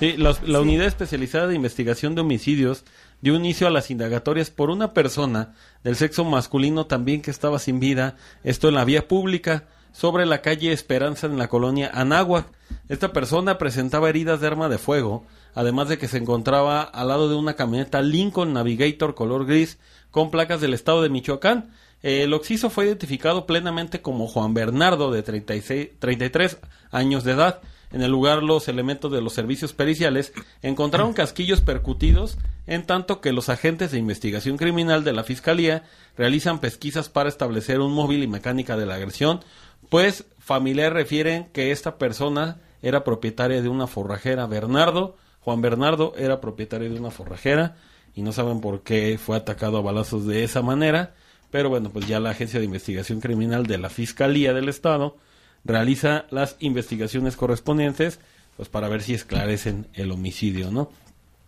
Sí, 0.00 0.16
la 0.16 0.60
Unidad 0.60 0.86
Especializada 0.86 1.46
de 1.46 1.54
Investigación 1.54 2.14
de 2.14 2.22
Homicidios 2.22 2.84
dio 3.20 3.34
inicio 3.36 3.66
a 3.66 3.70
las 3.70 3.90
indagatorias 3.90 4.50
por 4.50 4.70
una 4.70 4.92
persona 4.92 5.54
del 5.84 5.96
sexo 5.96 6.24
masculino 6.24 6.86
también 6.86 7.22
que 7.22 7.30
estaba 7.30 7.58
sin 7.58 7.80
vida, 7.80 8.16
esto 8.42 8.68
en 8.68 8.74
la 8.74 8.84
vía 8.84 9.06
pública, 9.08 9.64
sobre 9.92 10.26
la 10.26 10.42
calle 10.42 10.72
Esperanza 10.72 11.26
en 11.28 11.38
la 11.38 11.48
colonia 11.48 11.90
Anáhuac. 11.94 12.46
Esta 12.88 13.12
persona 13.12 13.56
presentaba 13.58 14.08
heridas 14.08 14.40
de 14.40 14.48
arma 14.48 14.68
de 14.68 14.78
fuego, 14.78 15.24
además 15.54 15.88
de 15.88 15.98
que 15.98 16.08
se 16.08 16.18
encontraba 16.18 16.82
al 16.82 17.08
lado 17.08 17.28
de 17.28 17.36
una 17.36 17.54
camioneta 17.54 18.02
Lincoln 18.02 18.52
Navigator 18.52 19.14
color 19.14 19.46
gris 19.46 19.78
con 20.10 20.30
placas 20.30 20.60
del 20.60 20.74
estado 20.74 21.02
de 21.02 21.08
Michoacán. 21.08 21.70
El 22.02 22.34
occiso 22.34 22.68
fue 22.70 22.86
identificado 22.86 23.46
plenamente 23.46 24.02
como 24.02 24.26
Juan 24.26 24.52
Bernardo, 24.52 25.10
de 25.10 25.22
36, 25.22 25.90
33 25.98 26.58
años 26.90 27.24
de 27.24 27.32
edad. 27.32 27.60
En 27.92 28.02
el 28.02 28.10
lugar, 28.10 28.42
los 28.42 28.68
elementos 28.68 29.10
de 29.12 29.22
los 29.22 29.32
servicios 29.32 29.72
periciales 29.72 30.32
encontraron 30.62 31.12
casquillos 31.14 31.60
percutidos, 31.60 32.38
en 32.66 32.84
tanto 32.84 33.20
que 33.20 33.32
los 33.32 33.48
agentes 33.48 33.92
de 33.92 33.98
investigación 33.98 34.56
criminal 34.56 35.04
de 35.04 35.12
la 35.12 35.24
Fiscalía 35.24 35.84
realizan 36.16 36.58
pesquisas 36.58 37.08
para 37.08 37.28
establecer 37.28 37.80
un 37.80 37.92
móvil 37.92 38.22
y 38.22 38.26
mecánica 38.26 38.76
de 38.76 38.86
la 38.86 38.96
agresión, 38.96 39.40
pues 39.88 40.24
familiares 40.38 40.92
refieren 40.92 41.46
que 41.52 41.70
esta 41.70 41.96
persona 41.96 42.58
era 42.82 43.04
propietaria 43.04 43.62
de 43.62 43.68
una 43.68 43.86
forrajera. 43.86 44.46
Bernardo, 44.46 45.16
Juan 45.44 45.60
Bernardo, 45.60 46.14
era 46.16 46.40
propietario 46.40 46.90
de 46.90 46.98
una 46.98 47.10
forrajera 47.10 47.76
y 48.14 48.22
no 48.22 48.32
saben 48.32 48.60
por 48.60 48.82
qué 48.82 49.18
fue 49.18 49.36
atacado 49.36 49.76
a 49.78 49.82
balazos 49.82 50.26
de 50.26 50.44
esa 50.44 50.62
manera. 50.62 51.14
Pero 51.50 51.68
bueno, 51.68 51.90
pues 51.90 52.08
ya 52.08 52.18
la 52.18 52.30
Agencia 52.30 52.58
de 52.58 52.64
Investigación 52.64 53.20
Criminal 53.20 53.66
de 53.66 53.78
la 53.78 53.90
Fiscalía 53.90 54.52
del 54.52 54.68
Estado 54.68 55.16
realiza 55.64 56.26
las 56.30 56.56
investigaciones 56.60 57.36
correspondientes 57.36 58.20
pues 58.56 58.68
para 58.68 58.88
ver 58.88 59.02
si 59.02 59.14
esclarecen 59.14 59.88
el 59.94 60.12
homicidio, 60.12 60.70
¿no? 60.70 60.90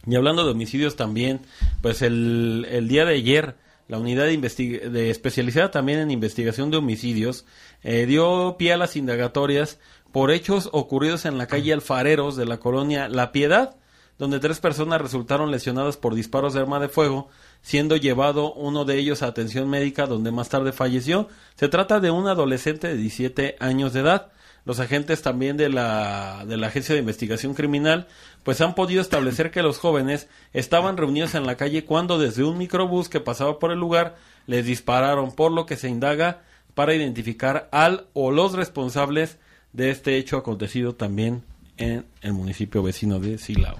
Y 0.06 0.14
hablando 0.16 0.44
de 0.44 0.52
homicidios 0.52 0.96
también, 0.96 1.40
pues 1.82 2.02
el, 2.02 2.66
el 2.70 2.88
día 2.88 3.04
de 3.04 3.14
ayer 3.14 3.56
la 3.88 3.98
unidad 3.98 4.26
de, 4.26 4.90
de 4.90 5.10
especializada 5.10 5.70
también 5.70 6.00
en 6.00 6.10
investigación 6.10 6.70
de 6.70 6.78
homicidios 6.78 7.44
eh, 7.82 8.06
dio 8.06 8.56
pie 8.58 8.72
a 8.72 8.76
las 8.76 8.96
indagatorias 8.96 9.78
por 10.12 10.30
hechos 10.30 10.68
ocurridos 10.72 11.24
en 11.24 11.38
la 11.38 11.46
calle 11.46 11.72
Alfareros 11.72 12.36
de 12.36 12.46
la 12.46 12.58
colonia 12.58 13.08
La 13.08 13.32
Piedad, 13.32 13.76
donde 14.18 14.40
tres 14.40 14.60
personas 14.60 15.00
resultaron 15.00 15.50
lesionadas 15.50 15.96
por 15.96 16.14
disparos 16.14 16.54
de 16.54 16.60
arma 16.60 16.80
de 16.80 16.88
fuego, 16.88 17.28
siendo 17.62 17.96
llevado 17.96 18.52
uno 18.54 18.84
de 18.84 18.98
ellos 18.98 19.22
a 19.22 19.26
atención 19.26 19.68
médica 19.68 20.06
donde 20.06 20.30
más 20.32 20.48
tarde 20.48 20.72
falleció. 20.72 21.28
Se 21.56 21.68
trata 21.68 22.00
de 22.00 22.10
un 22.10 22.26
adolescente 22.26 22.88
de 22.88 22.96
17 22.96 23.56
años 23.60 23.92
de 23.92 24.00
edad. 24.00 24.32
Los 24.64 24.80
agentes 24.80 25.22
también 25.22 25.56
de 25.56 25.68
la, 25.68 26.44
de 26.46 26.56
la 26.56 26.68
Agencia 26.68 26.94
de 26.94 27.00
Investigación 27.00 27.54
Criminal 27.54 28.08
pues 28.42 28.60
han 28.60 28.74
podido 28.74 29.00
establecer 29.00 29.50
que 29.50 29.62
los 29.62 29.78
jóvenes 29.78 30.28
estaban 30.52 30.96
reunidos 30.96 31.34
en 31.34 31.46
la 31.46 31.56
calle 31.56 31.84
cuando 31.84 32.18
desde 32.18 32.42
un 32.42 32.58
microbús 32.58 33.08
que 33.08 33.20
pasaba 33.20 33.60
por 33.60 33.70
el 33.70 33.78
lugar 33.78 34.16
les 34.46 34.66
dispararon, 34.66 35.32
por 35.32 35.52
lo 35.52 35.66
que 35.66 35.76
se 35.76 35.88
indaga 35.88 36.42
para 36.74 36.94
identificar 36.94 37.68
al 37.70 38.06
o 38.12 38.32
los 38.32 38.54
responsables 38.54 39.38
de 39.72 39.90
este 39.90 40.16
hecho 40.16 40.36
acontecido 40.36 40.94
también 40.94 41.44
en 41.76 42.06
el 42.22 42.32
municipio 42.32 42.82
vecino 42.82 43.20
de 43.20 43.38
Silao. 43.38 43.78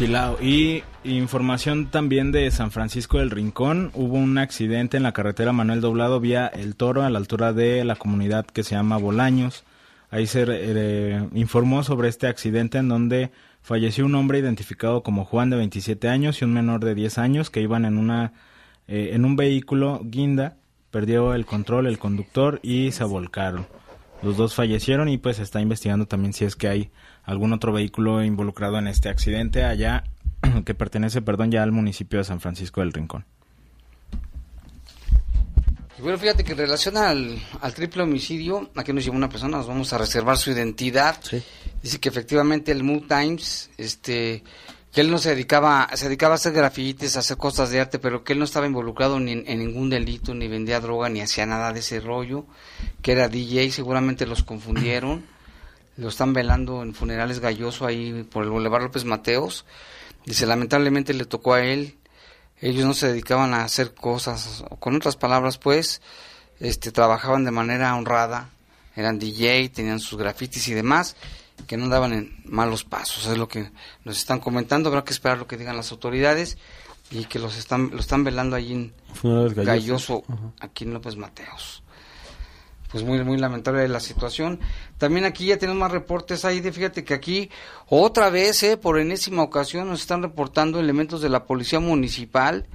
Y 0.00 0.84
información 1.02 1.86
también 1.86 2.30
de 2.30 2.48
San 2.52 2.70
Francisco 2.70 3.18
del 3.18 3.32
Rincón. 3.32 3.90
Hubo 3.94 4.16
un 4.16 4.38
accidente 4.38 4.96
en 4.96 5.02
la 5.02 5.10
carretera 5.10 5.52
Manuel 5.52 5.80
Doblado 5.80 6.20
vía 6.20 6.46
El 6.46 6.76
Toro 6.76 7.02
a 7.02 7.10
la 7.10 7.18
altura 7.18 7.52
de 7.52 7.84
la 7.84 7.96
comunidad 7.96 8.46
que 8.46 8.62
se 8.62 8.76
llama 8.76 8.96
Bolaños. 8.96 9.64
Ahí 10.10 10.28
se 10.28 10.44
eh, 10.46 11.28
informó 11.34 11.82
sobre 11.82 12.08
este 12.08 12.28
accidente 12.28 12.78
en 12.78 12.88
donde 12.88 13.32
falleció 13.60 14.06
un 14.06 14.14
hombre 14.14 14.38
identificado 14.38 15.02
como 15.02 15.24
Juan 15.24 15.50
de 15.50 15.56
27 15.56 16.08
años 16.08 16.40
y 16.40 16.44
un 16.44 16.52
menor 16.52 16.84
de 16.84 16.94
10 16.94 17.18
años 17.18 17.50
que 17.50 17.60
iban 17.60 17.84
en 17.84 17.98
una 17.98 18.34
eh, 18.86 19.10
en 19.14 19.24
un 19.24 19.34
vehículo 19.34 20.00
guinda, 20.04 20.58
perdió 20.92 21.34
el 21.34 21.44
control 21.44 21.88
el 21.88 21.98
conductor 21.98 22.60
y 22.62 22.92
se 22.92 23.02
volcaron. 23.02 23.66
Los 24.22 24.36
dos 24.36 24.54
fallecieron 24.54 25.08
y 25.08 25.18
pues 25.18 25.38
se 25.38 25.42
está 25.42 25.60
investigando 25.60 26.06
también 26.06 26.34
si 26.34 26.44
es 26.44 26.54
que 26.54 26.68
hay 26.68 26.90
algún 27.28 27.52
otro 27.52 27.74
vehículo 27.74 28.24
involucrado 28.24 28.78
en 28.78 28.88
este 28.88 29.10
accidente 29.10 29.62
allá 29.62 30.02
que 30.64 30.74
pertenece, 30.74 31.20
perdón, 31.20 31.50
ya 31.50 31.62
al 31.62 31.72
municipio 31.72 32.18
de 32.18 32.24
San 32.24 32.40
Francisco 32.40 32.80
del 32.80 32.92
Rincón. 32.92 33.26
Bueno, 36.00 36.16
fíjate 36.16 36.42
que 36.42 36.52
en 36.52 36.58
relación 36.58 36.96
al, 36.96 37.38
al 37.60 37.74
triple 37.74 38.04
homicidio, 38.04 38.70
aquí 38.76 38.94
nos 38.94 39.04
llevó 39.04 39.16
una 39.16 39.28
persona, 39.28 39.58
nos 39.58 39.66
vamos 39.66 39.92
a 39.92 39.98
reservar 39.98 40.38
su 40.38 40.52
identidad. 40.52 41.16
Dice 41.82 42.00
que 42.00 42.08
efectivamente 42.08 42.72
el 42.72 42.82
Mood 42.82 43.02
Times, 43.08 43.68
este, 43.76 44.42
que 44.92 45.00
él 45.02 45.10
no 45.10 45.18
se 45.18 45.30
dedicaba, 45.30 45.90
se 45.94 46.06
dedicaba 46.06 46.34
a 46.34 46.36
hacer 46.36 46.54
grafitis, 46.54 47.16
a 47.16 47.18
hacer 47.18 47.36
cosas 47.36 47.70
de 47.70 47.80
arte, 47.80 47.98
pero 47.98 48.24
que 48.24 48.32
él 48.32 48.38
no 48.38 48.46
estaba 48.46 48.66
involucrado 48.66 49.20
ni 49.20 49.32
en, 49.32 49.44
en 49.46 49.58
ningún 49.58 49.90
delito, 49.90 50.34
ni 50.34 50.48
vendía 50.48 50.80
droga, 50.80 51.10
ni 51.10 51.20
hacía 51.20 51.44
nada 51.44 51.74
de 51.74 51.80
ese 51.80 52.00
rollo, 52.00 52.46
que 53.02 53.12
era 53.12 53.28
DJ, 53.28 53.70
seguramente 53.70 54.24
los 54.24 54.44
confundieron. 54.44 55.24
Lo 55.98 56.08
están 56.08 56.32
velando 56.32 56.82
en 56.82 56.94
funerales 56.94 57.40
galloso 57.40 57.84
ahí 57.84 58.22
por 58.24 58.44
el 58.44 58.50
Boulevard 58.50 58.84
López 58.84 59.04
Mateos. 59.04 59.66
Dice, 60.24 60.46
lamentablemente 60.46 61.12
le 61.12 61.26
tocó 61.26 61.54
a 61.54 61.62
él 61.62 61.98
ellos 62.60 62.84
no 62.84 62.94
se 62.94 63.08
dedicaban 63.08 63.54
a 63.54 63.64
hacer 63.64 63.94
cosas, 63.94 64.64
o 64.68 64.76
con 64.76 64.96
otras 64.96 65.16
palabras, 65.16 65.58
pues, 65.58 66.02
este, 66.58 66.90
trabajaban 66.90 67.44
de 67.44 67.50
manera 67.50 67.94
honrada, 67.94 68.50
eran 68.96 69.18
DJ, 69.18 69.68
tenían 69.68 70.00
sus 70.00 70.18
grafitis 70.18 70.66
y 70.68 70.74
demás, 70.74 71.16
que 71.66 71.76
no 71.76 71.84
andaban 71.84 72.12
en 72.12 72.42
malos 72.44 72.84
pasos, 72.84 73.26
es 73.26 73.38
lo 73.38 73.48
que 73.48 73.70
nos 74.04 74.18
están 74.18 74.40
comentando, 74.40 74.88
habrá 74.88 75.04
que 75.04 75.12
esperar 75.12 75.38
lo 75.38 75.46
que 75.46 75.56
digan 75.56 75.76
las 75.76 75.92
autoridades 75.92 76.58
y 77.10 77.24
que 77.24 77.38
los 77.38 77.56
están, 77.56 77.90
lo 77.92 78.00
están 78.00 78.24
velando 78.24 78.56
allí 78.56 78.72
en 78.72 78.94
Funerales 79.14 79.54
Galloso, 79.54 80.22
Galloso. 80.26 80.54
aquí 80.60 80.84
en 80.84 80.94
López 80.94 81.16
Mateos. 81.16 81.82
Pues 82.90 83.04
muy, 83.04 83.22
muy 83.22 83.36
lamentable 83.36 83.86
la 83.86 84.00
situación. 84.00 84.60
También 84.96 85.26
aquí 85.26 85.46
ya 85.46 85.58
tenemos 85.58 85.80
más 85.80 85.92
reportes 85.92 86.44
ahí 86.44 86.60
de, 86.60 86.72
fíjate 86.72 87.04
que 87.04 87.12
aquí 87.12 87.50
otra 87.86 88.30
vez, 88.30 88.62
eh, 88.62 88.76
por 88.78 88.98
enésima 88.98 89.42
ocasión, 89.42 89.88
nos 89.88 90.00
están 90.00 90.22
reportando 90.22 90.80
elementos 90.80 91.20
de 91.20 91.28
la 91.28 91.44
policía 91.44 91.80
municipal. 91.80 92.66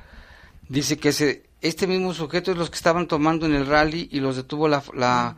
Dice 0.70 0.98
que 0.98 1.10
ese, 1.10 1.44
este 1.62 1.88
mismo 1.88 2.14
sujeto 2.14 2.52
es 2.52 2.58
los 2.58 2.70
que 2.70 2.76
estaban 2.76 3.08
tomando 3.08 3.46
en 3.48 3.56
el 3.56 3.66
rally 3.66 4.08
y 4.12 4.20
los 4.20 4.36
detuvo 4.36 4.68
la, 4.68 4.84
la, 4.94 5.36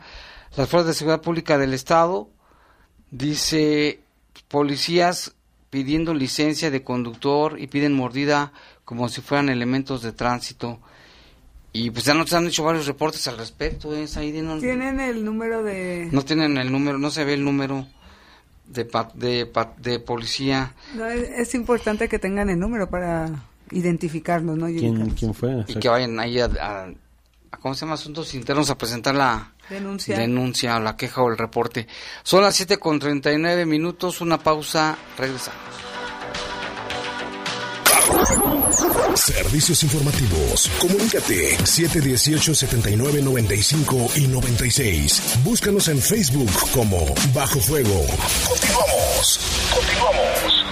las 0.56 0.68
fuerzas 0.68 0.88
de 0.88 0.94
seguridad 0.94 1.22
pública 1.22 1.56
del 1.56 1.72
estado. 1.72 2.28
Dice 3.10 4.00
policías 4.48 5.34
pidiendo 5.70 6.14
licencia 6.14 6.70
de 6.70 6.84
conductor 6.84 7.60
y 7.60 7.66
piden 7.66 7.94
mordida 7.94 8.52
como 8.84 9.08
si 9.08 9.20
fueran 9.20 9.48
elementos 9.48 10.02
de 10.02 10.12
tránsito. 10.12 10.80
Y 11.78 11.90
pues 11.90 12.04
ya 12.04 12.14
nos 12.14 12.32
han 12.32 12.46
hecho 12.46 12.64
varios 12.64 12.86
reportes 12.86 13.26
al 13.28 13.36
respecto, 13.36 13.94
¿eh? 13.94 14.06
No, 14.42 14.58
¿Tienen 14.58 14.98
el 15.00 15.24
número 15.24 15.62
de...? 15.62 16.08
no 16.10 16.22
tienen 16.24 16.56
el 16.56 16.72
número, 16.72 16.98
no 16.98 17.10
se 17.10 17.24
ve 17.24 17.34
el 17.34 17.44
número 17.44 17.86
de, 18.66 18.84
pa- 18.86 19.10
de, 19.14 19.46
pa- 19.46 19.74
de 19.76 19.98
policía. 20.00 20.72
No, 20.94 21.06
es, 21.06 21.28
es 21.28 21.54
importante 21.54 22.08
que 22.08 22.18
tengan 22.18 22.48
el 22.50 22.58
número 22.58 22.88
para 22.88 23.30
identificarlos, 23.70 24.56
¿no? 24.56 24.66
¿Quién, 24.66 25.10
quién 25.10 25.34
fue? 25.34 25.64
Y 25.68 25.74
que 25.74 25.88
vayan 25.88 26.18
ahí 26.18 26.40
a, 26.40 26.46
a- 26.46 26.84
a, 27.50 27.56
¿cómo 27.58 27.74
se 27.74 27.80
llama? 27.82 27.94
Asuntos 27.94 28.32
internos 28.34 28.70
a 28.70 28.78
presentar 28.78 29.14
la 29.14 29.52
Denuncia. 29.68 30.16
denuncia 30.18 30.76
o 30.76 30.80
la 30.80 30.96
queja 30.96 31.22
o 31.22 31.30
el 31.30 31.36
reporte. 31.36 31.86
Son 32.22 32.42
las 32.42 32.54
7 32.54 32.78
con 32.78 32.98
39 32.98 33.66
minutos, 33.66 34.20
una 34.20 34.38
pausa, 34.38 34.96
regresamos. 35.18 35.60
Servicios 39.14 39.82
informativos. 39.82 40.70
Comunícate 40.80 41.58
718-7995 41.58 44.16
y 44.16 44.28
96. 44.28 45.40
Búscanos 45.44 45.88
en 45.88 46.00
Facebook 46.00 46.50
como 46.72 47.04
Bajo 47.34 47.60
Fuego. 47.60 48.06
Continuamos. 48.48 49.40
Continuamos. 49.74 50.64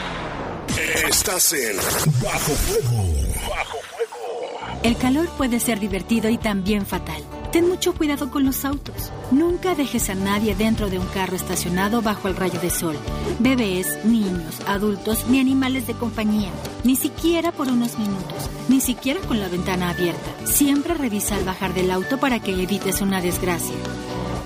Estás 1.08 1.52
en 1.52 1.76
Bajo 2.22 2.52
Fuego. 2.52 3.04
Bajo 3.48 3.78
Fuego. 3.90 4.80
El 4.82 4.96
calor 4.96 5.28
puede 5.36 5.60
ser 5.60 5.78
divertido 5.80 6.30
y 6.30 6.38
también 6.38 6.86
fatal. 6.86 7.22
Ten 7.54 7.68
mucho 7.68 7.94
cuidado 7.94 8.32
con 8.32 8.44
los 8.44 8.64
autos. 8.64 9.12
Nunca 9.30 9.76
dejes 9.76 10.10
a 10.10 10.16
nadie 10.16 10.56
dentro 10.56 10.90
de 10.90 10.98
un 10.98 11.06
carro 11.06 11.36
estacionado 11.36 12.02
bajo 12.02 12.26
el 12.26 12.34
rayo 12.34 12.58
de 12.58 12.68
sol. 12.68 12.96
Bebés, 13.38 14.04
niños, 14.04 14.58
adultos 14.66 15.26
ni 15.28 15.38
animales 15.38 15.86
de 15.86 15.94
compañía. 15.94 16.50
Ni 16.82 16.96
siquiera 16.96 17.52
por 17.52 17.68
unos 17.68 17.96
minutos. 17.96 18.50
Ni 18.68 18.80
siquiera 18.80 19.20
con 19.20 19.38
la 19.38 19.46
ventana 19.46 19.90
abierta. 19.90 20.46
Siempre 20.46 20.94
revisa 20.94 21.36
al 21.36 21.44
bajar 21.44 21.74
del 21.74 21.92
auto 21.92 22.18
para 22.18 22.40
que 22.40 22.60
evites 22.60 23.00
una 23.00 23.20
desgracia. 23.20 23.76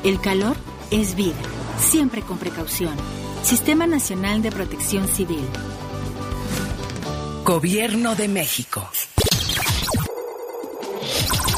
El 0.04 0.20
calor 0.20 0.59
es 0.90 1.14
vida. 1.14 1.40
siempre 1.80 2.20
con 2.20 2.36
precaución. 2.36 2.94
Sistema 3.42 3.86
Nacional 3.86 4.42
de 4.42 4.52
Protección 4.52 5.09
Civil. 5.09 5.46
Gobierno 7.42 8.16
de 8.16 8.28
México. 8.28 8.86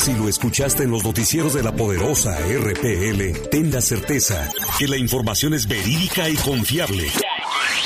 Si 0.01 0.14
lo 0.14 0.30
escuchaste 0.30 0.84
en 0.84 0.90
los 0.92 1.05
noticieros 1.05 1.53
de 1.53 1.62
la 1.62 1.72
poderosa 1.72 2.38
RPL, 2.38 3.48
ten 3.51 3.70
la 3.70 3.82
certeza 3.82 4.48
que 4.78 4.88
la 4.88 4.96
información 4.96 5.53
es 5.53 5.68
verídica 5.68 6.26
y 6.26 6.36
confiable. 6.36 7.09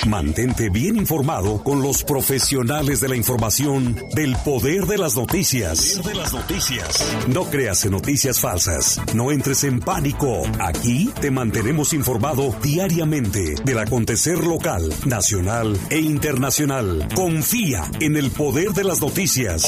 Mantente 0.06 0.68
bien 0.68 0.96
informado 0.96 1.62
con 1.62 1.82
los 1.82 2.04
profesionales 2.04 3.00
de 3.00 3.08
la 3.08 3.16
información 3.16 3.96
del 4.14 4.36
poder 4.44 4.86
de 4.86 4.98
las 4.98 5.16
noticias. 5.16 6.00
de 6.04 6.14
las 6.14 6.32
noticias. 6.32 7.04
No 7.28 7.44
creas 7.44 7.84
en 7.86 7.92
noticias 7.92 8.38
falsas. 8.38 9.00
No 9.14 9.32
entres 9.32 9.64
en 9.64 9.80
pánico. 9.80 10.42
Aquí 10.60 11.10
te 11.20 11.30
mantenemos 11.30 11.94
informado 11.94 12.54
diariamente 12.62 13.54
del 13.64 13.78
acontecer 13.78 14.38
local, 14.38 14.92
nacional 15.06 15.78
e 15.88 16.00
internacional. 16.00 17.08
Confía 17.14 17.90
en 18.00 18.16
el 18.16 18.30
poder 18.30 18.72
de 18.72 18.84
las 18.84 19.00
noticias. 19.00 19.64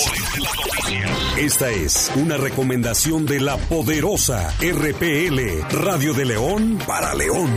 Esta 1.39 1.71
es 1.71 2.13
una 2.17 2.37
recomendación 2.37 3.25
de 3.25 3.41
la 3.41 3.57
poderosa 3.57 4.55
RPL 4.61 5.63
Radio 5.71 6.13
de 6.13 6.25
León 6.27 6.79
para 6.87 7.15
León. 7.15 7.51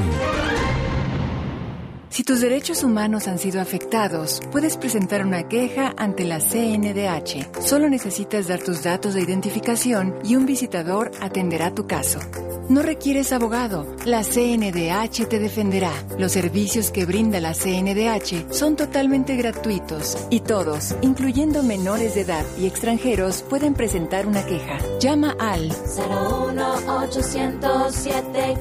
Si 2.10 2.24
tus 2.24 2.42
derechos 2.42 2.84
humanos 2.84 3.28
han 3.28 3.38
sido 3.38 3.62
afectados, 3.62 4.42
puedes 4.52 4.78
presentar 4.78 5.24
una 5.24 5.48
queja 5.48 5.94
ante 5.96 6.26
la 6.26 6.40
CNDH. 6.40 7.62
Solo 7.62 7.88
necesitas 7.88 8.48
dar 8.48 8.60
tus 8.60 8.82
datos 8.84 9.14
de 9.14 9.22
identificación 9.22 10.16
y 10.24 10.36
un 10.36 10.48
visitador 10.48 11.12
atenderá 11.22 11.72
tu 11.74 11.86
caso. 11.86 12.20
No 12.68 12.82
requieres 12.84 13.32
abogado, 13.34 13.96
la 14.06 14.24
CNDH 14.24 15.28
te 15.28 15.40
defenderá. 15.40 15.92
Los 16.20 16.34
servicios 16.34 16.92
que 16.92 17.06
brinda 17.06 17.40
la 17.40 17.54
CNDH 17.54 18.54
son 18.54 18.76
totalmente 18.76 19.36
gratuitos 19.36 20.16
y 20.30 20.42
todos, 20.42 20.94
incluyendo 21.02 21.64
menores 21.64 22.14
de 22.14 22.22
edad 22.22 22.46
y 22.60 22.68
extranjeros, 22.68 23.42
pueden 23.42 23.74
presentar 23.74 24.28
una 24.28 24.46
queja. 24.46 24.78
Llama 25.00 25.36
al 25.40 25.70
01807 25.70 28.60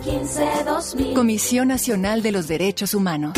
Comisión 1.14 1.68
Nacional 1.68 2.22
de 2.22 2.32
los 2.32 2.48
Derechos 2.48 2.94
Humanos. 2.94 3.37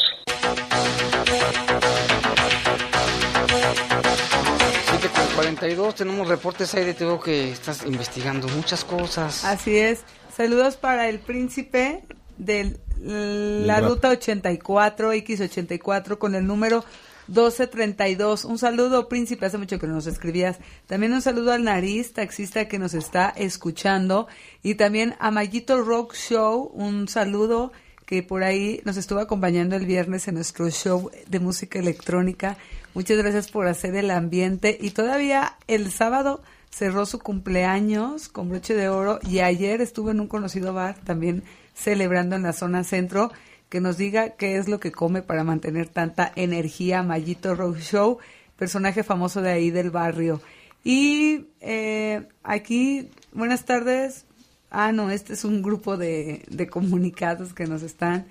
42 5.41 5.95
tenemos 5.95 6.27
reportes 6.27 6.75
ahí 6.75 6.85
de 6.85 6.93
tengo 6.93 7.19
que 7.19 7.51
estás 7.51 7.83
investigando 7.87 8.47
muchas 8.49 8.85
cosas. 8.85 9.43
Así 9.43 9.75
es. 9.75 10.01
Saludos 10.37 10.77
para 10.77 11.09
el 11.09 11.17
príncipe 11.17 12.03
de 12.37 12.77
la 12.99 13.79
rap. 13.79 13.89
ruta 13.89 14.09
84, 14.09 15.13
X84, 15.13 16.19
con 16.19 16.35
el 16.35 16.45
número 16.45 16.85
1232. 17.27 18.45
Un 18.45 18.59
saludo, 18.59 19.09
príncipe, 19.09 19.47
hace 19.47 19.57
mucho 19.57 19.79
que 19.79 19.87
no 19.87 19.95
nos 19.95 20.05
escribías. 20.05 20.59
También 20.85 21.11
un 21.11 21.23
saludo 21.23 21.53
al 21.53 21.63
nariz, 21.63 22.13
taxista 22.13 22.67
que 22.67 22.77
nos 22.77 22.93
está 22.93 23.33
escuchando. 23.35 24.27
Y 24.61 24.75
también 24.75 25.15
a 25.19 25.31
Mayito 25.31 25.81
Rock 25.81 26.13
Show, 26.13 26.69
un 26.75 27.07
saludo 27.07 27.71
que 28.05 28.21
por 28.21 28.43
ahí 28.43 28.81
nos 28.83 28.97
estuvo 28.97 29.19
acompañando 29.19 29.75
el 29.75 29.87
viernes 29.87 30.27
en 30.27 30.35
nuestro 30.35 30.69
show 30.69 31.09
de 31.27 31.39
música 31.39 31.79
electrónica. 31.79 32.57
Muchas 32.93 33.17
gracias 33.17 33.49
por 33.49 33.67
hacer 33.67 33.95
el 33.95 34.11
ambiente. 34.11 34.77
Y 34.79 34.91
todavía 34.91 35.57
el 35.67 35.91
sábado 35.91 36.41
cerró 36.69 37.05
su 37.05 37.19
cumpleaños 37.19 38.29
con 38.29 38.49
broche 38.49 38.73
de 38.73 38.89
oro 38.89 39.19
y 39.27 39.39
ayer 39.39 39.81
estuvo 39.81 40.11
en 40.11 40.19
un 40.19 40.27
conocido 40.27 40.73
bar 40.73 40.97
también 41.03 41.43
celebrando 41.73 42.35
en 42.35 42.43
la 42.43 42.53
zona 42.53 42.83
centro. 42.83 43.31
Que 43.69 43.79
nos 43.79 43.97
diga 43.97 44.31
qué 44.31 44.57
es 44.57 44.67
lo 44.67 44.81
que 44.81 44.91
come 44.91 45.21
para 45.21 45.45
mantener 45.45 45.87
tanta 45.87 46.29
energía. 46.35 47.03
Mayito 47.03 47.55
Rock 47.55 47.77
Show, 47.77 48.17
personaje 48.57 49.03
famoso 49.03 49.41
de 49.41 49.51
ahí 49.51 49.71
del 49.71 49.91
barrio. 49.91 50.41
Y 50.83 51.45
eh, 51.61 52.27
aquí, 52.43 53.09
buenas 53.31 53.63
tardes. 53.63 54.25
Ah, 54.71 54.91
no, 54.91 55.09
este 55.09 55.33
es 55.33 55.45
un 55.45 55.61
grupo 55.61 55.95
de, 55.95 56.43
de 56.49 56.67
comunicados 56.67 57.53
que 57.53 57.65
nos 57.65 57.81
están 57.81 58.25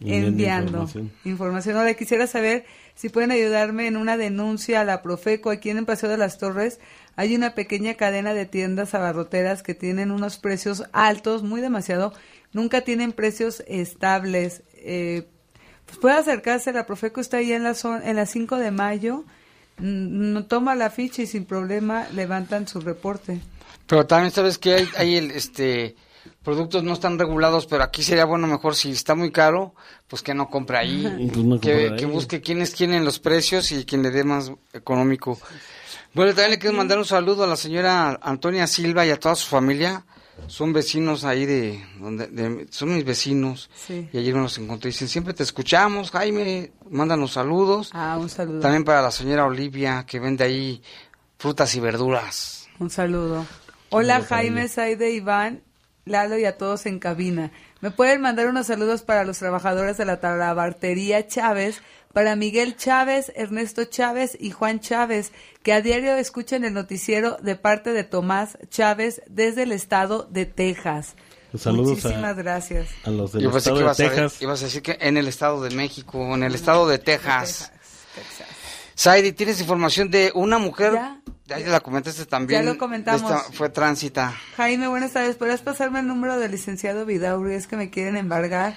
Enviando 0.00 0.28
enviando 0.28 0.78
información. 0.82 1.12
información. 1.24 1.76
Ahora 1.76 1.94
quisiera 1.94 2.26
saber 2.26 2.64
si 2.94 3.08
pueden 3.08 3.30
ayudarme 3.30 3.86
en 3.86 3.96
una 3.96 4.16
denuncia 4.16 4.80
a 4.80 4.84
la 4.84 5.02
Profeco 5.02 5.50
aquí 5.50 5.70
en 5.70 5.78
el 5.78 5.84
Paseo 5.84 6.08
de 6.08 6.16
las 6.16 6.38
Torres. 6.38 6.78
Hay 7.16 7.34
una 7.34 7.54
pequeña 7.54 7.94
cadena 7.94 8.34
de 8.34 8.46
tiendas 8.46 8.94
abarroteras 8.94 9.62
que 9.62 9.74
tienen 9.74 10.10
unos 10.10 10.38
precios 10.38 10.84
altos, 10.92 11.42
muy 11.42 11.60
demasiado. 11.60 12.12
Nunca 12.52 12.82
tienen 12.82 13.12
precios 13.12 13.62
estables. 13.66 14.62
Eh, 14.74 15.26
pues 15.86 15.98
puede 15.98 16.16
acercarse, 16.16 16.72
la 16.72 16.86
Profeco 16.86 17.20
está 17.20 17.38
ahí 17.38 17.52
en 17.52 17.64
la 17.64 17.74
zona, 17.74 18.08
en 18.08 18.16
la 18.16 18.26
5 18.26 18.56
de 18.58 18.70
mayo. 18.70 19.24
Mm, 19.78 20.32
No 20.32 20.46
toma 20.46 20.74
la 20.74 20.90
ficha 20.90 21.22
y 21.22 21.26
sin 21.26 21.44
problema 21.44 22.06
levantan 22.14 22.68
su 22.68 22.80
reporte. 22.80 23.40
Pero 23.86 24.06
también 24.06 24.30
sabes 24.30 24.58
que 24.58 24.74
hay, 24.74 24.88
hay 24.96 25.16
el, 25.16 25.30
este 25.32 25.96
productos 26.42 26.82
no 26.84 26.92
están 26.92 27.18
regulados, 27.18 27.66
pero 27.66 27.82
aquí 27.84 28.02
sería 28.02 28.24
bueno 28.24 28.46
mejor 28.46 28.74
si 28.74 28.90
está 28.90 29.14
muy 29.14 29.30
caro, 29.32 29.74
pues 30.08 30.22
que 30.22 30.34
no 30.34 30.48
compre 30.48 30.78
ahí, 30.78 31.02
Pues 31.32 31.44
no 31.44 31.60
que, 31.60 31.70
compre 31.70 31.90
ahí. 31.90 31.96
que 31.96 32.06
busque 32.06 32.40
quiénes 32.40 32.72
tienen 32.74 33.04
los 33.04 33.18
precios 33.18 33.72
y 33.72 33.84
quien 33.84 34.02
le 34.02 34.10
dé 34.10 34.24
más 34.24 34.52
económico. 34.72 35.38
Bueno, 36.14 36.30
también 36.32 36.50
le 36.52 36.58
quiero 36.58 36.76
mandar 36.76 36.98
un 36.98 37.04
saludo 37.04 37.44
a 37.44 37.46
la 37.46 37.56
señora 37.56 38.18
Antonia 38.22 38.66
Silva 38.66 39.04
y 39.06 39.10
a 39.10 39.18
toda 39.18 39.34
su 39.34 39.48
familia. 39.48 40.04
Son 40.48 40.72
vecinos 40.72 41.24
ahí 41.24 41.46
de, 41.46 41.84
donde, 42.00 42.26
de- 42.26 42.66
son 42.70 42.94
mis 42.94 43.04
vecinos. 43.04 43.70
Sí. 43.74 44.08
Y 44.12 44.18
ayer 44.18 44.34
me 44.34 44.40
los 44.42 44.58
encontré 44.58 44.90
y 44.90 44.92
dicen, 44.92 45.08
siempre 45.08 45.32
te 45.32 45.44
escuchamos, 45.44 46.10
Jaime, 46.10 46.72
mándanos 46.90 47.32
saludos. 47.32 47.90
Ah, 47.92 48.16
un 48.20 48.28
saludo. 48.28 48.60
También 48.60 48.82
para 48.84 49.00
la 49.02 49.10
señora 49.12 49.44
Olivia, 49.46 50.04
que 50.06 50.18
vende 50.18 50.42
ahí 50.44 50.82
frutas 51.38 51.74
y 51.76 51.80
verduras. 51.80 52.66
Un 52.80 52.90
saludo. 52.90 53.46
Hola 53.90 54.22
Jaime. 54.22 54.66
Saide, 54.68 55.12
Iván, 55.12 55.62
Lalo 56.06 56.38
y 56.38 56.44
a 56.44 56.56
todos 56.58 56.86
en 56.86 56.98
cabina. 56.98 57.50
Me 57.80 57.90
pueden 57.90 58.20
mandar 58.20 58.46
unos 58.48 58.66
saludos 58.66 59.02
para 59.02 59.24
los 59.24 59.38
trabajadores 59.38 59.96
de 59.96 60.04
la 60.04 60.20
talabartería 60.20 61.26
Chávez, 61.26 61.80
para 62.12 62.36
Miguel 62.36 62.76
Chávez, 62.76 63.32
Ernesto 63.34 63.84
Chávez 63.86 64.36
y 64.38 64.50
Juan 64.50 64.80
Chávez, 64.80 65.32
que 65.62 65.72
a 65.72 65.80
diario 65.80 66.14
escuchan 66.16 66.64
el 66.64 66.72
noticiero 66.74 67.38
de 67.42 67.56
parte 67.56 67.92
de 67.92 68.04
Tomás 68.04 68.56
Chávez 68.68 69.22
desde 69.28 69.64
el 69.64 69.72
estado 69.72 70.28
de 70.30 70.46
Texas. 70.46 71.14
Pues 71.50 71.62
saludos 71.64 72.04
a- 72.04 72.08
Muchísimas 72.08 72.36
gracias. 72.36 72.88
A 73.04 73.10
los 73.10 73.32
del 73.32 73.42
Yo 73.42 73.50
pensé 73.50 73.70
estado 73.70 73.76
que 73.78 73.84
de 73.84 73.90
a, 73.90 73.94
Texas. 73.94 74.42
ibas 74.42 74.60
a 74.62 74.64
decir 74.66 74.82
que 74.82 74.98
en 75.00 75.16
el 75.16 75.26
estado 75.28 75.62
de 75.62 75.74
México, 75.74 76.34
en 76.34 76.42
el 76.44 76.54
estado 76.54 76.86
de 76.88 76.98
Texas. 76.98 77.72
Saidi, 78.94 79.32
¿tienes 79.32 79.60
información 79.60 80.10
de 80.10 80.30
una 80.34 80.58
mujer? 80.58 80.92
Ya. 80.94 81.58
La 81.66 81.80
comentaste 81.80 82.24
también. 82.24 82.64
Ya 82.64 82.72
lo 82.72 82.78
comentamos. 82.78 83.22
Esta 83.30 83.52
fue 83.52 83.68
tránsita. 83.68 84.34
Jaime, 84.56 84.88
buenas 84.88 85.12
tardes. 85.12 85.36
¿Podrías 85.36 85.60
pasarme 85.60 86.00
el 86.00 86.06
número 86.06 86.38
del 86.38 86.50
licenciado 86.52 87.04
Vidauri? 87.04 87.54
Es 87.54 87.66
que 87.66 87.76
me 87.76 87.90
quieren 87.90 88.16
embargar 88.16 88.74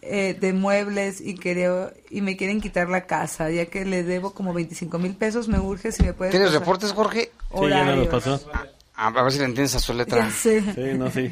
eh, 0.00 0.36
de 0.40 0.52
muebles 0.52 1.20
y 1.20 1.34
creo, 1.34 1.92
y 2.10 2.20
me 2.20 2.36
quieren 2.36 2.60
quitar 2.60 2.88
la 2.88 3.06
casa, 3.06 3.50
ya 3.50 3.66
que 3.66 3.84
le 3.84 4.04
debo 4.04 4.32
como 4.32 4.52
25 4.52 4.96
mil 5.00 5.14
pesos. 5.16 5.48
Me 5.48 5.58
urge 5.58 5.90
si 5.90 6.04
me 6.04 6.12
puedes 6.12 6.30
¿Tienes 6.30 6.50
pasar. 6.50 6.60
reportes, 6.60 6.92
Jorge? 6.92 7.32
Sí, 7.52 7.54
ya 7.54 7.60
me 7.60 7.68
lo 7.68 7.76
Horarios. 8.02 8.08
pasó. 8.08 8.50
A, 8.94 9.06
a 9.08 9.22
ver 9.22 9.32
si 9.32 9.38
le 9.40 9.46
entiendes 9.46 9.74
a 9.74 9.80
su 9.80 9.92
letra. 9.92 10.28
Ya 10.28 10.30
sé. 10.30 10.60
Sí, 10.60 10.96
no, 10.96 11.10
sí. 11.10 11.30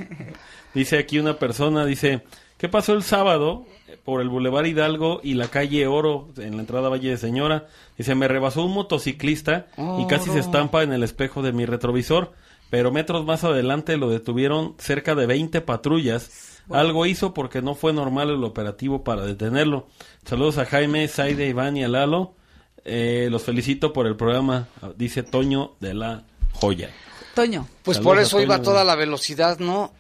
Dice 0.75 0.99
aquí 0.99 1.21
una 1.21 1.39
persona, 1.39 1.85
dice, 1.87 2.25
¿qué 2.59 2.69
pasó 2.69 2.95
el 2.95 3.05
sábado 3.05 3.67
por 4.05 4.21
el 4.21 4.29
Boulevard 4.29 4.67
Hidalgo 4.67 5.21
y 5.23 5.35
la 5.35 5.49
calle 5.49 5.87
Oro 5.87 6.29
en 6.37 6.57
la 6.57 6.63
entrada 6.63 6.89
Valle 6.89 7.11
de 7.11 7.17
Señora? 7.17 7.67
Dice, 7.99 8.15
me 8.15 8.29
rebasó 8.29 8.65
un 8.65 8.73
motociclista 8.75 9.67
y 9.99 10.07
casi 10.07 10.27
se 10.27 10.31
Oro. 10.33 10.41
estampa 10.41 10.83
en 10.83 10.93
el 10.93 11.03
espejo 11.03 11.43
de 11.43 11.53
mi 11.53 11.67
retrovisor, 11.67 12.33
pero 12.71 12.91
metros 12.93 13.25
más 13.25 13.45
adelante 13.45 13.97
lo 13.97 14.09
detuvieron 14.11 14.75
cerca 14.79 15.15
de 15.15 15.27
20 15.27 15.61
patrullas. 15.61 16.61
Algo 16.71 17.07
hizo 17.07 17.35
porque 17.35 17.61
no 17.61 17.75
fue 17.75 17.93
normal 17.93 18.31
el 18.31 18.45
operativo 18.45 19.03
para 19.05 19.23
detenerlo. 19.27 19.89
Saludos 20.25 20.59
a 20.59 20.65
Jaime, 20.65 21.09
Saide, 21.09 21.49
Iván 21.49 21.77
y 21.77 21.85
a 21.85 21.89
Lalo. 21.89 22.35
Eh, 22.85 23.29
los 23.31 23.43
felicito 23.43 23.93
por 23.93 24.07
el 24.07 24.17
programa, 24.17 24.69
dice 24.97 25.23
Toño 25.23 25.75
de 25.81 25.95
la 25.95 26.25
Joya. 26.55 26.91
Toño. 27.35 27.67
Pues 27.83 27.97
Saludos 27.99 28.13
por 28.15 28.23
eso 28.23 28.41
iba 28.41 28.57
a 28.57 28.59
Toño. 28.59 28.71
toda 28.71 28.85
la 28.85 28.95
velocidad, 28.97 29.59
¿no? 29.59 29.93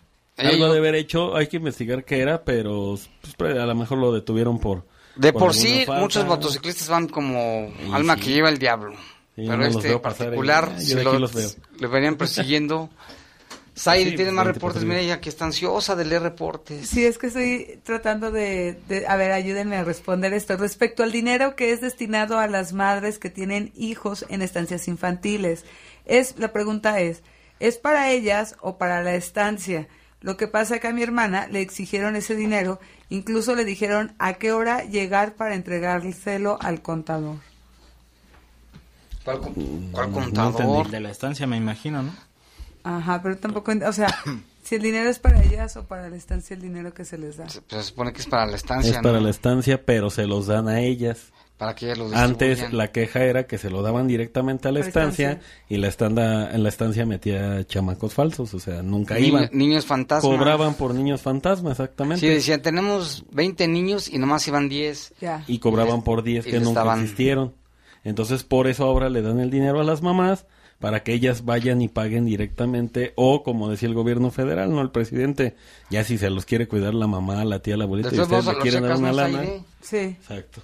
Algo 0.49 0.72
de 0.72 0.78
haber 0.78 0.95
hecho, 0.95 1.36
hay 1.36 1.47
que 1.47 1.57
investigar 1.59 2.05
qué 2.05 2.20
era, 2.20 2.45
pero 2.45 2.99
pues, 3.36 3.57
a 3.57 3.66
lo 3.66 3.74
mejor 3.74 3.99
lo 3.99 4.12
detuvieron 4.12 4.59
por... 4.59 4.84
de 5.16 5.32
por 5.32 5.55
sí, 5.55 5.84
falta. 5.86 6.01
muchos 6.03 6.24
motociclistas 6.26 6.88
van 6.88 7.09
como 7.09 7.70
Sí, 7.78 7.90
alma 7.93 8.14
sí. 8.16 8.20
que 8.22 8.30
lleva 8.30 8.49
el 8.49 8.59
diablo. 8.59 8.93
Sí, 9.34 9.45
Pero 9.47 9.57
no 9.57 9.64
los 9.64 9.76
este 9.76 9.99
particular, 9.99 10.72
si 10.78 10.95
de 10.95 11.01
aquí 11.01 11.05
lo- 11.12 11.18
los 11.18 11.32
veo. 11.32 11.49
le 11.78 11.86
venían 11.86 12.16
persiguiendo, 12.16 12.90
Saidi 13.74 14.11
Sí, 14.11 14.16
tiene 14.16 14.32
más 14.32 14.45
20 14.45 14.59
reportes. 14.59 14.84
Mira, 14.84 15.01
ella 15.01 15.20
que 15.22 15.30
está 15.30 15.47
ansiosa 15.47 15.97
de 15.97 16.05
leer 16.05 16.20
reportes. 16.20 16.86
Sí, 16.86 17.07
es 17.07 17.16
que 17.16 17.28
estoy 17.28 17.80
tratando 17.82 18.30
de, 18.30 18.78
de- 18.88 19.07
a 19.07 19.16
ver, 19.16 19.32
ayúdenme 19.32 19.76
a 19.76 19.84
responder 19.84 20.34
esto. 20.34 20.59
Respecto 20.59 21.03
al 21.03 21.11
dinero 21.11 21.57
que 21.57 21.72
es 21.72 21.80
destinado 21.80 22.38
a 22.38 22.47
las 22.49 22.74
madres 22.74 23.18
que 23.18 23.30
tienen 23.30 23.72
hijos 23.74 24.26
en 24.28 24.43
estancias 24.43 24.88
infantiles, 24.88 25.64
es 26.05 26.38
la 26.38 26.53
pregunta 26.53 27.01
es, 27.01 27.22
¿es 27.61 27.78
para 27.78 28.11
ellas 28.11 28.57
o 28.61 28.76
para 28.76 29.03
la 29.03 29.14
estancia? 29.14 29.88
Lo 30.23 30.37
que 30.37 30.47
pasa 30.49 30.79
que 30.79 30.89
a 30.89 30.93
mi 30.93 31.03
hermana 31.03 31.47
le 31.49 31.61
exigieron 31.61 32.16
ese 32.16 32.35
dinero, 32.37 32.81
incluso 33.11 33.55
le 33.55 33.64
dijeron 33.64 34.14
a 34.18 34.35
qué 34.35 34.53
hora 34.53 34.85
llegar 34.85 35.35
para 35.35 35.55
entregárselo 35.55 36.59
al 36.61 36.81
contador. 36.81 37.37
¿Cuál, 39.25 39.41
No 39.93 40.12
contador? 40.12 40.61
entendí. 40.62 40.91
De 40.91 41.01
la 41.01 41.11
estancia, 41.11 41.47
me 41.47 41.57
imagino, 41.57 42.03
¿no? 42.03 42.12
Ajá, 42.85 43.23
pero 43.23 43.37
tampoco, 43.39 43.73
o 43.87 43.93
sea, 43.93 44.09
si 44.64 44.75
el 44.77 44.83
dinero 44.83 45.09
es 45.09 45.18
para 45.18 45.43
ellas 45.43 45.77
o 45.77 45.85
para 45.85 46.09
la 46.09 46.16
estancia 46.16 46.55
el 46.55 46.62
dinero 46.62 46.93
que 46.93 47.05
se 47.05 47.18
les 47.18 47.37
da. 47.37 47.45
Pues 47.45 47.62
se 47.68 47.83
supone 47.85 48.12
que 48.12 48.20
es 48.20 48.27
para 48.27 48.47
la 48.47 48.57
estancia, 48.57 48.91
Es 48.91 48.97
para 48.99 49.18
¿no? 49.18 49.25
la 49.25 49.31
estancia, 49.31 49.85
pero 49.85 50.11
se 50.11 50.27
los 50.27 50.47
dan 50.47 50.68
a 50.68 50.81
ellas. 50.81 51.33
Para 51.62 51.76
que 51.76 51.86
ellas 51.86 51.98
lo 51.98 52.10
Antes 52.12 52.72
la 52.72 52.90
queja 52.90 53.22
era 53.22 53.46
que 53.46 53.56
se 53.56 53.70
lo 53.70 53.82
daban 53.82 54.08
directamente 54.08 54.66
a 54.66 54.72
la 54.72 54.80
estancia, 54.80 55.30
estancia. 55.30 55.52
y 55.68 55.76
la 55.76 55.86
estanda, 55.86 56.50
en 56.52 56.64
la 56.64 56.68
estancia 56.68 57.06
metía 57.06 57.64
chamacos 57.68 58.14
falsos, 58.14 58.52
o 58.52 58.58
sea, 58.58 58.82
nunca 58.82 59.14
Niño- 59.14 59.28
iban. 59.28 59.50
niños 59.52 59.86
fantasmas. 59.86 60.36
Cobraban 60.36 60.74
por 60.74 60.92
niños 60.92 61.22
fantasmas, 61.22 61.74
exactamente. 61.78 62.18
Sí, 62.26 62.26
decían, 62.26 62.62
tenemos 62.62 63.24
20 63.30 63.68
niños 63.68 64.08
y 64.12 64.18
nomás 64.18 64.48
iban 64.48 64.68
10. 64.68 65.14
Ya. 65.20 65.44
y 65.46 65.60
cobraban 65.60 66.02
por 66.02 66.24
10 66.24 66.48
y 66.48 66.50
que 66.50 66.58
nunca 66.58 66.94
existieron. 66.94 67.54
Entonces, 68.02 68.42
por 68.42 68.66
eso 68.66 68.82
ahora 68.82 69.08
le 69.08 69.22
dan 69.22 69.38
el 69.38 69.50
dinero 69.50 69.80
a 69.80 69.84
las 69.84 70.02
mamás 70.02 70.46
para 70.80 71.04
que 71.04 71.12
ellas 71.14 71.44
vayan 71.44 71.80
y 71.80 71.86
paguen 71.86 72.24
directamente 72.24 73.12
o 73.14 73.44
como 73.44 73.68
decía 73.70 73.88
el 73.88 73.94
gobierno 73.94 74.32
federal, 74.32 74.72
no 74.72 74.80
el 74.80 74.90
presidente, 74.90 75.54
ya 75.90 76.02
si 76.02 76.18
se 76.18 76.28
los 76.28 76.44
quiere 76.44 76.66
cuidar 76.66 76.92
la 76.94 77.06
mamá, 77.06 77.44
la 77.44 77.60
tía, 77.60 77.76
la 77.76 77.84
abuelita 77.84 78.08
y 78.12 78.18
ustedes 78.18 78.44
le 78.44 78.50
a 78.50 78.52
los 78.54 78.62
quieren 78.64 78.82
dar 78.82 78.96
una 78.96 79.12
lana. 79.12 79.44
Sí. 79.80 79.96
Exacto. 79.98 80.62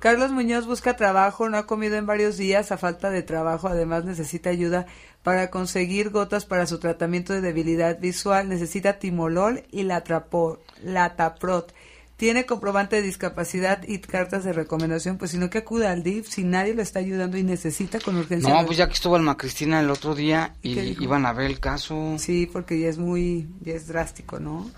Carlos 0.00 0.32
Muñoz 0.32 0.66
busca 0.66 0.96
trabajo, 0.96 1.48
no 1.48 1.58
ha 1.58 1.66
comido 1.66 1.96
en 1.96 2.06
varios 2.06 2.36
días 2.38 2.72
a 2.72 2.78
falta 2.78 3.10
de 3.10 3.22
trabajo, 3.22 3.68
además 3.68 4.04
necesita 4.04 4.50
ayuda 4.50 4.86
para 5.22 5.50
conseguir 5.50 6.08
gotas 6.10 6.46
para 6.46 6.66
su 6.66 6.78
tratamiento 6.78 7.32
de 7.34 7.42
debilidad 7.42 7.98
visual, 8.00 8.48
necesita 8.48 8.98
timolol 8.98 9.62
y 9.70 9.82
latrapo- 9.82 10.58
lataprot. 10.82 11.72
Tiene 12.16 12.44
comprobante 12.44 12.96
de 12.96 13.02
discapacidad 13.02 13.82
y 13.86 13.98
cartas 13.98 14.44
de 14.44 14.52
recomendación, 14.52 15.16
pues 15.16 15.30
sino 15.30 15.48
que 15.48 15.58
acuda 15.58 15.90
al 15.90 16.02
DIF 16.02 16.28
si 16.28 16.44
nadie 16.44 16.74
lo 16.74 16.82
está 16.82 16.98
ayudando 16.98 17.36
y 17.38 17.42
necesita 17.42 17.98
con 18.00 18.16
urgencia. 18.16 18.52
No, 18.54 18.66
pues 18.66 18.76
ya 18.78 18.86
que 18.88 18.92
estuvo 18.94 19.16
Alma 19.16 19.36
Cristina 19.38 19.80
el 19.80 19.88
otro 19.90 20.14
día 20.14 20.54
¿Y 20.62 21.02
iban 21.02 21.24
a 21.24 21.32
ver 21.32 21.46
el 21.46 21.60
caso. 21.60 22.14
Sí, 22.18 22.48
porque 22.50 22.78
ya 22.78 22.88
es 22.88 22.98
muy, 22.98 23.48
ya 23.62 23.72
es 23.74 23.86
drástico, 23.86 24.38
¿no? 24.38 24.70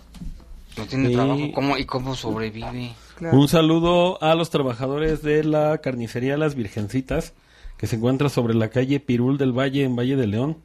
No 0.76 0.86
tiene 0.86 1.08
Sí. 1.08 1.14
trabajo. 1.14 1.40
¿Cómo, 1.54 1.76
¿Y 1.78 1.84
cómo 1.84 2.14
sobrevive? 2.14 2.92
Un 3.30 3.46
saludo 3.46 4.20
a 4.20 4.34
los 4.34 4.50
trabajadores 4.50 5.22
de 5.22 5.44
la 5.44 5.78
carnicería 5.78 6.36
Las 6.36 6.56
Virgencitas, 6.56 7.34
que 7.76 7.86
se 7.86 7.96
encuentra 7.96 8.28
sobre 8.28 8.54
la 8.54 8.68
calle 8.68 8.98
Pirul 8.98 9.38
del 9.38 9.56
Valle, 9.56 9.84
en 9.84 9.94
Valle 9.94 10.16
de 10.16 10.26
León. 10.26 10.58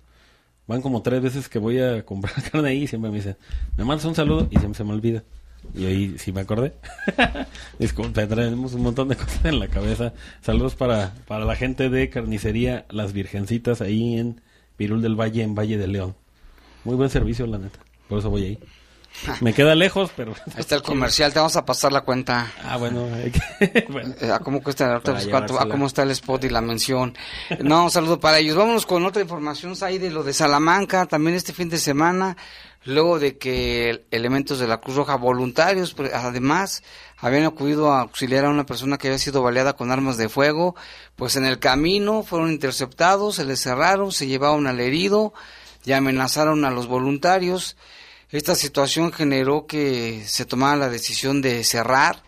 Van 0.66 0.82
como 0.82 1.04
tres 1.04 1.22
veces 1.22 1.50
que 1.50 1.60
voy 1.60 1.80
a 1.80 2.04
comprar 2.04 2.34
carne 2.52 2.70
ahí 2.70 2.84
y 2.84 2.88
siempre 2.88 3.12
me 3.12 3.18
dicen, 3.18 3.38
me 3.78 3.86
mandas 3.86 4.06
un 4.06 4.16
saludo 4.16 4.48
y 4.50 4.58
siempre 4.58 4.76
se 4.76 4.84
me 4.84 4.94
olvida. 4.94 5.24
Y 5.76 5.86
ahí 5.86 6.18
sí 6.18 6.32
me 6.32 6.42
acordé. 6.42 6.74
Disculpe, 7.80 8.26
traemos 8.26 8.74
un 8.74 8.82
montón 8.82 9.10
de 9.10 9.18
cosas 9.18 9.46
en 9.46 9.60
la 9.60 9.68
cabeza. 9.68 10.14
Saludos 10.42 10.76
para, 10.76 11.14
para 11.28 11.46
la 11.46 11.56
gente 11.56 11.90
de 11.90 12.10
carnicería 12.10 12.86
Las 12.90 13.14
Virgencitas 13.14 13.82
ahí 13.82 14.18
en 14.18 14.42
Pirul 14.78 15.04
del 15.04 15.20
Valle, 15.20 15.44
en 15.44 15.54
Valle 15.54 15.78
de 15.78 15.88
León. 15.88 16.16
Muy 16.86 16.96
buen 16.96 17.10
servicio, 17.12 17.46
la 17.46 17.60
neta. 17.60 17.80
Por 18.08 18.20
eso 18.20 18.32
voy 18.32 18.44
ahí. 18.44 18.60
Me 19.42 19.54
queda 19.54 19.76
lejos, 19.76 20.12
pero... 20.16 20.34
Ahí 20.48 20.60
está 20.60 20.76
el 20.76 20.82
comercial, 20.84 21.34
te 21.34 21.40
vamos 21.40 21.56
a 21.56 21.66
pasar 21.66 21.92
la 21.92 22.02
cuenta. 22.02 22.52
Ah, 22.64 22.78
bueno. 22.78 23.08
Eh, 23.60 24.32
¿A 24.32 24.40
cómo 24.40 24.62
cuesta 24.62 25.00
pues, 25.04 25.28
cuánto- 25.28 25.60
a 25.60 25.68
cómo 25.68 25.88
está 25.88 26.04
el 26.04 26.12
spot 26.12 26.44
y 26.46 26.50
la 26.50 26.62
mención? 26.62 27.16
No, 27.60 27.86
un 27.86 27.92
saludo 27.92 28.20
para 28.20 28.40
ellos. 28.40 28.56
Vámonos 28.56 28.86
con 28.86 29.06
otra 29.06 29.22
información, 29.22 29.74
ahí 29.82 29.98
de 29.98 30.10
lo 30.12 30.24
de 30.24 30.34
Salamanca, 30.34 31.06
también 31.06 31.36
este 31.36 31.54
fin 31.54 31.70
de 31.70 31.78
semana, 31.78 32.38
luego 32.86 33.20
de 33.20 33.38
que 33.38 34.06
elementos 34.12 34.60
de 34.60 34.68
la 34.68 34.80
Cruz 34.80 34.96
Roja 34.98 35.16
voluntarios, 35.16 35.94
pero 35.94 36.10
además, 36.16 36.84
habían 37.18 37.46
acudido 37.46 37.92
a 37.92 38.02
auxiliar 38.02 38.46
a 38.46 38.50
una 38.50 38.66
persona 38.66 38.98
que 38.98 39.08
había 39.08 39.20
sido 39.20 39.42
baleada 39.42 39.74
con 39.74 39.92
armas 39.92 40.18
de 40.18 40.30
fuego, 40.30 40.76
pues 41.16 41.36
en 41.36 41.46
el 41.46 41.60
camino 41.60 42.24
fueron 42.24 42.52
interceptados, 42.52 43.36
se 43.36 43.46
les 43.46 43.62
cerraron, 43.62 44.12
se 44.12 44.28
llevaron 44.28 44.68
al 44.68 44.80
herido 44.80 45.34
y 45.86 45.94
amenazaron 45.94 46.66
a 46.66 46.72
los 46.72 46.88
voluntarios. 46.88 47.76
Esta 48.30 48.56
situación 48.56 49.14
generó 49.14 49.68
que 49.68 50.26
se 50.28 50.46
tomara 50.46 50.76
la 50.76 50.90
decisión 50.90 51.42
de 51.42 51.64
cerrar 51.64 52.24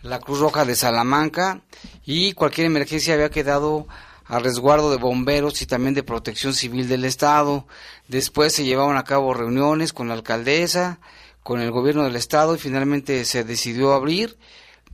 la 0.00 0.20
Cruz 0.20 0.38
Roja 0.38 0.64
de 0.64 0.74
Salamanca 0.74 1.60
y 2.06 2.32
cualquier 2.32 2.66
emergencia 2.66 3.12
había 3.12 3.28
quedado 3.28 3.86
a 4.24 4.38
resguardo 4.38 4.90
de 4.90 4.96
bomberos 4.96 5.60
y 5.60 5.66
también 5.66 5.92
de 5.92 6.02
protección 6.02 6.54
civil 6.54 6.88
del 6.88 7.04
Estado. 7.04 7.66
Después 8.08 8.54
se 8.54 8.64
llevaron 8.64 8.96
a 8.96 9.04
cabo 9.04 9.34
reuniones 9.34 9.92
con 9.92 10.08
la 10.08 10.14
alcaldesa, 10.14 10.98
con 11.42 11.60
el 11.60 11.72
gobierno 11.72 12.04
del 12.04 12.16
Estado 12.16 12.54
y 12.54 12.58
finalmente 12.58 13.26
se 13.26 13.44
decidió 13.44 13.92
abrir 13.92 14.38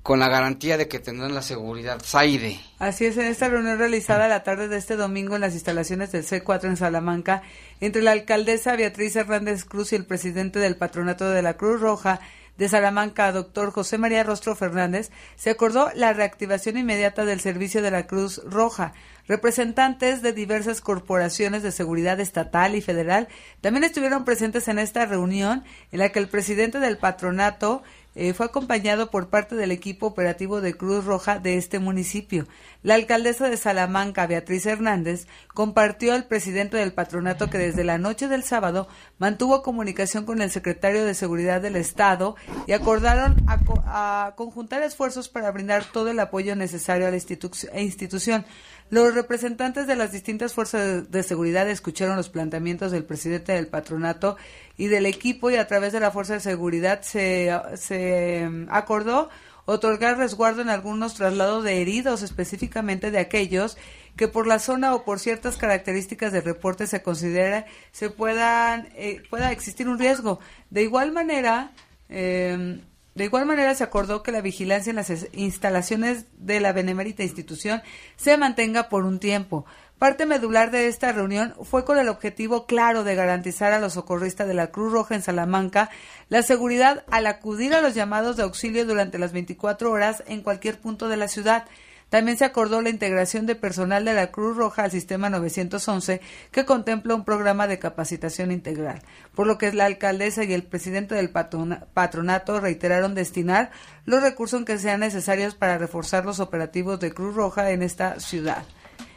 con 0.05 0.19
la 0.21 0.29
garantía 0.29 0.77
de 0.77 0.87
que 0.87 0.99
tendrán 0.99 1.35
la 1.35 1.41
seguridad 1.41 1.99
Zaire. 2.05 2.61
Así 2.79 3.07
es, 3.07 3.17
en 3.17 3.25
esta 3.25 3.49
reunión 3.49 3.79
realizada 3.79 4.29
la 4.29 4.43
tarde 4.43 4.69
de 4.69 4.77
este 4.77 4.97
domingo 4.97 5.35
en 5.35 5.41
las 5.41 5.55
instalaciones 5.55 6.13
del 6.13 6.27
C4 6.27 6.65
en 6.65 6.77
Salamanca, 6.77 7.43
entre 7.81 8.03
la 8.03 8.13
alcaldesa 8.13 8.77
Beatriz 8.77 9.17
Hernández 9.17 9.65
Cruz 9.65 9.95
y 9.95 9.97
el 9.97 10.05
presidente 10.05 10.59
del 10.59 10.77
patronato 10.77 11.31
de 11.31 11.41
la 11.41 11.55
Cruz 11.55 11.81
Roja 11.81 12.21
de 12.59 12.69
Salamanca, 12.69 13.33
doctor 13.33 13.73
José 13.73 13.97
María 13.97 14.23
Rostro 14.23 14.55
Fernández, 14.55 15.11
se 15.37 15.51
acordó 15.51 15.91
la 15.95 16.13
reactivación 16.13 16.77
inmediata 16.77 17.25
del 17.25 17.41
servicio 17.41 17.81
de 17.81 17.91
la 17.91 18.07
Cruz 18.07 18.43
Roja. 18.45 18.93
Representantes 19.27 20.21
de 20.21 20.35
diversas 20.35 20.83
corporaciones 20.83 21.63
de 21.63 21.73
seguridad 21.73 22.21
estatal 22.21 22.77
y 22.77 22.83
federal 22.83 23.29
también 23.63 23.85
estuvieron 23.85 24.27
presentes 24.27 24.69
en 24.69 24.79
esta 24.79 25.07
reunión 25.07 25.65
en 25.93 25.99
la 25.99 26.11
que 26.11 26.19
el 26.19 26.29
presidente 26.29 26.79
del 26.79 26.99
patronato 26.99 27.83
eh, 28.15 28.33
fue 28.35 28.47
acompañado 28.47 29.11
por 29.11 29.29
parte 29.29 29.55
del 29.57 29.71
equipo 29.71 30.07
operativo 30.07 30.61
de 30.61 30.75
Cruz 30.75 31.05
Roja 31.05 31.39
de 31.39 31.57
este 31.57 31.79
municipio. 31.79 32.47
La 32.83 32.95
alcaldesa 32.95 33.49
de 33.49 33.57
Salamanca, 33.57 34.27
Beatriz 34.27 34.67
Hernández, 34.67 35.27
compartió 35.55 36.13
al 36.13 36.27
presidente 36.27 36.77
del 36.77 36.93
patronato 36.93 37.49
que 37.49 37.59
desde 37.59 37.85
la 37.85 37.99
noche 37.99 38.29
del 38.29 38.45
sábado 38.45 38.89
mantuvo 39.19 39.63
comunicación 39.63 40.25
con 40.27 40.43
el 40.43 40.51
secretario 40.51 41.05
de 41.05 41.15
Seguridad 41.15 41.61
del 41.61 41.77
Estado 41.77 42.37
y 42.67 42.73
acordaron 42.73 43.37
a, 43.47 44.27
a 44.27 44.35
conjuntar 44.37 44.83
esfuerzos 44.83 45.29
para 45.29 45.51
brindar 45.51 45.85
todo 45.85 46.11
el 46.11 46.21
apoyo 46.21 46.57
necesario 46.57 47.07
a 47.07 47.11
la 47.11 47.17
institu- 47.17 47.69
institución. 47.81 48.45
Los 48.91 49.15
representantes 49.15 49.87
de 49.87 49.97
las 49.97 50.13
distintas 50.13 50.53
fuerzas 50.53 51.11
de 51.11 51.23
seguridad 51.23 51.69
escucharon 51.71 52.17
los 52.17 52.29
planteamientos 52.29 52.93
del 52.93 53.05
presidente 53.05 53.53
del 53.53 53.67
patronato 53.67 54.37
y 54.77 54.89
del 54.89 55.07
equipo 55.07 55.51
y 55.51 55.57
a 55.57 55.67
través 55.67 55.93
de 55.93 56.01
la 56.01 56.11
fuerza 56.11 56.35
de 56.35 56.41
seguridad 56.41 57.03
se, 57.03 57.51
se 57.77 58.49
acordó 58.69 59.31
otorgar 59.67 60.19
resguardo 60.19 60.63
en 60.63 60.69
algunos 60.69 61.15
traslados 61.15 61.65
de 61.65 61.81
heridos, 61.81 62.23
específicamente 62.23 63.11
de 63.11 63.19
aquellos 63.19 63.79
que 64.17 64.29
por 64.29 64.47
la 64.47 64.59
zona 64.59 64.95
o 64.95 65.05
por 65.05 65.19
ciertas 65.19 65.57
características 65.57 66.33
del 66.33 66.45
reporte 66.45 66.87
se 66.87 67.03
considera 67.03 67.67
se 67.91 68.11
puedan 68.11 68.89
eh, 68.95 69.23
pueda 69.31 69.53
existir 69.53 69.89
un 69.89 69.99
riesgo. 69.99 70.39
De 70.71 70.83
igual 70.83 71.13
manera, 71.13 71.73
eh, 72.09 72.81
de 73.15 73.25
igual 73.25 73.47
manera 73.47 73.75
se 73.75 73.85
acordó 73.85 74.23
que 74.23 74.33
la 74.33 74.41
vigilancia 74.41 74.91
en 74.91 74.97
las 74.97 75.11
es- 75.11 75.29
instalaciones 75.33 76.25
de 76.39 76.61
la 76.61 76.73
benemérita 76.73 77.23
institución 77.23 77.83
se 78.17 78.37
mantenga 78.37 78.89
por 78.89 79.05
un 79.05 79.19
tiempo. 79.21 79.65
Parte 79.99 80.27
medular 80.27 80.71
de 80.73 80.89
esta 80.89 81.13
reunión 81.13 81.55
fue 81.63 81.85
con 81.85 81.99
el 81.99 82.09
objetivo 82.09 82.67
claro 82.67 83.05
de 83.05 83.15
garantizar 83.15 83.73
a 83.73 83.79
los 83.79 83.93
socorristas 83.95 84.49
de 84.49 84.55
la 84.55 84.67
Cruz 84.73 84.93
Roja 84.93 85.15
en 85.15 85.23
Salamanca 85.23 85.89
la 86.29 86.43
seguridad 86.43 87.05
al 87.11 87.27
acudir 87.29 87.73
a 87.75 87.81
los 87.81 87.95
llamados 87.95 88.37
de 88.37 88.43
auxilio 88.43 88.85
durante 88.85 89.19
las 89.21 89.33
24 89.33 89.91
horas 89.93 90.25
en 90.27 90.43
cualquier 90.43 90.81
punto 90.81 91.09
de 91.09 91.17
la 91.17 91.29
ciudad. 91.29 91.67
También 92.11 92.37
se 92.39 92.45
acordó 92.45 92.81
la 92.81 92.91
integración 92.91 93.45
de 93.47 93.57
personal 93.57 94.05
de 94.05 94.15
la 94.15 94.31
Cruz 94.31 94.57
Roja 94.57 94.85
al 94.85 94.91
sistema 94.93 95.31
911 95.31 96.21
que 96.53 96.65
contempla 96.65 97.15
un 97.15 97.25
programa 97.25 97.67
de 97.67 97.79
capacitación 97.81 98.53
integral, 98.53 99.03
por 99.35 99.47
lo 99.47 99.59
que 99.59 99.73
la 99.73 99.87
alcaldesa 99.87 100.45
y 100.45 100.53
el 100.53 100.63
presidente 100.63 101.15
del 101.17 101.31
patrona- 101.31 101.87
patronato 101.93 102.61
reiteraron 102.61 103.15
destinar 103.15 103.71
los 104.05 104.23
recursos 104.23 104.65
que 104.65 104.79
sean 104.79 105.01
necesarios 105.01 105.55
para 105.57 105.79
reforzar 105.79 106.25
los 106.25 106.39
operativos 106.41 107.01
de 107.01 107.13
Cruz 107.13 107.35
Roja 107.35 107.71
en 107.71 107.83
esta 107.83 108.21
ciudad. 108.21 108.63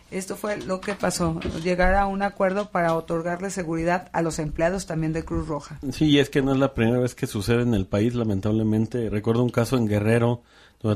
Esto 0.09 0.37
fue 0.37 0.55
lo 0.55 0.79
que 0.79 0.95
pasó, 0.95 1.37
llegar 1.61 1.93
a 1.93 2.05
un 2.07 2.21
acuerdo 2.21 2.71
para 2.71 2.93
otorgarle 2.95 3.49
seguridad 3.49 4.07
a 4.13 4.21
los 4.21 4.39
empleados 4.39 4.85
también 4.85 5.11
de 5.11 5.25
Cruz 5.25 5.47
Roja. 5.49 5.79
Sí, 5.91 6.17
es 6.17 6.29
que 6.29 6.41
no 6.41 6.53
es 6.53 6.57
la 6.57 6.73
primera 6.73 6.97
vez 6.99 7.13
que 7.13 7.27
sucede 7.27 7.61
en 7.63 7.73
el 7.73 7.85
país, 7.85 8.15
lamentablemente. 8.15 9.09
Recuerdo 9.09 9.43
un 9.43 9.49
caso 9.49 9.75
en 9.75 9.85
Guerrero, 9.85 10.43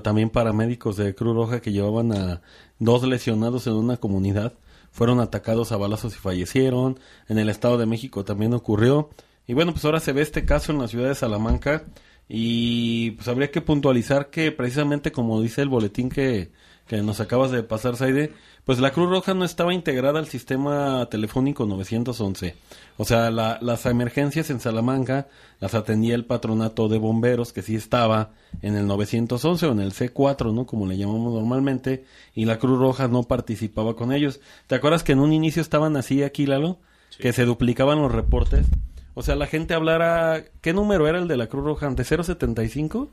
también 0.04 0.30
paramédicos 0.30 0.98
de 0.98 1.16
Cruz 1.16 1.36
Roja 1.36 1.62
que 1.62 1.72
llevaban 1.72 2.12
a 2.14 2.42
dos 2.80 3.04
lesionados 3.04 3.68
en 3.68 3.74
una 3.74 3.98
comunidad, 3.98 4.54
fueron 4.92 5.20
atacados 5.20 5.72
a 5.72 5.78
balazos 5.78 6.14
y 6.14 6.18
fallecieron. 6.18 7.00
En 7.28 7.40
el 7.40 7.50
Estado 7.50 7.78
de 7.78 7.86
México 7.86 8.26
también 8.26 8.54
ocurrió. 8.54 9.10
Y 9.48 9.54
bueno, 9.54 9.72
pues 9.72 9.84
ahora 9.86 10.00
se 10.00 10.14
ve 10.14 10.22
este 10.22 10.46
caso 10.46 10.72
en 10.72 10.80
la 10.80 10.88
ciudad 10.88 11.08
de 11.10 11.16
Salamanca 11.16 11.86
y 12.28 13.12
pues 13.12 13.28
habría 13.28 13.52
que 13.52 13.62
puntualizar 13.62 14.30
que 14.30 14.52
precisamente 14.52 15.12
como 15.12 15.42
dice 15.42 15.62
el 15.62 15.70
boletín 15.70 16.10
que, 16.10 16.52
que 16.92 17.02
nos 17.02 17.22
acabas 17.22 17.52
de 17.52 17.64
pasar, 17.64 17.96
Saide, 17.96 18.34
pues 18.66 18.80
la 18.80 18.92
Cruz 18.92 19.10
Roja 19.10 19.34
no 19.34 19.46
estaba 19.46 19.74
integrada 19.74 20.20
al 20.20 20.28
sistema 20.28 21.08
telefónico 21.10 21.66
911. 21.66 22.54
O 22.98 23.06
sea, 23.06 23.32
las 23.32 23.86
emergencias 23.86 24.50
en 24.50 24.60
Salamanca 24.60 25.30
las 25.62 25.74
atendía 25.74 26.16
el 26.16 26.26
patronato 26.26 26.90
de 26.90 26.98
bomberos, 26.98 27.54
que 27.54 27.62
sí 27.62 27.78
estaba 27.78 28.32
en 28.62 28.76
el 28.76 28.88
911 28.88 29.68
o 29.68 29.72
en 29.72 29.80
el 29.80 29.94
C4, 29.94 30.54
¿no? 30.54 30.66
Como 30.66 30.86
le 30.86 30.98
llamamos 30.98 31.34
normalmente, 31.34 32.04
y 32.36 32.44
la 32.44 32.60
Cruz 32.60 32.78
Roja 32.78 33.08
no 33.08 33.24
participaba 33.24 33.96
con 33.96 34.12
ellos. 34.12 34.42
¿Te 34.68 34.76
acuerdas 34.76 35.06
que 35.06 35.14
en 35.14 35.20
un 35.20 35.32
inicio 35.32 35.62
estaban 35.62 35.96
así 35.96 36.24
aquí, 36.24 36.46
Lalo? 36.46 36.78
Que 37.18 37.32
se 37.32 37.46
duplicaban 37.46 38.02
los 38.02 38.12
reportes. 38.12 38.68
O 39.14 39.24
sea, 39.24 39.38
la 39.38 39.48
gente 39.48 39.76
hablara... 39.76 40.44
¿Qué 40.60 40.74
número 40.74 41.08
era 41.08 41.20
el 41.20 41.30
de 41.30 41.38
la 41.38 41.48
Cruz 41.48 41.64
Roja? 41.64 41.90
¿De 41.90 42.04
075? 42.04 43.10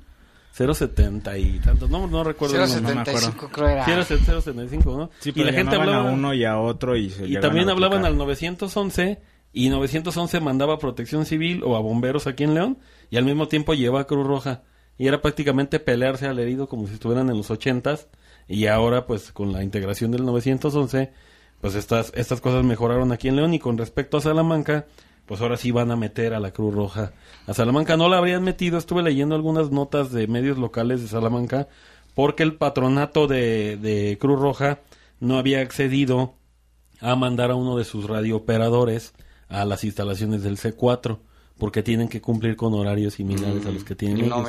070 0.59 1.38
y 1.38 1.61
tantos, 1.61 1.88
no, 1.88 2.06
no 2.06 2.24
recuerdo. 2.24 2.66
075 2.66 3.48
creo 3.52 3.68
era. 3.68 4.04
075, 4.04 4.96
¿no? 4.96 5.11
Sí, 5.20 5.32
y 5.34 5.44
la 5.44 5.52
gente 5.52 5.76
hablaba 5.76 6.11
a 6.11 6.12
uno 6.12 6.34
y 6.34 6.44
a 6.44 6.59
otro 6.59 6.96
y 6.96 7.11
se 7.11 7.26
Y 7.26 7.38
también 7.38 7.68
hablaban 7.68 8.04
al 8.04 8.16
911 8.16 9.20
y 9.52 9.68
911 9.68 10.40
mandaba 10.40 10.78
protección 10.78 11.26
civil 11.26 11.62
o 11.64 11.76
a 11.76 11.80
bomberos 11.80 12.26
aquí 12.26 12.44
en 12.44 12.54
León 12.54 12.78
y 13.11 13.16
al 13.16 13.24
mismo 13.24 13.48
tiempo 13.48 13.74
lleva 13.74 14.00
a 14.00 14.06
Cruz 14.06 14.26
Roja. 14.26 14.62
Y 14.98 15.06
era 15.06 15.22
prácticamente 15.22 15.78
pelearse 15.78 16.26
al 16.26 16.40
herido 16.40 16.68
como 16.68 16.88
si 16.88 16.94
estuvieran 16.94 17.30
en 17.30 17.36
los 17.36 17.50
80 17.50 17.96
y 18.48 18.66
ahora 18.66 19.06
pues 19.06 19.30
con 19.30 19.52
la 19.52 19.62
integración 19.62 20.11
del 20.11 20.24
911 20.24 21.12
pues 21.61 21.74
estas, 21.74 22.12
estas 22.16 22.40
cosas 22.40 22.64
mejoraron 22.64 23.12
aquí 23.12 23.28
en 23.28 23.36
León 23.36 23.54
y 23.54 23.59
con 23.59 23.78
respecto 23.78 24.16
a 24.16 24.20
Salamanca 24.20 24.86
pues 25.29 25.43
ahora 25.43 25.59
sí 25.59 25.70
van 25.70 25.91
a 25.91 25.97
meter 25.97 26.33
a 26.33 26.41
la 26.41 26.53
Cruz 26.53 26.74
Roja. 26.74 27.12
A 27.47 27.53
Salamanca 27.53 27.99
no 27.99 28.09
la 28.09 28.16
habrían 28.16 28.43
metido, 28.43 28.79
estuve 28.79 29.03
leyendo 29.03 29.35
algunas 29.35 29.70
notas 29.70 30.11
de 30.11 30.26
medios 30.26 30.57
locales 30.57 31.03
de 31.03 31.09
Salamanca, 31.09 31.68
porque 32.14 32.43
el 32.43 32.55
patronato 32.55 33.26
de, 33.26 33.76
de 33.76 34.16
Cruz 34.18 34.41
Roja 34.41 34.81
no 35.20 35.37
había 35.37 35.61
accedido 35.61 36.35
a 37.01 37.14
mandar 37.14 37.51
a 37.51 37.57
uno 37.57 37.76
de 37.76 37.85
sus 37.85 38.07
radiooperadores 38.07 39.12
a 39.49 39.66
las 39.66 39.85
instalaciones 39.85 40.43
del 40.43 40.57
C4, 40.57 41.18
porque 41.59 41.83
tienen 41.83 42.09
que 42.09 42.22
cumplir 42.22 42.57
con 42.57 42.72
horarios 42.72 43.14
similares 43.14 43.66
a 43.66 43.70
los 43.70 43.85
que 43.85 43.95
tienen 43.95 44.24
ellos. 44.24 44.49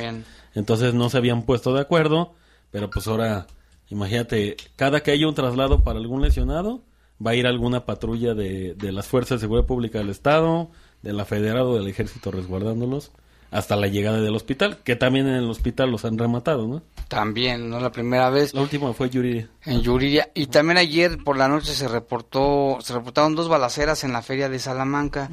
Entonces 0.55 0.93
no 0.93 1.09
se 1.09 1.17
habían 1.17 1.43
puesto 1.43 1.73
de 1.73 1.81
acuerdo, 1.81 2.35
pero 2.71 2.89
pues 2.89 3.05
ahora, 3.07 3.47
imagínate, 3.89 4.55
cada 4.77 5.01
que 5.01 5.11
haya 5.11 5.27
un 5.27 5.35
traslado 5.35 5.83
para 5.83 5.99
algún 5.99 6.21
lesionado, 6.21 6.83
va 7.25 7.31
a 7.31 7.35
ir 7.35 7.47
alguna 7.47 7.85
patrulla 7.85 8.33
de, 8.33 8.75
de 8.75 8.91
las 8.91 9.07
Fuerzas 9.07 9.39
de 9.39 9.45
Seguridad 9.45 9.67
Pública 9.67 9.99
del 9.99 10.09
Estado, 10.09 10.71
de 11.01 11.13
la 11.13 11.25
Federal 11.25 11.63
o 11.63 11.75
del 11.75 11.87
Ejército 11.87 12.31
resguardándolos 12.31 13.11
hasta 13.51 13.75
la 13.75 13.87
llegada 13.87 14.21
del 14.21 14.35
hospital, 14.35 14.77
que 14.83 14.95
también 14.95 15.27
en 15.27 15.35
el 15.35 15.49
hospital 15.49 15.91
los 15.91 16.05
han 16.05 16.17
rematado, 16.17 16.67
¿no? 16.67 16.83
También, 17.07 17.69
no 17.69 17.79
la 17.79 17.91
primera 17.91 18.29
vez. 18.29 18.53
La 18.53 18.61
última 18.61 18.93
fue 18.93 19.09
Yuriria. 19.09 19.49
En 19.65 19.81
Yuriria. 19.81 20.29
Y 20.35 20.45
también 20.45 20.77
ayer 20.77 21.17
por 21.23 21.37
la 21.37 21.47
noche 21.47 21.73
se 21.73 21.87
reportó, 21.87 22.77
se 22.81 22.93
reportaron 22.93 23.35
dos 23.35 23.49
balaceras 23.49 24.03
en 24.03 24.13
la 24.13 24.21
feria 24.21 24.47
de 24.47 24.59
Salamanca 24.59 25.29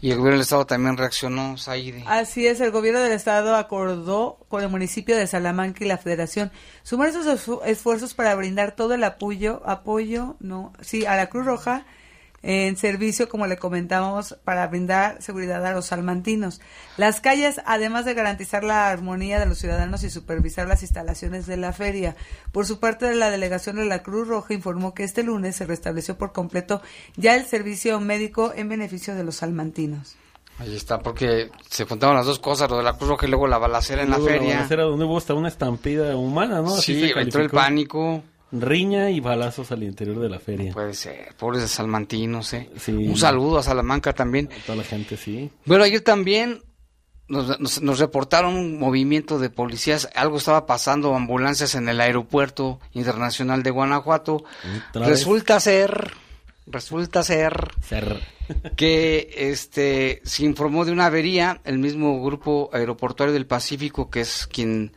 y 0.00 0.10
el 0.10 0.16
gobierno 0.16 0.36
del 0.36 0.42
estado 0.42 0.64
también 0.64 0.96
reaccionó, 0.96 1.58
Saide. 1.58 2.02
Así 2.06 2.46
es, 2.46 2.60
el 2.60 2.70
gobierno 2.70 3.00
del 3.00 3.12
estado 3.12 3.56
acordó 3.56 4.38
con 4.48 4.62
el 4.62 4.70
municipio 4.70 5.16
de 5.16 5.26
Salamanca 5.26 5.84
y 5.84 5.88
la 5.88 5.98
federación 5.98 6.50
sumar 6.82 7.12
sus 7.12 7.26
esfuerzos 7.66 8.14
para 8.14 8.34
brindar 8.34 8.74
todo 8.74 8.94
el 8.94 9.04
apoyo, 9.04 9.60
apoyo, 9.66 10.36
no, 10.40 10.72
sí, 10.80 11.04
a 11.04 11.16
la 11.16 11.28
Cruz 11.28 11.44
Roja 11.44 11.84
en 12.42 12.76
servicio, 12.76 13.28
como 13.28 13.46
le 13.46 13.56
comentábamos, 13.56 14.36
para 14.44 14.66
brindar 14.66 15.20
seguridad 15.20 15.64
a 15.66 15.72
los 15.72 15.86
salmantinos. 15.86 16.60
Las 16.96 17.20
calles, 17.20 17.60
además 17.66 18.04
de 18.04 18.14
garantizar 18.14 18.62
la 18.64 18.88
armonía 18.88 19.40
de 19.40 19.46
los 19.46 19.58
ciudadanos 19.58 20.04
y 20.04 20.10
supervisar 20.10 20.68
las 20.68 20.82
instalaciones 20.82 21.46
de 21.46 21.56
la 21.56 21.72
feria. 21.72 22.16
Por 22.52 22.66
su 22.66 22.78
parte, 22.78 23.14
la 23.14 23.30
delegación 23.30 23.76
de 23.76 23.86
la 23.86 24.02
Cruz 24.02 24.28
Roja 24.28 24.54
informó 24.54 24.94
que 24.94 25.04
este 25.04 25.22
lunes 25.22 25.56
se 25.56 25.66
restableció 25.66 26.16
por 26.16 26.32
completo 26.32 26.80
ya 27.16 27.34
el 27.34 27.44
servicio 27.44 27.98
médico 28.00 28.52
en 28.54 28.68
beneficio 28.68 29.14
de 29.14 29.24
los 29.24 29.36
salmantinos. 29.36 30.16
Ahí 30.58 30.74
está, 30.74 30.98
porque 30.98 31.50
se 31.68 31.84
juntaban 31.84 32.16
las 32.16 32.26
dos 32.26 32.40
cosas, 32.40 32.68
lo 32.68 32.78
de 32.78 32.82
la 32.82 32.94
Cruz 32.94 33.10
Roja 33.10 33.26
y 33.26 33.30
luego 33.30 33.46
la 33.46 33.58
balacera 33.58 34.02
en 34.02 34.10
la 34.10 34.18
feria. 34.18 34.48
La 34.48 34.54
balacera 34.56 34.82
donde 34.84 35.04
hubo 35.04 35.18
hasta 35.18 35.34
una 35.34 35.48
estampida 35.48 36.16
humana, 36.16 36.60
¿no? 36.60 36.70
sí, 36.70 37.12
entró 37.14 37.42
el 37.42 37.50
pánico 37.50 38.22
riña 38.52 39.10
y 39.10 39.20
balazos 39.20 39.72
al 39.72 39.82
interior 39.82 40.18
de 40.20 40.28
la 40.28 40.38
feria. 40.38 40.72
Puede 40.72 40.94
ser, 40.94 41.34
pobres 41.36 41.62
de 41.62 41.68
salmantinos, 41.68 42.52
¿eh? 42.54 42.70
Un 42.88 43.16
saludo 43.16 43.58
a 43.58 43.62
Salamanca 43.62 44.12
también. 44.12 44.48
A 44.52 44.66
toda 44.66 44.76
la 44.76 44.84
gente, 44.84 45.16
sí. 45.16 45.50
Bueno, 45.64 45.84
ayer 45.84 46.00
también 46.00 46.62
nos, 47.28 47.80
nos, 47.82 47.98
reportaron 47.98 48.56
un 48.56 48.78
movimiento 48.78 49.38
de 49.38 49.50
policías, 49.50 50.08
algo 50.14 50.38
estaba 50.38 50.64
pasando, 50.66 51.14
ambulancias 51.14 51.74
en 51.74 51.88
el 51.88 52.00
aeropuerto 52.00 52.80
internacional 52.94 53.62
de 53.62 53.70
Guanajuato. 53.70 54.44
Resulta 54.94 55.60
ser, 55.60 56.12
resulta 56.66 57.22
ser, 57.22 57.72
ser. 57.86 58.22
que 58.76 59.30
este 59.36 60.22
se 60.24 60.44
informó 60.44 60.86
de 60.86 60.92
una 60.92 61.06
avería, 61.06 61.60
el 61.64 61.78
mismo 61.78 62.22
grupo 62.22 62.70
aeroportuario 62.72 63.34
del 63.34 63.46
Pacífico, 63.46 64.08
que 64.08 64.22
es 64.22 64.46
quien 64.46 64.92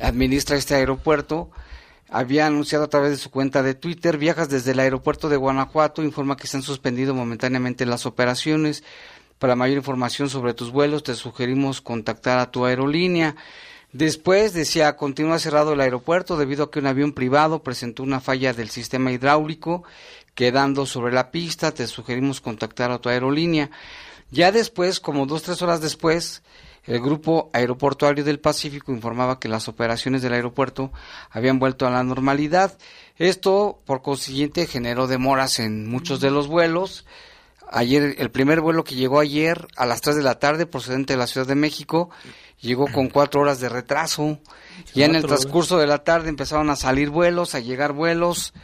administra 0.00 0.56
este 0.56 0.74
aeropuerto, 0.74 1.50
había 2.08 2.46
anunciado 2.46 2.84
a 2.84 2.88
través 2.88 3.10
de 3.10 3.16
su 3.16 3.30
cuenta 3.30 3.62
de 3.62 3.74
Twitter, 3.74 4.18
viajas 4.18 4.48
desde 4.48 4.72
el 4.72 4.80
aeropuerto 4.80 5.28
de 5.28 5.36
Guanajuato, 5.36 6.02
informa 6.02 6.36
que 6.36 6.46
se 6.46 6.56
han 6.56 6.62
suspendido 6.62 7.14
momentáneamente 7.14 7.86
las 7.86 8.06
operaciones. 8.06 8.82
Para 9.38 9.56
mayor 9.56 9.76
información 9.76 10.28
sobre 10.28 10.54
tus 10.54 10.72
vuelos, 10.72 11.02
te 11.02 11.14
sugerimos 11.14 11.80
contactar 11.80 12.38
a 12.38 12.50
tu 12.50 12.64
aerolínea. 12.64 13.36
Después 13.92 14.52
decía, 14.52 14.96
continúa 14.96 15.38
cerrado 15.38 15.72
el 15.72 15.80
aeropuerto 15.80 16.36
debido 16.36 16.64
a 16.64 16.70
que 16.70 16.78
un 16.78 16.86
avión 16.86 17.12
privado 17.12 17.62
presentó 17.62 18.02
una 18.02 18.20
falla 18.20 18.52
del 18.52 18.68
sistema 18.68 19.12
hidráulico, 19.12 19.84
quedando 20.34 20.86
sobre 20.86 21.12
la 21.12 21.30
pista, 21.30 21.72
te 21.72 21.86
sugerimos 21.86 22.40
contactar 22.40 22.90
a 22.90 22.98
tu 22.98 23.08
aerolínea. 23.08 23.70
Ya 24.30 24.52
después, 24.52 25.00
como 25.00 25.26
dos, 25.26 25.42
tres 25.42 25.62
horas 25.62 25.80
después, 25.80 26.42
el 26.88 27.00
Grupo 27.02 27.50
Aeroportuario 27.52 28.24
del 28.24 28.40
Pacífico 28.40 28.92
informaba 28.92 29.38
que 29.38 29.48
las 29.48 29.68
operaciones 29.68 30.22
del 30.22 30.32
aeropuerto 30.32 30.90
habían 31.30 31.58
vuelto 31.58 31.86
a 31.86 31.90
la 31.90 32.02
normalidad. 32.02 32.78
Esto, 33.18 33.82
por 33.84 34.00
consiguiente, 34.00 34.66
generó 34.66 35.06
demoras 35.06 35.58
en 35.58 35.86
muchos 35.86 36.18
de 36.20 36.30
los 36.30 36.48
vuelos. 36.48 37.04
Ayer, 37.70 38.14
el 38.16 38.30
primer 38.30 38.62
vuelo 38.62 38.84
que 38.84 38.94
llegó 38.94 39.20
ayer 39.20 39.68
a 39.76 39.84
las 39.84 40.00
3 40.00 40.16
de 40.16 40.22
la 40.22 40.38
tarde, 40.38 40.64
procedente 40.64 41.12
de 41.12 41.18
la 41.18 41.26
Ciudad 41.26 41.46
de 41.46 41.54
México, 41.54 42.08
llegó 42.58 42.86
con 42.90 43.10
cuatro 43.10 43.42
horas 43.42 43.60
de 43.60 43.68
retraso. 43.68 44.38
Ya 44.94 45.04
en 45.04 45.14
el 45.14 45.26
transcurso 45.26 45.76
de 45.76 45.86
la 45.86 46.04
tarde 46.04 46.30
empezaron 46.30 46.70
a 46.70 46.76
salir 46.76 47.10
vuelos, 47.10 47.54
a 47.54 47.60
llegar 47.60 47.92
vuelos 47.92 48.54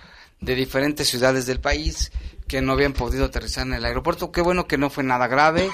de 0.41 0.55
diferentes 0.55 1.09
ciudades 1.11 1.45
del 1.45 1.61
país 1.61 2.11
que 2.49 2.63
no 2.63 2.73
habían 2.73 2.95
podido 2.95 3.27
aterrizar 3.27 3.67
en 3.67 3.75
el 3.75 3.85
aeropuerto. 3.85 4.33
Qué 4.33 4.41
bueno 4.41 4.67
que 4.67 4.79
no 4.79 4.89
fue 4.89 5.05
nada 5.05 5.27
grave. 5.27 5.69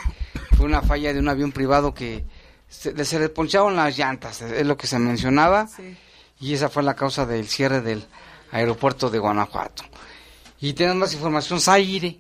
Fue 0.57 0.67
una 0.67 0.83
falla 0.83 1.13
de 1.13 1.21
un 1.21 1.29
avión 1.29 1.53
privado 1.53 1.95
que 1.95 2.25
se, 2.71 3.05
se 3.05 3.19
le 3.19 3.29
poncharon 3.29 3.77
las 3.77 3.99
llantas, 3.99 4.41
es 4.41 4.67
lo 4.67 4.77
que 4.77 4.87
se 4.87 4.99
mencionaba, 4.99 5.69
y 6.39 6.55
esa 6.55 6.71
fue 6.71 6.83
la 6.83 6.95
causa 6.95 7.27
del 7.27 7.47
cierre 7.47 7.83
del 7.83 8.07
aeropuerto 8.53 9.11
de 9.11 9.19
Guanajuato. 9.19 9.83
Y 10.61 10.73
tenemos 10.73 10.99
más 10.99 11.13
información, 11.13 11.61
Zaire. 11.61 12.19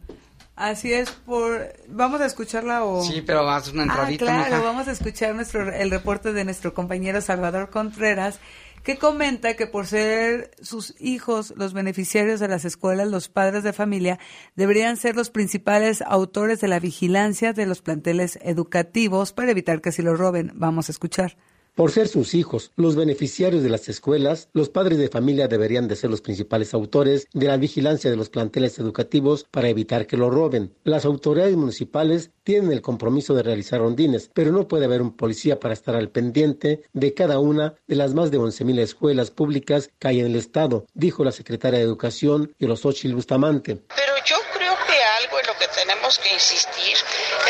Así 0.56 0.92
es, 0.92 1.10
por 1.10 1.72
vamos 1.88 2.20
a 2.20 2.26
escucharla 2.26 2.84
o 2.84 3.02
Sí, 3.02 3.22
pero 3.22 3.46
vamos 3.46 3.68
a 3.68 3.70
una 3.70 3.82
ah, 3.82 3.86
entradita. 3.86 4.26
claro, 4.26 4.62
vamos 4.62 4.88
a 4.88 4.92
escuchar 4.92 5.34
nuestro 5.34 5.72
el 5.72 5.90
reporte 5.90 6.34
de 6.34 6.44
nuestro 6.44 6.74
compañero 6.74 7.22
Salvador 7.22 7.70
Contreras 7.70 8.40
que 8.82 8.98
comenta 8.98 9.54
que 9.54 9.66
por 9.66 9.86
ser 9.86 10.50
sus 10.62 10.94
hijos 11.00 11.52
los 11.56 11.72
beneficiarios 11.72 12.40
de 12.40 12.48
las 12.48 12.64
escuelas, 12.64 13.08
los 13.08 13.28
padres 13.28 13.62
de 13.62 13.72
familia 13.72 14.18
deberían 14.56 14.96
ser 14.96 15.16
los 15.16 15.30
principales 15.30 16.02
autores 16.02 16.60
de 16.60 16.68
la 16.68 16.80
vigilancia 16.80 17.52
de 17.52 17.66
los 17.66 17.82
planteles 17.82 18.38
educativos 18.42 19.32
para 19.32 19.50
evitar 19.50 19.80
que 19.80 19.92
se 19.92 20.02
los 20.02 20.18
roben. 20.18 20.52
Vamos 20.54 20.88
a 20.88 20.92
escuchar. 20.92 21.36
Por 21.74 21.92
ser 21.92 22.08
sus 22.08 22.34
hijos 22.34 22.72
los 22.76 22.96
beneficiarios 22.96 23.62
de 23.62 23.70
las 23.70 23.88
escuelas, 23.88 24.48
los 24.52 24.68
padres 24.68 24.98
de 24.98 25.08
familia 25.08 25.48
deberían 25.48 25.88
de 25.88 25.96
ser 25.96 26.10
los 26.10 26.20
principales 26.20 26.74
autores 26.74 27.26
de 27.32 27.46
la 27.46 27.56
vigilancia 27.56 28.10
de 28.10 28.16
los 28.16 28.28
planteles 28.28 28.78
educativos 28.78 29.46
para 29.50 29.68
evitar 29.68 30.06
que 30.06 30.16
lo 30.16 30.30
roben. 30.30 30.74
Las 30.84 31.04
autoridades 31.04 31.56
municipales 31.56 32.30
tienen 32.44 32.72
el 32.72 32.82
compromiso 32.82 33.34
de 33.34 33.42
realizar 33.42 33.80
rondines, 33.80 34.30
pero 34.34 34.52
no 34.52 34.68
puede 34.68 34.86
haber 34.86 35.02
un 35.02 35.16
policía 35.16 35.60
para 35.60 35.74
estar 35.74 35.94
al 35.94 36.10
pendiente 36.10 36.82
de 36.92 37.14
cada 37.14 37.38
una 37.38 37.74
de 37.86 37.96
las 37.96 38.14
más 38.14 38.30
de 38.30 38.38
11.000 38.38 38.80
escuelas 38.80 39.30
públicas 39.30 39.90
que 39.98 40.08
hay 40.08 40.20
en 40.20 40.26
el 40.26 40.36
estado, 40.36 40.86
dijo 40.94 41.24
la 41.24 41.32
secretaria 41.32 41.78
de 41.78 41.84
Educación, 41.84 42.54
Yorosochil 42.58 43.14
Bustamante. 43.14 43.76
Pero 43.76 44.12
yo 44.26 44.36
creo 44.54 44.74
que 44.86 44.94
algo 45.24 45.38
en 45.38 45.46
lo 45.46 45.52
que 45.58 45.66
tenemos 45.74 46.18
que 46.18 46.34
insistir 46.34 46.96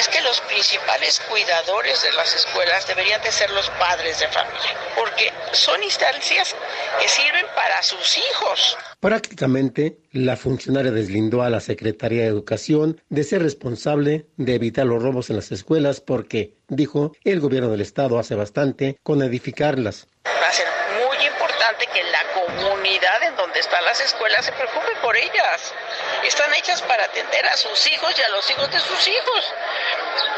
es 0.00 0.08
que 0.08 0.22
los 0.22 0.40
principales 0.40 1.20
cuidadores 1.28 2.02
de 2.02 2.12
las 2.12 2.34
escuelas 2.34 2.86
deberían 2.86 3.20
de 3.20 3.30
ser 3.30 3.50
los 3.50 3.68
padres 3.70 4.18
de 4.18 4.28
familia, 4.28 4.74
porque 4.96 5.30
son 5.52 5.82
instancias 5.82 6.56
que 6.98 7.06
sirven 7.06 7.44
para 7.54 7.82
sus 7.82 8.16
hijos. 8.16 8.78
Prácticamente, 8.98 9.98
la 10.12 10.38
funcionaria 10.38 10.90
deslindó 10.90 11.42
a 11.42 11.50
la 11.50 11.60
Secretaría 11.60 12.22
de 12.22 12.28
Educación 12.28 13.02
de 13.10 13.24
ser 13.24 13.42
responsable 13.42 14.26
de 14.38 14.54
evitar 14.54 14.86
los 14.86 15.02
robos 15.02 15.28
en 15.28 15.36
las 15.36 15.52
escuelas 15.52 16.00
porque, 16.00 16.54
dijo, 16.68 17.12
el 17.22 17.40
gobierno 17.40 17.68
del 17.68 17.82
estado 17.82 18.18
hace 18.18 18.34
bastante 18.34 18.96
con 19.02 19.22
edificarlas. 19.22 20.08
Va 20.24 20.48
a 20.48 20.52
ser 20.52 20.66
muy 20.96 21.26
importante 21.26 21.86
que 21.92 22.02
la 22.04 22.22
comunidad 22.32 23.22
en 23.24 23.36
donde 23.36 23.60
están 23.60 23.84
las 23.84 24.00
escuelas 24.00 24.46
se 24.46 24.52
preocupe 24.52 24.96
por 25.02 25.14
ellas. 25.14 25.74
Están 26.26 26.52
hechas 26.54 26.82
para 26.82 27.04
atender 27.04 27.46
a 27.46 27.56
sus 27.56 27.86
hijos 27.92 28.14
y 28.18 28.22
a 28.22 28.28
los 28.28 28.50
hijos 28.50 28.70
de 28.70 28.78
sus 28.78 29.08
hijos. 29.08 29.52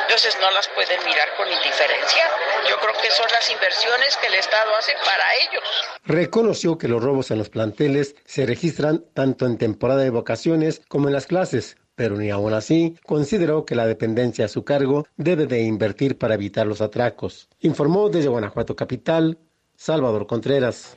Entonces 0.02 0.36
no 0.40 0.50
las 0.50 0.68
pueden 0.68 0.98
mirar 1.04 1.28
con 1.36 1.46
indiferencia. 1.48 2.24
Yo 2.68 2.76
creo 2.78 2.94
que 3.00 3.10
son 3.10 3.26
las 3.32 3.50
inversiones 3.50 4.16
que 4.20 4.28
el 4.28 4.34
Estado 4.34 4.74
hace 4.78 4.92
para 5.04 5.24
ellos. 5.48 5.64
Reconoció 6.04 6.78
que 6.78 6.88
los 6.88 7.02
robos 7.02 7.30
en 7.30 7.38
los 7.38 7.48
planteles 7.48 8.14
se 8.24 8.46
registran 8.46 9.04
tanto 9.14 9.46
en 9.46 9.58
temporada 9.58 10.02
de 10.02 10.10
vacaciones 10.10 10.82
como 10.88 11.08
en 11.08 11.14
las 11.14 11.26
clases, 11.26 11.76
pero 11.94 12.16
ni 12.16 12.30
aún 12.30 12.54
así 12.54 12.96
consideró 13.04 13.64
que 13.64 13.74
la 13.74 13.86
dependencia 13.86 14.44
a 14.44 14.48
su 14.48 14.64
cargo 14.64 15.06
debe 15.16 15.46
de 15.46 15.62
invertir 15.62 16.16
para 16.16 16.34
evitar 16.34 16.66
los 16.66 16.80
atracos. 16.80 17.48
Informó 17.60 18.08
desde 18.08 18.28
Guanajuato 18.28 18.76
Capital, 18.76 19.38
Salvador 19.76 20.26
Contreras. 20.26 20.96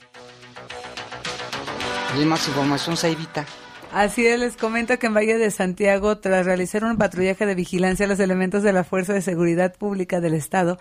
Y 2.17 2.25
más 2.25 2.47
información, 2.47 2.95
Saidita. 2.95 3.45
Así 3.96 4.28
es, 4.28 4.38
les 4.38 4.58
comento 4.58 5.00
que 5.00 5.08
en 5.08 5.14
Valle 5.14 5.38
de 5.38 5.50
Santiago, 5.52 6.18
tras 6.18 6.46
realizar 6.46 6.84
un 6.84 6.98
patrullaje 6.98 7.46
de 7.46 7.56
vigilancia, 7.56 8.08
los 8.08 8.20
elementos 8.20 8.62
de 8.62 8.74
la 8.74 8.84
Fuerza 8.84 9.14
de 9.14 9.22
Seguridad 9.22 9.74
Pública 9.74 10.20
del 10.20 10.34
Estado 10.34 10.78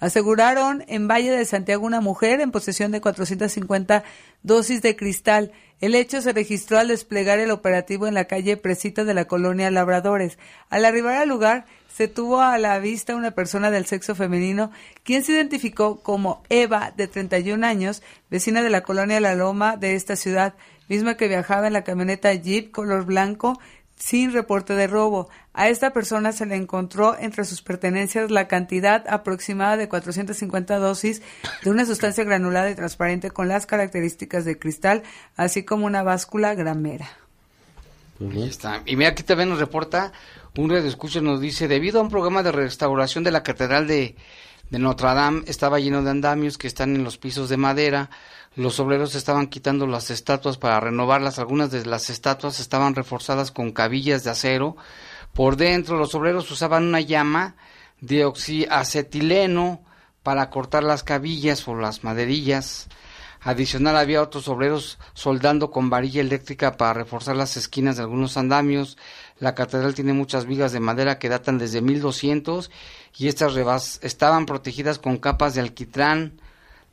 aseguraron 0.00 0.82
en 0.88 1.06
Valle 1.06 1.30
de 1.30 1.44
Santiago 1.44 1.84
una 1.84 2.00
mujer 2.00 2.40
en 2.40 2.52
posesión 2.52 2.90
de 2.90 3.02
450 3.02 4.02
dosis 4.42 4.80
de 4.80 4.96
cristal. 4.96 5.52
El 5.80 5.94
hecho 5.94 6.22
se 6.22 6.32
registró 6.32 6.78
al 6.78 6.88
desplegar 6.88 7.38
el 7.38 7.50
operativo 7.50 8.06
en 8.06 8.14
la 8.14 8.24
calle 8.24 8.56
Presita 8.56 9.04
de 9.04 9.12
la 9.12 9.26
colonia 9.26 9.70
Labradores. 9.70 10.38
Al 10.70 10.86
arribar 10.86 11.16
al 11.16 11.28
lugar, 11.28 11.66
se 11.94 12.08
tuvo 12.08 12.40
a 12.40 12.58
la 12.58 12.78
vista 12.78 13.14
una 13.14 13.32
persona 13.32 13.70
del 13.70 13.86
sexo 13.86 14.14
femenino, 14.14 14.72
quien 15.04 15.22
se 15.22 15.32
identificó 15.32 16.00
como 16.00 16.42
Eva, 16.48 16.92
de 16.96 17.08
31 17.08 17.64
años, 17.66 18.02
vecina 18.30 18.62
de 18.62 18.70
la 18.70 18.82
colonia 18.82 19.20
La 19.20 19.34
Loma 19.34 19.76
de 19.76 19.94
esta 19.94 20.16
ciudad 20.16 20.54
misma 20.88 21.16
que 21.16 21.28
viajaba 21.28 21.66
en 21.66 21.72
la 21.72 21.84
camioneta 21.84 22.32
Jeep 22.34 22.70
color 22.70 23.04
blanco 23.04 23.58
sin 23.96 24.32
reporte 24.32 24.74
de 24.74 24.86
robo. 24.86 25.28
A 25.52 25.68
esta 25.68 25.92
persona 25.92 26.32
se 26.32 26.46
le 26.46 26.56
encontró 26.56 27.16
entre 27.18 27.44
sus 27.44 27.62
pertenencias 27.62 28.30
la 28.30 28.48
cantidad 28.48 29.04
aproximada 29.08 29.76
de 29.76 29.88
450 29.88 30.78
dosis 30.78 31.22
de 31.62 31.70
una 31.70 31.84
sustancia 31.84 32.24
granulada 32.24 32.70
y 32.70 32.74
transparente 32.74 33.30
con 33.30 33.48
las 33.48 33.66
características 33.66 34.44
de 34.44 34.58
cristal, 34.58 35.02
así 35.36 35.64
como 35.64 35.86
una 35.86 36.02
báscula 36.02 36.54
gramera. 36.54 37.08
Ahí 38.20 38.48
está. 38.48 38.82
Y 38.86 38.96
mira, 38.96 39.10
aquí 39.10 39.22
también 39.22 39.48
nos 39.48 39.58
reporta, 39.58 40.12
un 40.56 40.70
radio 40.70 40.88
escucha 40.88 41.20
nos 41.20 41.40
dice, 41.40 41.68
debido 41.68 42.00
a 42.00 42.02
un 42.02 42.10
programa 42.10 42.42
de 42.42 42.52
restauración 42.52 43.24
de 43.24 43.32
la 43.32 43.42
Catedral 43.42 43.86
de, 43.86 44.16
de 44.74 44.80
Notre 44.80 45.14
Dame, 45.14 45.44
estaba 45.46 45.78
lleno 45.78 46.02
de 46.02 46.10
andamios 46.10 46.58
que 46.58 46.66
están 46.66 46.96
en 46.96 47.04
los 47.04 47.16
pisos 47.16 47.48
de 47.48 47.56
madera, 47.56 48.10
los 48.56 48.80
obreros 48.80 49.14
estaban 49.14 49.46
quitando 49.46 49.86
las 49.86 50.10
estatuas 50.10 50.58
para 50.58 50.80
renovarlas. 50.80 51.38
Algunas 51.38 51.70
de 51.70 51.86
las 51.86 52.10
estatuas 52.10 52.58
estaban 52.58 52.96
reforzadas 52.96 53.52
con 53.52 53.70
cabillas 53.70 54.24
de 54.24 54.30
acero. 54.30 54.76
Por 55.32 55.56
dentro 55.56 55.96
los 55.96 56.16
obreros 56.16 56.50
usaban 56.50 56.82
una 56.88 57.00
llama 57.00 57.54
de 58.00 58.24
oxiacetileno 58.24 59.84
para 60.24 60.50
cortar 60.50 60.82
las 60.82 61.04
cabillas 61.04 61.68
o 61.68 61.76
las 61.76 62.02
maderillas. 62.02 62.88
Adicional 63.42 63.96
había 63.96 64.22
otros 64.22 64.48
obreros 64.48 64.98
soldando 65.12 65.70
con 65.70 65.88
varilla 65.88 66.20
eléctrica 66.20 66.76
para 66.76 66.94
reforzar 66.94 67.36
las 67.36 67.56
esquinas 67.56 67.96
de 67.96 68.02
algunos 68.02 68.36
andamios. 68.36 68.98
La 69.38 69.54
catedral 69.54 69.94
tiene 69.94 70.12
muchas 70.12 70.46
vigas 70.46 70.72
de 70.72 70.80
madera 70.80 71.18
que 71.18 71.28
datan 71.28 71.58
desde 71.58 71.80
1200 71.80 72.70
y 73.18 73.28
estas 73.28 73.98
estaban 74.02 74.46
protegidas 74.46 74.98
con 74.98 75.16
capas 75.18 75.54
de 75.54 75.60
alquitrán 75.60 76.40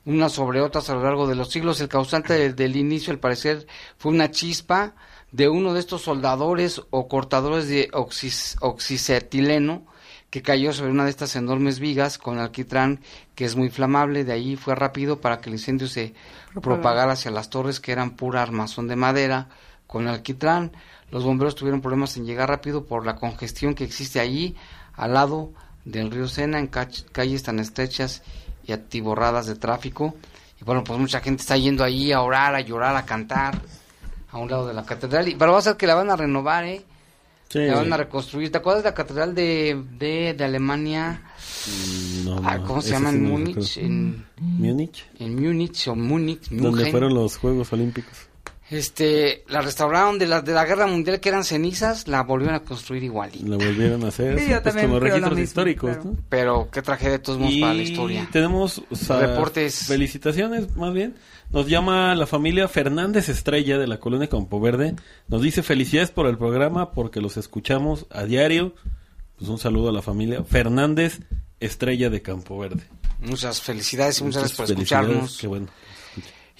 unas 0.05 0.31
sobre 0.31 0.61
otras 0.61 0.89
a 0.89 0.95
lo 0.95 1.03
largo 1.03 1.27
de 1.27 1.35
los 1.35 1.51
siglos. 1.51 1.79
El 1.81 1.87
causante 1.87 2.51
del, 2.53 2.75
inicio, 2.75 3.13
al 3.13 3.19
parecer, 3.19 3.67
fue 3.97 4.11
una 4.11 4.31
chispa 4.31 4.95
de 5.31 5.49
uno 5.49 5.73
de 5.73 5.79
estos 5.79 6.01
soldadores 6.01 6.81
o 6.89 7.07
cortadores 7.07 7.67
de 7.67 7.89
oxis, 7.93 8.57
oxicetileno 8.59 9.85
que 10.29 10.41
cayó 10.41 10.71
sobre 10.73 10.91
una 10.91 11.03
de 11.03 11.09
estas 11.09 11.35
enormes 11.35 11.79
vigas 11.79 12.17
con 12.17 12.39
alquitrán 12.39 13.01
que 13.35 13.45
es 13.45 13.55
muy 13.55 13.69
flamable. 13.69 14.23
De 14.23 14.31
ahí 14.31 14.55
fue 14.55 14.75
rápido 14.75 15.21
para 15.21 15.39
que 15.39 15.49
el 15.49 15.55
incendio 15.55 15.87
se 15.87 16.13
propagara 16.61 17.13
hacia 17.13 17.31
las 17.31 17.49
torres 17.49 17.79
que 17.79 17.91
eran 17.91 18.15
pura 18.15 18.41
armazón 18.41 18.87
de 18.87 18.95
madera 18.95 19.49
con 19.91 20.07
alquitrán. 20.07 20.71
Los 21.11 21.25
bomberos 21.25 21.55
tuvieron 21.55 21.81
problemas 21.81 22.15
en 22.15 22.25
llegar 22.25 22.47
rápido 22.47 22.85
por 22.85 23.05
la 23.05 23.17
congestión 23.17 23.75
que 23.75 23.83
existe 23.83 24.21
allí 24.21 24.55
al 24.93 25.13
lado 25.13 25.51
del 25.83 26.09
río 26.09 26.29
Sena 26.29 26.59
en 26.59 26.67
calles 26.67 27.43
tan 27.43 27.59
estrechas 27.59 28.23
y 28.65 28.71
atiborradas 28.71 29.47
de 29.47 29.55
tráfico. 29.55 30.15
Y 30.61 30.63
bueno, 30.63 30.81
pues 30.85 30.97
mucha 30.97 31.19
gente 31.19 31.41
está 31.41 31.57
yendo 31.57 31.83
ahí 31.83 32.13
a 32.13 32.21
orar, 32.21 32.55
a 32.55 32.61
llorar, 32.61 32.95
a 32.95 33.05
cantar 33.05 33.61
a 34.29 34.37
un 34.37 34.49
lado 34.49 34.65
de 34.65 34.73
la 34.73 34.85
catedral. 34.85 35.27
Y, 35.27 35.35
pero 35.35 35.51
va 35.51 35.59
a 35.59 35.61
ser 35.61 35.75
que 35.75 35.87
la 35.87 35.95
van 35.95 36.09
a 36.09 36.15
renovar, 36.15 36.63
¿eh? 36.63 36.85
La 37.53 37.75
van 37.75 37.91
a 37.91 37.97
reconstruir. 37.97 38.49
¿Te 38.49 38.59
acuerdas 38.59 38.81
de 38.81 38.91
la 38.91 38.95
catedral 38.95 39.35
de, 39.35 39.83
de, 39.99 40.41
Alemania? 40.41 41.21
Mm, 41.67 42.25
no, 42.25 42.41
ah, 42.45 42.59
¿Cómo 42.65 42.81
se 42.81 42.91
llama? 42.91 43.09
En 43.09 43.23
Múnich. 43.25 43.77
En 43.77 44.25
Múnich. 44.37 45.05
En 45.19 45.35
Múnich 45.35 45.89
o 45.89 45.95
Múnich. 45.97 46.47
Donde 46.49 46.89
fueron 46.89 47.13
los 47.13 47.35
Juegos 47.35 47.73
Olímpicos 47.73 48.30
este 48.71 49.43
la 49.47 49.61
restauraron 49.61 50.17
de 50.17 50.27
la 50.27 50.41
de 50.41 50.53
la 50.53 50.65
guerra 50.65 50.87
mundial 50.87 51.19
que 51.19 51.29
eran 51.29 51.43
cenizas 51.43 52.07
la 52.07 52.23
volvieron 52.23 52.55
a 52.55 52.61
construir 52.61 53.03
igualita 53.03 53.45
la 53.47 53.57
volvieron 53.57 54.03
a 54.05 54.07
hacer 54.07 54.35
pues, 54.63 54.75
como 54.75 54.99
registros 54.99 55.39
históricos 55.39 55.97
pero 56.29 56.69
qué 56.71 56.81
tragedia 56.81 57.11
de 57.11 57.19
todos 57.19 57.39
modos 57.39 57.55
para 57.59 57.73
la 57.73 57.83
historia. 57.83 58.29
tenemos 58.31 58.81
reportes. 59.09 59.85
felicitaciones 59.87 60.75
más 60.75 60.93
bien. 60.93 61.15
Nos 61.51 61.67
llama 61.67 62.15
la 62.15 62.27
familia 62.27 62.69
Fernández 62.69 63.27
Estrella 63.27 63.77
de 63.77 63.85
la 63.85 63.99
colonia 63.99 64.29
Campo 64.29 64.61
Verde. 64.61 64.95
Nos 65.27 65.41
dice 65.41 65.63
felicidades 65.63 66.09
por 66.09 66.27
el 66.27 66.37
programa 66.37 66.91
porque 66.93 67.19
los 67.19 67.35
escuchamos 67.35 68.05
a 68.09 68.23
diario. 68.23 68.73
Pues 69.37 69.49
un 69.49 69.59
saludo 69.59 69.89
a 69.89 69.91
la 69.91 70.01
familia 70.01 70.45
Fernández 70.45 71.19
Estrella 71.59 72.09
de 72.09 72.21
Campo 72.21 72.57
Verde. 72.57 72.83
Muchas 73.19 73.61
felicidades 73.61 74.21
y 74.21 74.23
muchas, 74.23 74.43
gracias 74.43 74.57
por 74.57 74.71
escucharnos. 74.71 75.37
qué 75.39 75.47
bueno 75.47 75.67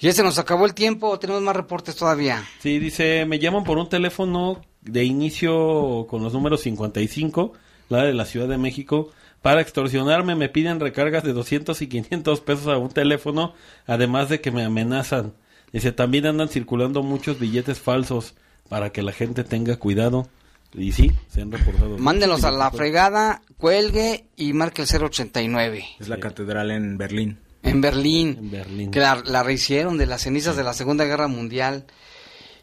¿Ya 0.02 0.12
se 0.12 0.24
nos 0.24 0.40
acabó 0.40 0.66
el 0.66 0.74
tiempo 0.74 1.08
o 1.08 1.18
tenemos 1.20 1.42
más 1.42 1.54
reportes 1.54 1.94
todavía? 1.94 2.42
Sí, 2.58 2.80
dice, 2.80 3.24
me 3.24 3.38
llaman 3.38 3.62
por 3.62 3.78
un 3.78 3.88
teléfono 3.88 4.60
de 4.80 5.04
inicio 5.04 6.08
con 6.10 6.24
los 6.24 6.32
números 6.32 6.62
55, 6.62 7.52
la 7.88 8.02
de 8.02 8.12
la 8.12 8.24
Ciudad 8.24 8.48
de 8.48 8.58
México, 8.58 9.12
para 9.42 9.60
extorsionarme, 9.60 10.34
me 10.34 10.48
piden 10.48 10.80
recargas 10.80 11.22
de 11.22 11.32
200 11.32 11.80
y 11.82 11.86
500 11.86 12.40
pesos 12.40 12.66
a 12.66 12.78
un 12.78 12.88
teléfono, 12.88 13.54
además 13.86 14.28
de 14.28 14.40
que 14.40 14.50
me 14.50 14.64
amenazan. 14.64 15.34
Dice, 15.72 15.92
también 15.92 16.26
andan 16.26 16.48
circulando 16.48 17.04
muchos 17.04 17.38
billetes 17.38 17.78
falsos 17.78 18.34
para 18.68 18.90
que 18.90 19.02
la 19.02 19.12
gente 19.12 19.44
tenga 19.44 19.76
cuidado. 19.76 20.28
Y 20.74 20.90
sí, 20.90 21.12
se 21.28 21.42
han 21.42 21.52
reportado. 21.52 21.96
Mándenlos 21.98 22.42
a 22.42 22.50
la 22.50 22.72
fregada, 22.72 23.40
cuelgue 23.56 24.24
y 24.34 24.52
marque 24.52 24.82
el 24.82 24.88
089. 24.88 25.84
Es 26.00 26.08
la 26.08 26.18
catedral 26.18 26.72
en 26.72 26.98
Berlín. 26.98 27.38
En 27.62 27.80
Berlín. 27.80 28.50
Que 28.90 29.00
la, 29.00 29.42
rehicieron 29.42 29.98
de 29.98 30.06
las 30.06 30.22
cenizas 30.22 30.56
de 30.56 30.64
la 30.64 30.74
Segunda 30.74 31.04
Guerra 31.04 31.28
Mundial. 31.28 31.86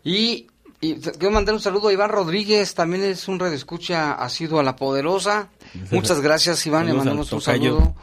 Y, 0.04 0.48
quiero 0.80 1.32
mandar 1.32 1.56
un 1.56 1.62
saludo 1.62 1.90
a 1.90 1.94
Iván 1.94 2.10
Rodríguez, 2.10 2.74
también 2.74 3.04
es 3.04 3.28
un 3.28 3.40
red 3.40 3.54
escucha 3.54 4.18
sido 4.30 4.60
a 4.60 4.64
La 4.64 4.76
Poderosa. 4.76 5.50
Muchas 5.92 6.22
gracias, 6.22 6.66
Iván, 6.66 6.88
le 6.88 6.94
mandamos 6.94 7.32
un 7.32 7.42
saludo 7.42 7.96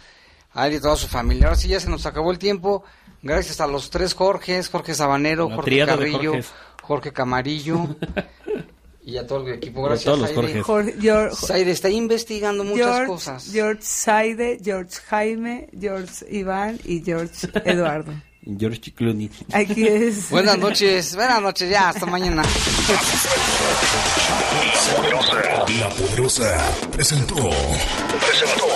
a 0.52 0.66
él 0.66 0.74
y 0.74 0.76
a 0.76 0.80
toda 0.80 0.96
su 0.96 1.06
familia. 1.06 1.46
Ahora 1.46 1.58
sí 1.58 1.68
ya 1.68 1.80
se 1.80 1.90
nos 1.90 2.06
acabó 2.06 2.30
el 2.32 2.38
tiempo. 2.38 2.84
Gracias 3.22 3.60
a 3.60 3.66
los 3.66 3.90
tres 3.90 4.14
Jorges, 4.14 4.68
Jorge 4.68 4.94
Sabanero, 4.94 5.50
Jorge 5.50 5.84
Carrillo, 5.84 6.34
Jorge 6.82 7.12
Camarillo. 7.12 7.96
y 9.06 9.16
a 9.18 9.26
todo 9.26 9.46
el 9.46 9.54
equipo. 9.54 9.84
Gracias, 9.84 10.08
a 10.12 10.34
todos 10.34 11.38
Saide 11.38 11.70
está 11.70 11.88
investigando 11.88 12.64
muchas 12.64 13.06
cosas. 13.06 13.48
George 13.52 13.82
Saide, 13.82 14.58
George 14.62 14.96
Jaime, 15.08 15.68
George 15.80 16.26
Iván 16.28 16.80
y 16.84 17.02
George 17.02 17.48
Eduardo. 17.64 18.12
George 18.58 18.92
Clooney. 18.92 19.30
Aquí 19.52 19.86
es. 19.86 20.28
Buenas 20.30 20.58
noches, 20.58 21.14
buenas 21.14 21.40
noches, 21.40 21.70
ya, 21.70 21.90
hasta 21.90 22.04
mañana. 22.04 22.42
La 25.80 25.88
Poderosa 25.90 26.58
presentó. 26.90 27.50
Presentó. 28.26 28.75